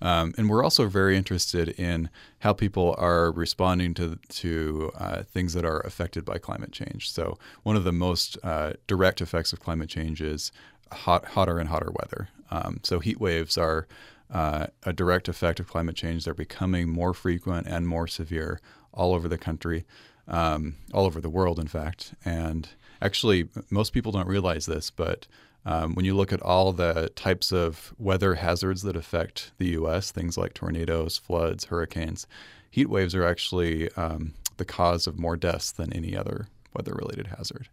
um, 0.00 0.34
and 0.38 0.48
we're 0.48 0.62
also 0.62 0.86
very 0.86 1.16
interested 1.16 1.70
in 1.70 2.10
how 2.40 2.52
people 2.52 2.94
are 2.98 3.32
responding 3.32 3.94
to 3.94 4.18
to 4.28 4.92
uh, 4.96 5.22
things 5.22 5.54
that 5.54 5.64
are 5.64 5.80
affected 5.80 6.24
by 6.24 6.38
climate 6.38 6.72
change. 6.72 7.10
So 7.10 7.38
one 7.62 7.76
of 7.76 7.84
the 7.84 7.92
most 7.92 8.38
uh, 8.42 8.74
direct 8.86 9.20
effects 9.20 9.52
of 9.52 9.60
climate 9.60 9.88
change 9.88 10.20
is 10.20 10.52
hot, 10.92 11.24
hotter 11.26 11.58
and 11.58 11.68
hotter 11.68 11.92
weather. 12.00 12.28
Um, 12.50 12.80
so 12.82 12.98
heat 12.98 13.20
waves 13.20 13.58
are 13.58 13.86
uh, 14.30 14.66
a 14.84 14.92
direct 14.92 15.28
effect 15.28 15.60
of 15.60 15.68
climate 15.68 15.96
change. 15.96 16.24
They're 16.24 16.34
becoming 16.34 16.88
more 16.88 17.14
frequent 17.14 17.66
and 17.66 17.86
more 17.86 18.06
severe 18.06 18.60
all 18.92 19.14
over 19.14 19.28
the 19.28 19.38
country, 19.38 19.84
um, 20.26 20.76
all 20.92 21.06
over 21.06 21.20
the 21.20 21.30
world, 21.30 21.58
in 21.58 21.68
fact. 21.68 22.14
And 22.24 22.68
actually, 23.00 23.48
most 23.70 23.92
people 23.92 24.12
don't 24.12 24.28
realize 24.28 24.66
this, 24.66 24.90
but 24.90 25.26
um, 25.64 25.94
when 25.94 26.04
you 26.04 26.14
look 26.14 26.32
at 26.32 26.42
all 26.42 26.72
the 26.72 27.10
types 27.14 27.52
of 27.52 27.94
weather 27.98 28.36
hazards 28.36 28.82
that 28.82 28.96
affect 28.96 29.52
the 29.58 29.68
U.S., 29.70 30.10
things 30.10 30.38
like 30.38 30.54
tornadoes, 30.54 31.18
floods, 31.18 31.66
hurricanes, 31.66 32.26
heat 32.70 32.88
waves 32.88 33.14
are 33.14 33.24
actually 33.24 33.90
um, 33.92 34.34
the 34.56 34.64
cause 34.64 35.06
of 35.06 35.18
more 35.18 35.36
deaths 35.36 35.72
than 35.72 35.92
any 35.92 36.16
other 36.16 36.48
weather 36.74 36.94
related 36.94 37.28
hazard. 37.28 37.68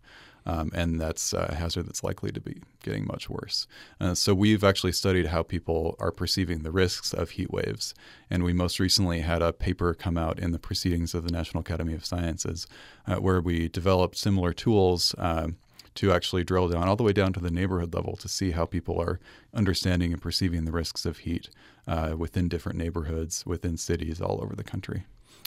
Um, 0.46 0.72
and 0.74 1.00
that's 1.02 1.34
a 1.34 1.56
hazard 1.56 1.88
that's 1.88 2.04
likely 2.04 2.32
to 2.32 2.40
be 2.40 2.62
getting 2.84 3.08
much 3.08 3.30
worse. 3.30 3.68
Uh, 4.00 4.14
so 4.14 4.34
we've 4.34 4.64
actually 4.64 4.92
studied 4.92 5.28
how 5.28 5.42
people 5.42 5.96
are 6.00 6.12
perceiving 6.12 6.62
the 6.62 6.72
risks 6.72 7.14
of 7.14 7.32
heat 7.32 7.52
waves, 7.52 7.96
and 8.30 8.44
we 8.44 8.54
most 8.54 8.80
recently 8.80 9.22
had 9.22 9.42
a 9.42 9.54
paper 9.54 9.94
come 9.94 10.18
out 10.18 10.40
in 10.40 10.52
the 10.52 10.60
Proceedings 10.60 11.16
of 11.16 11.24
the 11.24 11.32
National 11.32 11.62
Academy 11.62 11.94
of 11.94 12.06
Sciences, 12.06 12.68
uh, 13.08 13.16
where 13.16 13.42
we 13.42 13.68
developed 13.68 14.18
similar 14.18 14.54
tools. 14.54 15.16
Uh, 15.18 15.50
to 15.96 16.12
actually 16.12 16.44
drill 16.44 16.68
down 16.68 16.90
all 16.90 16.98
the 16.98 17.04
way 17.04 17.14
down 17.14 17.32
to 17.32 17.40
the 17.40 17.50
neighborhood 17.50 17.94
level 17.94 18.18
to 18.18 18.28
see 18.28 18.52
how 18.52 18.66
people 18.66 19.00
are 19.00 19.18
understanding 19.54 20.12
and 20.12 20.22
perceiving 20.22 20.66
the 20.66 20.72
risks 20.72 21.06
of 21.06 21.20
heat 21.20 21.50
uh, 21.88 22.16
within 22.18 22.50
different 22.50 22.78
neighborhoods, 22.78 23.46
within 23.46 23.78
cities 23.78 24.20
all 24.20 24.42
over 24.44 24.58
the 24.58 24.64
country. 24.64 25.06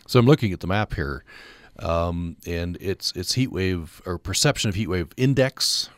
So 0.09 0.19
I'm 0.19 0.27
looking 0.27 0.53
at 0.55 0.61
the 0.61 0.67
map 0.67 0.95
here 0.95 1.23
um, 1.81 2.37
and 2.47 2.79
it's 2.81 3.13
it's 3.13 3.35
heat 3.35 3.53
wave 3.53 4.01
or 4.07 4.19
perception 4.19 4.71
of 4.71 4.75
heat 4.75 4.89
wave 4.89 5.13
index. 5.17 5.91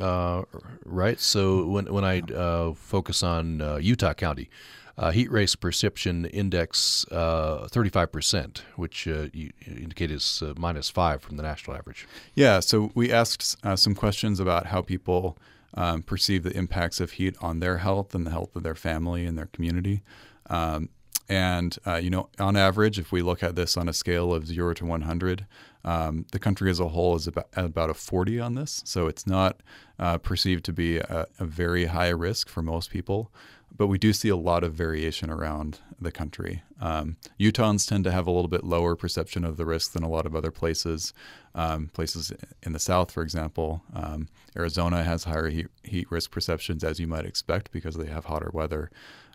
Uh, 0.00 0.42
right. 0.84 1.18
So 1.18 1.66
when 1.66 1.86
when 1.86 2.04
I 2.04 2.20
uh, 2.20 2.74
focus 2.74 3.22
on 3.22 3.62
uh, 3.62 3.76
Utah 3.76 4.12
County, 4.12 4.50
uh, 4.98 5.10
heat 5.10 5.30
risk 5.30 5.58
perception 5.58 6.26
index 6.26 7.06
uh, 7.10 7.66
thirty 7.68 7.88
five 7.88 8.12
percent, 8.12 8.62
which 8.76 9.08
uh, 9.08 9.28
you 9.32 9.52
indicate 9.66 10.10
is 10.10 10.42
minus 10.58 10.90
five 10.90 11.22
from 11.22 11.38
the 11.38 11.42
national 11.42 11.78
average. 11.78 12.06
Yeah. 12.34 12.60
So 12.60 12.92
we 12.94 13.10
asked 13.10 13.56
some 13.78 13.94
questions 13.94 14.38
about 14.38 14.66
how 14.66 14.82
people 14.82 15.38
um, 15.72 16.02
perceive 16.02 16.42
the 16.42 16.54
impacts 16.54 17.00
of 17.00 17.12
heat 17.12 17.36
on 17.40 17.60
their 17.60 17.78
health 17.78 18.14
and 18.14 18.26
the 18.26 18.30
health 18.30 18.54
of 18.54 18.62
their 18.62 18.74
family 18.74 19.24
and 19.24 19.38
their 19.38 19.46
community. 19.46 20.02
Um, 20.50 20.90
and, 21.28 21.76
uh, 21.86 21.96
you 21.96 22.10
know, 22.10 22.28
on 22.38 22.56
average, 22.56 22.98
if 22.98 23.12
we 23.12 23.20
look 23.20 23.42
at 23.42 23.54
this 23.54 23.76
on 23.76 23.88
a 23.88 23.92
scale 23.92 24.32
of 24.32 24.46
zero 24.46 24.72
to 24.74 24.86
100, 24.86 25.46
um, 25.84 26.24
the 26.32 26.38
country 26.38 26.70
as 26.70 26.80
a 26.80 26.88
whole 26.88 27.16
is 27.16 27.26
about, 27.26 27.48
about 27.54 27.90
a 27.90 27.94
40 27.94 28.40
on 28.40 28.54
this. 28.54 28.82
So 28.84 29.06
it's 29.06 29.26
not 29.26 29.60
uh, 29.98 30.18
perceived 30.18 30.64
to 30.66 30.72
be 30.72 30.98
a, 30.98 31.26
a, 31.38 31.44
very 31.44 31.86
high 31.86 32.08
risk 32.08 32.48
for 32.48 32.62
most 32.62 32.90
people. 32.90 33.30
But 33.76 33.86
we 33.86 33.98
do 33.98 34.12
see 34.12 34.28
a 34.28 34.36
lot 34.36 34.64
of 34.64 34.74
variation 34.74 35.30
around 35.30 35.80
the 36.00 36.10
country. 36.10 36.62
Um, 36.80 37.16
Utahns 37.38 37.86
tend 37.86 38.04
to 38.04 38.10
have 38.10 38.26
a 38.26 38.30
little 38.30 38.48
bit 38.48 38.64
lower 38.64 38.96
perception 38.96 39.44
of 39.44 39.56
the 39.56 39.66
risk 39.66 39.92
than 39.92 40.02
a 40.02 40.08
lot 40.08 40.26
of 40.26 40.34
other 40.34 40.50
places. 40.50 41.12
Um, 41.54 41.88
places 41.92 42.32
in 42.62 42.72
the 42.72 42.78
south, 42.78 43.10
for 43.10 43.22
example, 43.22 43.82
um, 43.92 44.28
Arizona 44.56 45.04
has 45.04 45.24
higher 45.24 45.48
heat, 45.48 45.66
heat 45.82 46.10
risk 46.10 46.30
perceptions, 46.30 46.82
as 46.82 46.98
you 46.98 47.06
might 47.06 47.26
expect, 47.26 47.70
because 47.70 47.96
they 47.96 48.06
have 48.06 48.24
hotter 48.24 48.50
weather. 48.52 48.90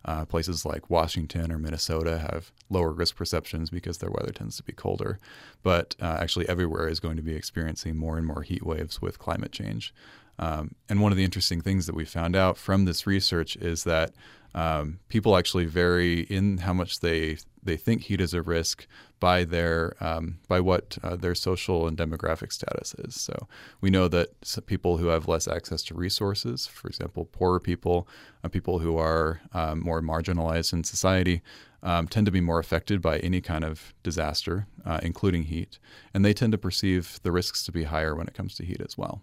Uh, 0.05 0.25
places 0.25 0.65
like 0.65 0.89
Washington 0.89 1.51
or 1.51 1.57
Minnesota 1.57 2.19
have 2.19 2.51
lower 2.69 2.91
risk 2.91 3.15
perceptions 3.15 3.69
because 3.69 3.99
their 3.99 4.11
weather 4.11 4.33
tends 4.33 4.57
to 4.57 4.63
be 4.63 4.73
colder. 4.73 5.17
But 5.61 5.95
uh, 6.01 6.17
actually, 6.19 6.49
everywhere 6.49 6.89
is 6.89 6.99
going 6.99 7.15
to 7.15 7.21
be 7.23 7.35
experiencing 7.35 7.95
more 7.95 8.17
and 8.17 8.27
more 8.27 8.41
heat 8.41 8.63
waves 8.63 9.01
with 9.01 9.17
climate 9.17 9.53
change. 9.53 9.93
Um, 10.39 10.75
and 10.89 11.01
one 11.01 11.11
of 11.11 11.17
the 11.17 11.23
interesting 11.23 11.61
things 11.61 11.85
that 11.85 11.95
we 11.95 12.05
found 12.05 12.35
out 12.35 12.57
from 12.57 12.85
this 12.85 13.07
research 13.07 13.55
is 13.57 13.83
that 13.83 14.13
um, 14.55 14.99
people 15.09 15.35
actually 15.35 15.65
vary 15.65 16.21
in 16.21 16.59
how 16.59 16.73
much 16.73 16.99
they 16.99 17.37
they 17.65 17.77
think 17.77 18.03
heat 18.03 18.19
is 18.19 18.33
a 18.33 18.41
risk 18.41 18.87
by 19.19 19.45
their 19.45 19.95
um, 19.99 20.39
by 20.47 20.59
what 20.59 20.97
uh, 21.01 21.15
their 21.15 21.33
social 21.33 21.87
and 21.87 21.97
demographic 21.97 22.51
status 22.51 22.93
is. 22.95 23.19
So 23.19 23.47
we 23.81 23.89
know 23.89 24.07
that 24.09 24.29
people 24.65 24.97
who 24.97 25.07
have 25.07 25.27
less 25.27 25.47
access 25.47 25.81
to 25.83 25.93
resources, 25.93 26.67
for 26.67 26.87
example, 26.87 27.25
poorer 27.25 27.59
people, 27.59 28.07
uh, 28.43 28.49
people 28.49 28.79
who 28.79 28.97
are 28.97 29.41
um, 29.53 29.79
more 29.79 30.01
marginalized 30.01 30.73
in 30.73 30.83
society, 30.83 31.41
um, 31.81 32.07
tend 32.07 32.25
to 32.25 32.31
be 32.31 32.41
more 32.41 32.59
affected 32.59 33.01
by 33.01 33.19
any 33.19 33.41
kind 33.41 33.63
of 33.63 33.93
disaster, 34.03 34.67
uh, 34.85 34.99
including 35.01 35.43
heat, 35.43 35.79
and 36.13 36.23
they 36.23 36.33
tend 36.33 36.51
to 36.51 36.57
perceive 36.57 37.19
the 37.23 37.31
risks 37.31 37.63
to 37.63 37.71
be 37.71 37.83
higher 37.83 38.15
when 38.15 38.27
it 38.27 38.33
comes 38.33 38.55
to 38.55 38.65
heat 38.65 38.81
as 38.81 38.97
well. 38.97 39.21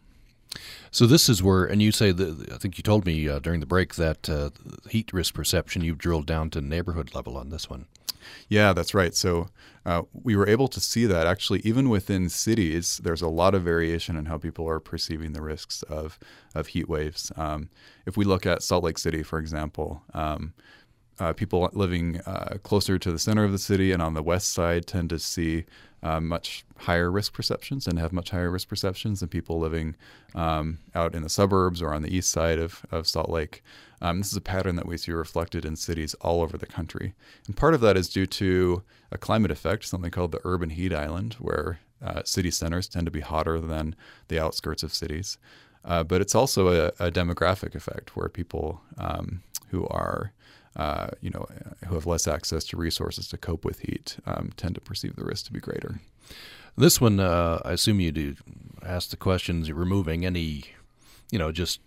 So 0.90 1.06
this 1.06 1.28
is 1.28 1.42
where, 1.42 1.64
and 1.64 1.80
you 1.80 1.92
say 1.92 2.12
that 2.12 2.52
I 2.52 2.58
think 2.58 2.76
you 2.76 2.82
told 2.82 3.06
me 3.06 3.28
uh, 3.28 3.38
during 3.38 3.60
the 3.60 3.66
break 3.66 3.94
that 3.94 4.28
uh, 4.28 4.50
heat 4.88 5.12
risk 5.12 5.34
perception 5.34 5.82
you've 5.82 5.98
drilled 5.98 6.26
down 6.26 6.50
to 6.50 6.60
neighborhood 6.60 7.14
level 7.14 7.36
on 7.36 7.50
this 7.50 7.70
one. 7.70 7.86
Yeah, 8.48 8.72
that's 8.72 8.94
right. 8.94 9.14
So 9.14 9.48
uh, 9.86 10.02
we 10.12 10.36
were 10.36 10.48
able 10.48 10.68
to 10.68 10.80
see 10.80 11.06
that 11.06 11.26
actually, 11.26 11.60
even 11.60 11.88
within 11.88 12.28
cities, 12.28 13.00
there's 13.02 13.22
a 13.22 13.28
lot 13.28 13.54
of 13.54 13.62
variation 13.62 14.16
in 14.16 14.26
how 14.26 14.38
people 14.38 14.68
are 14.68 14.80
perceiving 14.80 15.32
the 15.32 15.42
risks 15.42 15.82
of 15.84 16.18
of 16.54 16.68
heat 16.68 16.88
waves. 16.88 17.32
Um, 17.36 17.70
if 18.06 18.16
we 18.16 18.24
look 18.24 18.44
at 18.44 18.62
Salt 18.62 18.84
Lake 18.84 18.98
City, 18.98 19.22
for 19.22 19.38
example. 19.38 20.02
Um, 20.14 20.54
uh, 21.20 21.32
people 21.32 21.68
living 21.72 22.20
uh, 22.26 22.56
closer 22.62 22.98
to 22.98 23.12
the 23.12 23.18
center 23.18 23.44
of 23.44 23.52
the 23.52 23.58
city 23.58 23.92
and 23.92 24.02
on 24.02 24.14
the 24.14 24.22
west 24.22 24.52
side 24.52 24.86
tend 24.86 25.10
to 25.10 25.18
see 25.18 25.64
uh, 26.02 26.18
much 26.18 26.64
higher 26.78 27.10
risk 27.10 27.34
perceptions 27.34 27.86
and 27.86 27.98
have 27.98 28.12
much 28.12 28.30
higher 28.30 28.50
risk 28.50 28.68
perceptions 28.68 29.20
than 29.20 29.28
people 29.28 29.58
living 29.58 29.94
um, 30.34 30.78
out 30.94 31.14
in 31.14 31.22
the 31.22 31.28
suburbs 31.28 31.82
or 31.82 31.92
on 31.92 32.02
the 32.02 32.14
east 32.14 32.30
side 32.30 32.58
of, 32.58 32.84
of 32.90 33.06
Salt 33.06 33.28
Lake. 33.28 33.62
Um, 34.00 34.18
this 34.18 34.30
is 34.30 34.36
a 34.36 34.40
pattern 34.40 34.76
that 34.76 34.86
we 34.86 34.96
see 34.96 35.12
reflected 35.12 35.66
in 35.66 35.76
cities 35.76 36.14
all 36.22 36.40
over 36.40 36.56
the 36.56 36.66
country. 36.66 37.12
And 37.46 37.56
part 37.56 37.74
of 37.74 37.82
that 37.82 37.98
is 37.98 38.08
due 38.08 38.26
to 38.26 38.82
a 39.12 39.18
climate 39.18 39.50
effect, 39.50 39.84
something 39.84 40.10
called 40.10 40.32
the 40.32 40.40
urban 40.44 40.70
heat 40.70 40.94
island, 40.94 41.34
where 41.34 41.80
uh, 42.02 42.22
city 42.24 42.50
centers 42.50 42.88
tend 42.88 43.04
to 43.06 43.10
be 43.10 43.20
hotter 43.20 43.60
than 43.60 43.94
the 44.28 44.40
outskirts 44.40 44.82
of 44.82 44.94
cities. 44.94 45.36
Uh, 45.84 46.02
but 46.02 46.22
it's 46.22 46.34
also 46.34 46.68
a, 46.68 46.86
a, 46.98 47.10
demographic 47.10 47.74
effect 47.74 48.14
where 48.14 48.28
people 48.28 48.82
um, 48.98 49.42
who 49.68 49.86
are 49.88 50.32
uh, 50.76 51.08
you 51.20 51.30
know, 51.30 51.46
who 51.86 51.94
have 51.94 52.06
less 52.06 52.28
access 52.28 52.64
to 52.64 52.76
resources 52.76 53.28
to 53.28 53.36
cope 53.36 53.64
with 53.64 53.80
heat 53.80 54.18
um, 54.26 54.52
tend 54.56 54.74
to 54.76 54.80
perceive 54.80 55.16
the 55.16 55.24
risk 55.24 55.46
to 55.46 55.52
be 55.52 55.60
greater. 55.60 56.00
This 56.76 57.00
one, 57.00 57.20
uh, 57.20 57.60
I 57.64 57.72
assume 57.72 58.00
you 58.00 58.12
do 58.12 58.36
ask 58.84 59.10
the 59.10 59.16
questions, 59.16 59.70
removing 59.70 60.24
any, 60.24 60.64
you 61.30 61.38
know, 61.38 61.52
just 61.52 61.80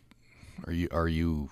are 0.68 0.74
you 0.74 0.88
are 0.92 1.08
you 1.08 1.50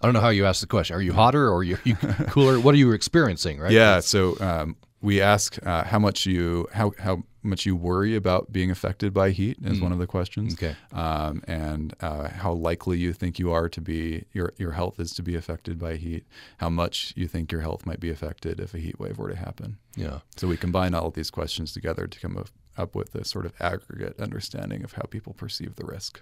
I 0.00 0.06
don't 0.06 0.14
know 0.14 0.20
how 0.20 0.30
you 0.30 0.46
ask 0.46 0.60
the 0.60 0.66
question. 0.66 0.96
Are 0.96 1.02
you 1.02 1.12
hotter 1.12 1.50
or 1.50 1.62
you, 1.62 1.74
are 1.74 1.80
you 1.84 1.96
cooler? 2.28 2.58
what 2.58 2.74
are 2.74 2.78
you 2.78 2.92
experiencing? 2.92 3.60
Right? 3.60 3.72
Yeah. 3.72 4.00
So 4.00 4.36
um, 4.40 4.76
we 5.02 5.20
ask 5.20 5.64
uh, 5.66 5.84
how 5.84 5.98
much 5.98 6.26
you 6.26 6.68
how 6.72 6.92
how 6.98 7.22
much 7.42 7.64
you 7.64 7.74
worry 7.74 8.14
about 8.14 8.52
being 8.52 8.70
affected 8.70 9.14
by 9.14 9.30
heat 9.30 9.56
is 9.64 9.78
mm. 9.78 9.82
one 9.82 9.92
of 9.92 9.98
the 9.98 10.06
questions. 10.06 10.54
Okay. 10.54 10.76
Um, 10.92 11.42
and 11.46 11.94
uh, 12.00 12.28
how 12.28 12.52
likely 12.52 12.98
you 12.98 13.14
think 13.14 13.38
you 13.38 13.50
are 13.50 13.68
to 13.68 13.80
be 13.80 14.24
your 14.32 14.52
your 14.58 14.72
health 14.72 15.00
is 15.00 15.12
to 15.12 15.22
be 15.22 15.34
affected 15.36 15.78
by 15.78 15.96
heat. 15.96 16.26
How 16.58 16.68
much 16.68 17.12
you 17.16 17.26
think 17.26 17.50
your 17.50 17.62
health 17.62 17.86
might 17.86 18.00
be 18.00 18.10
affected 18.10 18.60
if 18.60 18.74
a 18.74 18.78
heat 18.78 18.98
wave 18.98 19.18
were 19.18 19.30
to 19.30 19.36
happen. 19.36 19.78
Yeah. 19.96 20.20
So 20.36 20.48
we 20.48 20.56
combine 20.56 20.94
all 20.94 21.06
of 21.08 21.14
these 21.14 21.30
questions 21.30 21.72
together 21.72 22.06
to 22.06 22.20
come 22.20 22.36
up 22.36 22.50
up 22.76 22.94
with 22.94 23.12
this 23.12 23.28
sort 23.28 23.46
of 23.46 23.52
aggregate 23.60 24.18
understanding 24.20 24.84
of 24.84 24.92
how 24.92 25.02
people 25.02 25.32
perceive 25.32 25.76
the 25.76 25.84
risk. 25.84 26.20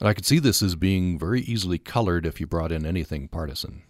And 0.00 0.08
I 0.08 0.14
could 0.14 0.24
see 0.24 0.38
this 0.38 0.62
as 0.62 0.74
being 0.74 1.18
very 1.18 1.42
easily 1.42 1.76
colored 1.76 2.24
if 2.24 2.40
you 2.40 2.46
brought 2.46 2.72
in 2.72 2.86
anything 2.86 3.28
partisan. 3.28 3.82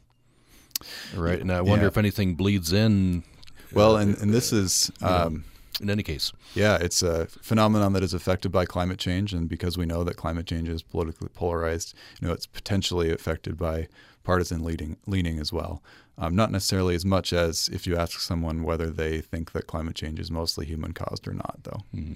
Right. 1.14 1.40
And 1.40 1.52
I 1.52 1.60
wonder 1.60 1.84
yeah. 1.84 1.88
if 1.88 1.98
anything 1.98 2.34
bleeds 2.34 2.72
in 2.72 3.24
well, 3.72 3.96
and, 3.96 4.16
and 4.18 4.32
this 4.32 4.52
is 4.52 4.90
um, 5.02 5.44
in 5.80 5.90
any 5.90 6.02
case. 6.02 6.32
Yeah, 6.54 6.76
it's 6.76 7.02
a 7.02 7.26
phenomenon 7.26 7.92
that 7.92 8.02
is 8.02 8.14
affected 8.14 8.50
by 8.50 8.64
climate 8.64 8.98
change, 8.98 9.32
and 9.32 9.48
because 9.48 9.78
we 9.78 9.86
know 9.86 10.04
that 10.04 10.16
climate 10.16 10.46
change 10.46 10.68
is 10.68 10.82
politically 10.82 11.28
polarized, 11.28 11.94
you 12.20 12.28
know, 12.28 12.34
it's 12.34 12.46
potentially 12.46 13.10
affected 13.10 13.56
by 13.56 13.88
partisan 14.24 14.62
leading, 14.62 14.96
leaning 15.06 15.38
as 15.38 15.52
well. 15.52 15.82
Um, 16.20 16.34
not 16.34 16.50
necessarily 16.50 16.96
as 16.96 17.04
much 17.04 17.32
as 17.32 17.68
if 17.72 17.86
you 17.86 17.96
ask 17.96 18.18
someone 18.18 18.64
whether 18.64 18.90
they 18.90 19.20
think 19.20 19.52
that 19.52 19.68
climate 19.68 19.94
change 19.94 20.18
is 20.18 20.30
mostly 20.30 20.66
human 20.66 20.92
caused 20.92 21.28
or 21.28 21.32
not, 21.32 21.60
though. 21.62 21.80
Mm-hmm. 21.94 22.14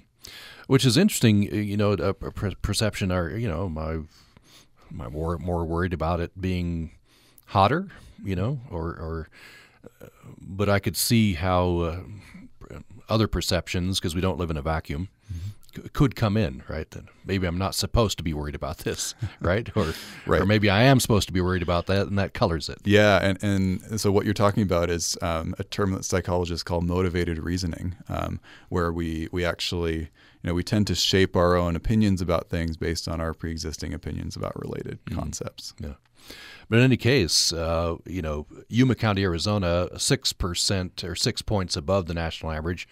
Which 0.67 0.85
is 0.85 0.97
interesting, 0.97 1.43
you 1.43 1.77
know, 1.77 1.93
a, 1.93 2.13
perception. 2.13 3.11
Or 3.11 3.35
you 3.35 3.47
know, 3.47 3.69
my 3.69 3.99
my 4.91 5.07
more 5.07 5.37
more 5.37 5.63
worried 5.63 5.93
about 5.93 6.19
it 6.19 6.39
being 6.39 6.91
hotter, 7.47 7.89
you 8.23 8.35
know, 8.35 8.59
or 8.69 8.87
or. 8.87 9.29
But 10.39 10.69
I 10.69 10.79
could 10.79 10.97
see 10.97 11.33
how 11.33 11.77
uh, 11.79 11.99
other 13.09 13.27
perceptions, 13.27 13.99
because 13.99 14.15
we 14.15 14.21
don't 14.21 14.37
live 14.37 14.49
in 14.49 14.57
a 14.57 14.61
vacuum, 14.61 15.09
mm-hmm. 15.31 15.81
c- 15.81 15.89
could 15.93 16.15
come 16.15 16.37
in, 16.37 16.63
right? 16.67 16.89
Then 16.89 17.07
maybe 17.25 17.47
I'm 17.47 17.57
not 17.57 17.75
supposed 17.75 18.17
to 18.17 18.23
be 18.23 18.33
worried 18.33 18.55
about 18.55 18.79
this, 18.79 19.15
right? 19.41 19.69
Or, 19.75 19.93
right. 20.25 20.41
or 20.41 20.45
maybe 20.45 20.69
I 20.69 20.83
am 20.83 20.99
supposed 20.99 21.27
to 21.27 21.33
be 21.33 21.41
worried 21.41 21.63
about 21.63 21.87
that, 21.87 22.07
and 22.07 22.17
that 22.17 22.33
colors 22.33 22.69
it. 22.69 22.79
Yeah, 22.83 23.19
and, 23.21 23.43
and 23.43 23.99
so 23.99 24.11
what 24.11 24.25
you're 24.25 24.33
talking 24.33 24.63
about 24.63 24.89
is 24.89 25.17
um, 25.21 25.53
a 25.59 25.63
term 25.63 25.91
that 25.91 26.05
psychologists 26.05 26.63
call 26.63 26.81
motivated 26.81 27.39
reasoning, 27.39 27.95
um, 28.09 28.39
where 28.69 28.91
we 28.91 29.27
we 29.31 29.45
actually 29.45 29.97
you 29.97 30.09
know 30.49 30.53
we 30.53 30.63
tend 30.63 30.87
to 30.87 30.95
shape 30.95 31.35
our 31.35 31.55
own 31.55 31.75
opinions 31.75 32.21
about 32.21 32.49
things 32.49 32.77
based 32.77 33.07
on 33.07 33.19
our 33.21 33.33
pre-existing 33.33 33.93
opinions 33.93 34.35
about 34.35 34.59
related 34.61 35.03
mm. 35.05 35.15
concepts. 35.15 35.73
Yeah. 35.79 35.93
But 36.69 36.79
in 36.79 36.85
any 36.85 36.97
case, 36.97 37.53
uh, 37.53 37.97
you 38.05 38.21
know, 38.21 38.47
Yuma 38.69 38.95
County, 38.95 39.23
Arizona, 39.23 39.87
six 39.97 40.33
percent 40.33 41.03
or 41.03 41.15
six 41.15 41.41
points 41.41 41.75
above 41.75 42.07
the 42.07 42.13
national 42.13 42.51
average. 42.51 42.87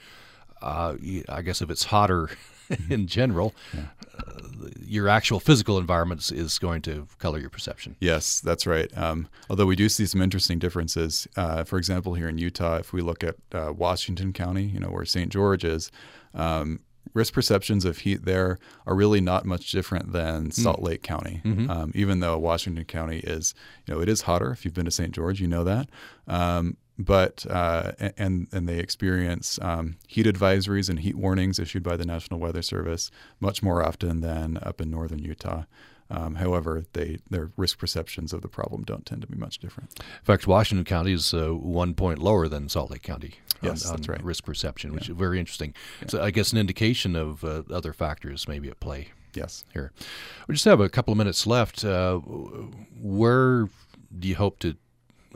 Uh, 0.62 0.96
I 1.28 1.42
guess 1.42 1.62
if 1.62 1.72
it's 1.72 1.86
hotter 1.86 2.30
in 2.90 3.08
general, 3.08 3.56
yeah. 3.74 3.86
uh, 4.18 4.70
your 4.80 5.08
actual 5.08 5.40
physical 5.40 5.78
environment 5.78 6.32
is 6.32 6.60
going 6.60 6.82
to 6.84 7.08
color 7.18 7.40
your 7.40 7.50
perception. 7.50 7.96
Yes, 8.00 8.40
that's 8.40 8.68
right. 8.68 8.96
Um, 8.96 9.28
although 9.50 9.66
we 9.66 9.76
do 9.76 9.90
see 9.90 10.06
some 10.06 10.22
interesting 10.22 10.60
differences. 10.60 11.28
Uh, 11.36 11.64
for 11.64 11.78
example, 11.78 12.14
here 12.14 12.30
in 12.30 12.38
Utah, 12.38 12.76
if 12.76 12.94
we 12.94 13.02
look 13.02 13.24
at 13.24 13.36
uh, 13.54 13.74
Washington 13.76 14.34
County, 14.34 14.66
you 14.66 14.80
know, 14.80 14.90
where 14.90 15.06
St. 15.06 15.32
George 15.32 15.64
is, 15.64 15.92
um, 16.34 16.82
risk 17.14 17.34
perceptions 17.34 17.86
of 17.86 18.00
heat 18.00 18.26
there 18.26 18.60
are 18.86 18.96
really 18.96 19.22
not 19.22 19.46
much 19.46 19.72
different 19.72 20.14
than 20.14 20.48
mm. 20.48 20.54
Salt 20.54 20.82
Lake 20.82 21.04
County. 21.04 21.42
Mm-hmm. 21.44 21.70
Um, 21.70 21.92
even 21.96 22.20
though 22.20 22.38
Washington 22.38 22.86
County 22.86 23.20
is, 23.20 23.54
you 23.86 23.94
know, 23.94 24.02
it 24.02 24.10
is 24.10 24.22
hotter. 24.22 24.52
If 24.52 24.66
you've 24.66 24.74
been 24.74 24.86
to 24.86 24.92
St. 24.92 25.12
George, 25.12 25.42
you 25.42 25.48
know 25.48 25.64
that. 25.64 25.90
Um, 26.28 26.78
but 26.98 27.46
uh, 27.50 27.94
and 28.18 28.48
and 28.52 28.70
they 28.70 28.80
experience 28.80 29.60
um, 29.62 29.98
heat 30.08 30.26
advisories 30.26 30.90
and 30.90 31.00
heat 31.00 31.16
warnings 31.16 31.60
issued 31.60 31.84
by 31.84 31.98
the 31.98 32.06
National 32.06 32.40
Weather 32.40 32.62
Service 32.62 33.10
much 33.40 33.64
more 33.64 33.84
often 33.84 34.22
than 34.22 34.60
up 34.62 34.80
in 34.82 34.92
northern 34.92 35.20
Utah. 35.20 35.64
Um, 36.10 36.36
however, 36.36 36.84
they 36.94 37.20
their 37.30 37.52
risk 37.56 37.78
perceptions 37.80 38.34
of 38.34 38.42
the 38.42 38.50
problem 38.50 38.84
don't 38.84 39.06
tend 39.06 39.22
to 39.22 39.28
be 39.28 39.38
much 39.38 39.60
different. 39.60 39.98
In 40.00 40.26
fact, 40.26 40.46
Washington 40.46 40.86
County 40.86 41.14
is 41.14 41.34
uh, 41.34 41.50
one 41.50 41.94
point 41.94 42.20
lower 42.20 42.48
than 42.48 42.70
Salt 42.70 42.92
Lake 42.92 43.04
County. 43.04 43.36
Yes, 43.62 43.86
on, 43.86 43.96
that's 43.96 44.08
right. 44.08 44.24
Risk 44.24 44.46
perception, 44.46 44.94
which 44.94 45.08
yeah. 45.08 45.14
is 45.14 45.18
very 45.18 45.40
interesting. 45.40 45.74
Yeah. 46.02 46.08
So 46.10 46.24
I 46.24 46.32
guess 46.32 46.52
an 46.52 46.58
indication 46.58 47.16
of 47.16 47.44
uh, 47.44 47.64
other 47.72 47.94
factors 47.94 48.48
maybe 48.48 48.70
at 48.70 48.80
play. 48.80 49.10
Yes. 49.34 49.64
Here, 49.74 49.92
we 50.48 50.54
just 50.56 50.66
have 50.66 50.82
a 50.82 50.90
couple 50.90 51.12
of 51.14 51.18
minutes 51.18 51.48
left. 51.48 51.86
Uh, 51.86 52.18
where 52.18 53.70
do 54.18 54.28
you 54.28 54.36
hope 54.36 54.60
to? 54.60 54.76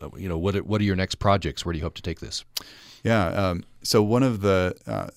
Uh, 0.01 0.09
you 0.17 0.27
know, 0.27 0.37
what 0.37 0.55
are, 0.55 0.63
what 0.63 0.81
are 0.81 0.83
your 0.83 0.97
next 0.97 1.15
projects? 1.15 1.65
Where 1.65 1.71
do 1.71 1.79
you 1.79 1.83
hope 1.83 1.95
to 1.95 2.01
take 2.01 2.19
this? 2.19 2.43
Yeah. 3.03 3.27
Um, 3.27 3.63
so 3.83 4.03
one 4.03 4.23
of 4.23 4.41
the 4.41 4.75
uh, 4.85 5.07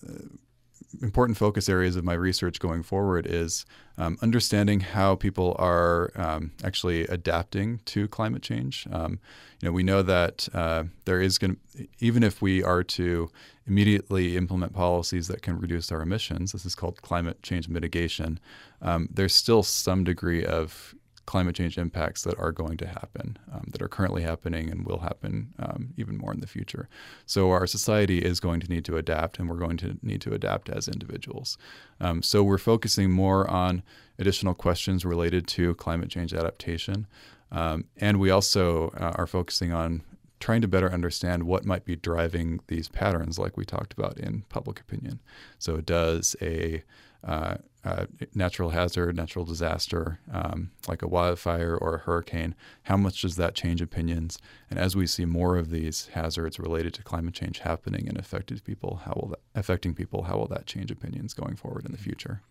important 1.02 1.38
focus 1.38 1.68
areas 1.68 1.96
of 1.96 2.04
my 2.04 2.14
research 2.14 2.60
going 2.60 2.82
forward 2.82 3.26
is 3.26 3.64
um, 3.98 4.16
understanding 4.22 4.80
how 4.80 5.16
people 5.16 5.54
are 5.58 6.12
um, 6.14 6.52
actually 6.64 7.02
adapting 7.06 7.80
to 7.86 8.08
climate 8.08 8.42
change. 8.42 8.86
Um, 8.90 9.18
you 9.60 9.68
know, 9.68 9.72
we 9.72 9.82
know 9.82 10.02
that 10.02 10.48
uh, 10.54 10.84
there 11.04 11.20
is 11.20 11.36
going 11.36 11.56
to, 11.76 11.88
even 11.98 12.22
if 12.22 12.40
we 12.40 12.62
are 12.62 12.84
to 12.84 13.28
immediately 13.66 14.36
implement 14.36 14.72
policies 14.72 15.28
that 15.28 15.42
can 15.42 15.58
reduce 15.58 15.90
our 15.92 16.00
emissions, 16.00 16.52
this 16.52 16.64
is 16.64 16.74
called 16.74 17.02
climate 17.02 17.42
change 17.42 17.68
mitigation, 17.68 18.38
um, 18.80 19.08
there's 19.12 19.34
still 19.34 19.62
some 19.62 20.04
degree 20.04 20.44
of 20.44 20.94
climate 21.28 21.54
change 21.54 21.76
impacts 21.76 22.22
that 22.22 22.38
are 22.38 22.50
going 22.50 22.78
to 22.78 22.86
happen, 22.86 23.36
um, 23.52 23.68
that 23.70 23.82
are 23.82 23.88
currently 23.88 24.22
happening 24.22 24.70
and 24.70 24.86
will 24.86 25.00
happen 25.00 25.52
um, 25.58 25.92
even 25.98 26.16
more 26.16 26.32
in 26.32 26.40
the 26.40 26.46
future. 26.46 26.88
So 27.26 27.50
our 27.50 27.66
society 27.66 28.20
is 28.20 28.40
going 28.40 28.60
to 28.60 28.70
need 28.70 28.86
to 28.86 28.96
adapt, 28.96 29.38
and 29.38 29.46
we're 29.46 29.58
going 29.58 29.76
to 29.76 29.98
need 30.00 30.22
to 30.22 30.32
adapt 30.32 30.70
as 30.70 30.88
individuals. 30.88 31.58
Um, 32.00 32.22
so 32.22 32.42
we're 32.42 32.56
focusing 32.56 33.10
more 33.10 33.48
on 33.50 33.82
additional 34.18 34.54
questions 34.54 35.04
related 35.04 35.46
to 35.48 35.74
climate 35.74 36.08
change 36.08 36.32
adaptation, 36.32 37.06
um, 37.52 37.84
and 37.98 38.18
we 38.18 38.30
also 38.30 38.88
uh, 38.96 39.12
are 39.16 39.26
focusing 39.26 39.70
on 39.70 40.00
trying 40.40 40.62
to 40.62 40.68
better 40.68 40.90
understand 40.90 41.42
what 41.42 41.66
might 41.66 41.84
be 41.84 41.94
driving 41.94 42.60
these 42.68 42.88
patterns, 42.88 43.38
like 43.38 43.54
we 43.54 43.66
talked 43.66 43.92
about 43.92 44.16
in 44.16 44.44
public 44.48 44.80
opinion. 44.80 45.20
So, 45.58 45.82
does 45.82 46.36
a 46.40 46.84
uh, 47.22 47.56
uh, 47.88 48.04
natural 48.34 48.70
hazard, 48.70 49.16
natural 49.16 49.46
disaster, 49.46 50.18
um, 50.30 50.70
like 50.86 51.00
a 51.00 51.08
wildfire 51.08 51.74
or 51.74 51.94
a 51.94 51.98
hurricane, 51.98 52.54
how 52.82 52.98
much 52.98 53.22
does 53.22 53.36
that 53.36 53.54
change 53.54 53.80
opinions? 53.80 54.38
And 54.68 54.78
as 54.78 54.94
we 54.94 55.06
see 55.06 55.24
more 55.24 55.56
of 55.56 55.70
these 55.70 56.08
hazards 56.08 56.58
related 56.58 56.92
to 56.94 57.02
climate 57.02 57.32
change 57.32 57.60
happening 57.60 58.06
and 58.06 58.18
affected 58.18 58.62
people, 58.62 59.00
how 59.06 59.14
will 59.16 59.28
that, 59.30 59.40
affecting 59.54 59.94
people, 59.94 60.24
how 60.24 60.36
will 60.36 60.48
that 60.48 60.66
change 60.66 60.90
opinions 60.90 61.32
going 61.32 61.56
forward 61.56 61.86
in 61.86 61.92
the 61.92 61.98
future? 61.98 62.42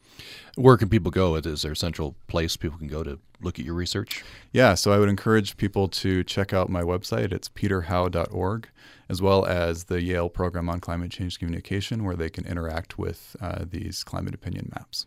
Where 0.55 0.78
can 0.78 0.89
people 0.89 1.12
go? 1.12 1.36
Is 1.36 1.62
there 1.62 1.74
a 1.74 1.76
central 1.76 2.16
place 2.28 2.58
people 2.58 2.78
can 2.78 2.88
go 2.88 3.03
to 3.03 3.20
look 3.41 3.60
at 3.60 3.66
your 3.66 3.76
research? 3.76 4.24
Yeah, 4.51 4.74
so 4.74 4.91
I 4.91 4.97
would 4.97 5.10
encourage 5.10 5.58
people 5.58 5.88
to 5.89 6.24
check 6.24 6.53
out 6.53 6.70
my 6.70 6.82
website. 6.82 7.32
It's 7.32 7.49
peterhowe.org 7.49 8.70
as 9.10 9.22
well 9.22 9.45
as 9.45 9.86
the 9.86 10.01
Yale 10.01 10.30
program 10.30 10.70
on 10.70 10.80
climate 10.80 11.12
change 11.12 11.39
communication, 11.39 12.03
where 12.03 12.16
they 12.16 12.30
can 12.30 12.45
interact 12.45 12.97
with 12.97 13.36
uh, 13.41 13.66
these 13.70 14.03
climate 14.03 14.34
opinion 14.34 14.72
maps. 14.76 15.05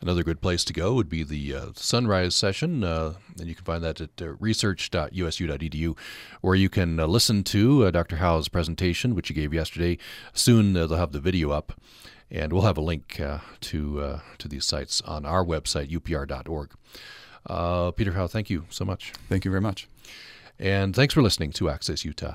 Another 0.00 0.22
good 0.22 0.40
place 0.40 0.64
to 0.64 0.72
go 0.72 0.94
would 0.94 1.08
be 1.08 1.24
the 1.24 1.54
uh, 1.54 1.66
sunrise 1.74 2.36
session, 2.36 2.84
uh, 2.84 3.14
and 3.38 3.48
you 3.48 3.56
can 3.56 3.64
find 3.64 3.82
that 3.82 4.00
at 4.00 4.10
uh, 4.22 4.34
research.usu.edu, 4.38 5.96
where 6.40 6.54
you 6.54 6.68
can 6.68 7.00
uh, 7.00 7.06
listen 7.06 7.42
to 7.44 7.84
uh, 7.84 7.90
Dr. 7.90 8.16
Howe's 8.16 8.48
presentation, 8.48 9.16
which 9.16 9.26
he 9.26 9.34
gave 9.34 9.52
yesterday. 9.52 9.98
Soon 10.32 10.76
uh, 10.76 10.86
they'll 10.86 10.98
have 10.98 11.10
the 11.10 11.20
video 11.20 11.50
up, 11.50 11.72
and 12.30 12.52
we'll 12.52 12.62
have 12.62 12.78
a 12.78 12.82
link 12.82 13.20
uh, 13.20 13.38
to 13.60 14.00
uh, 14.00 14.20
to 14.38 14.48
these 14.48 14.64
sites 14.64 15.00
on 15.02 15.24
our 15.24 15.44
website, 15.44 15.90
upr.org. 15.90 16.70
Uh, 17.46 17.90
Peter 17.92 18.12
Howe, 18.12 18.26
thank 18.26 18.50
you 18.50 18.66
so 18.70 18.84
much. 18.84 19.12
Thank 19.28 19.44
you 19.44 19.50
very 19.50 19.60
much. 19.60 19.88
And 20.58 20.94
thanks 20.94 21.14
for 21.14 21.22
listening 21.22 21.52
to 21.52 21.70
Access 21.70 22.04
Utah. 22.04 22.34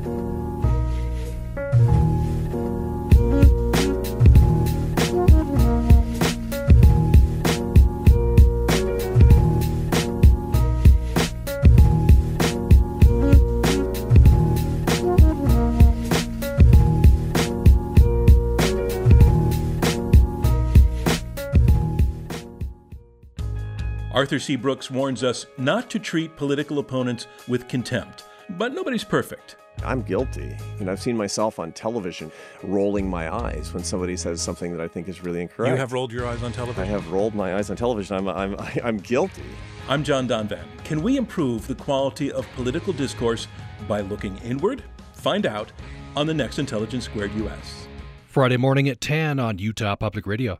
Arthur 24.21 24.37
C. 24.37 24.55
Brooks 24.55 24.91
warns 24.91 25.23
us 25.23 25.47
not 25.57 25.89
to 25.89 25.97
treat 25.97 26.35
political 26.35 26.77
opponents 26.77 27.25
with 27.47 27.67
contempt. 27.67 28.25
But 28.51 28.71
nobody's 28.71 29.03
perfect. 29.03 29.55
I'm 29.83 30.03
guilty. 30.03 30.55
And 30.79 30.91
I've 30.91 31.01
seen 31.01 31.17
myself 31.17 31.57
on 31.57 31.71
television 31.71 32.31
rolling 32.61 33.09
my 33.09 33.33
eyes 33.33 33.73
when 33.73 33.83
somebody 33.83 34.15
says 34.15 34.39
something 34.39 34.71
that 34.73 34.79
I 34.79 34.87
think 34.87 35.07
is 35.07 35.23
really 35.23 35.41
incorrect. 35.41 35.71
You 35.71 35.75
have 35.75 35.91
rolled 35.91 36.11
your 36.11 36.27
eyes 36.27 36.43
on 36.43 36.51
television? 36.51 36.83
I 36.83 36.85
have 36.85 37.09
rolled 37.11 37.33
my 37.33 37.55
eyes 37.55 37.71
on 37.71 37.77
television. 37.77 38.15
I'm, 38.15 38.27
I'm, 38.27 38.55
I'm 38.83 38.97
guilty. 38.97 39.41
I'm 39.89 40.03
John 40.03 40.27
Donvan. 40.27 40.65
Can 40.83 41.01
we 41.01 41.17
improve 41.17 41.65
the 41.65 41.73
quality 41.73 42.31
of 42.31 42.47
political 42.53 42.93
discourse 42.93 43.47
by 43.87 44.01
looking 44.01 44.37
inward? 44.43 44.83
Find 45.15 45.47
out 45.47 45.71
on 46.15 46.27
the 46.27 46.33
next 46.35 46.59
Intelligence 46.59 47.05
Squared 47.05 47.33
US. 47.37 47.87
Friday 48.27 48.57
morning 48.57 48.87
at 48.87 49.01
10 49.01 49.39
on 49.39 49.57
Utah 49.57 49.95
Public 49.95 50.27
Radio. 50.27 50.59